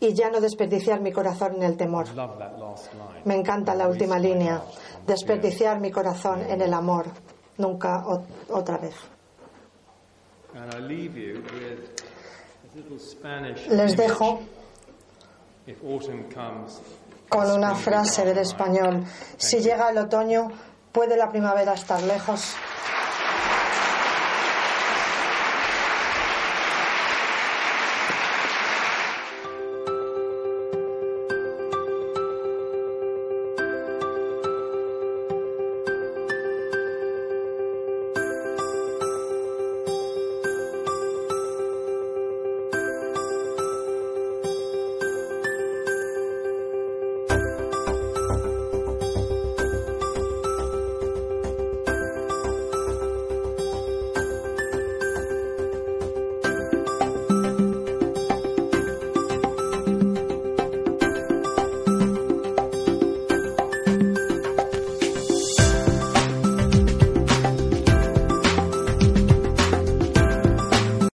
y 0.00 0.14
ya 0.14 0.30
no 0.30 0.40
desperdiciar 0.40 1.00
mi 1.00 1.12
corazón 1.12 1.56
en 1.56 1.64
el 1.64 1.76
temor. 1.76 2.06
Me 3.24 3.34
encanta 3.34 3.74
la 3.74 3.88
última 3.88 4.18
línea, 4.18 4.62
desperdiciar 5.06 5.80
mi 5.80 5.90
corazón 5.90 6.42
en 6.48 6.60
el 6.60 6.72
amor, 6.72 7.06
nunca 7.56 8.04
otra 8.50 8.78
vez. 8.78 8.94
Les 13.70 13.96
dejo 13.96 14.40
con 17.28 17.50
una 17.50 17.74
frase 17.74 18.24
del 18.24 18.38
español. 18.38 19.04
Si 19.36 19.60
llega 19.60 19.90
el 19.90 19.98
otoño, 19.98 20.48
¿puede 20.92 21.16
la 21.16 21.28
primavera 21.28 21.74
estar 21.74 22.02
lejos? 22.02 22.54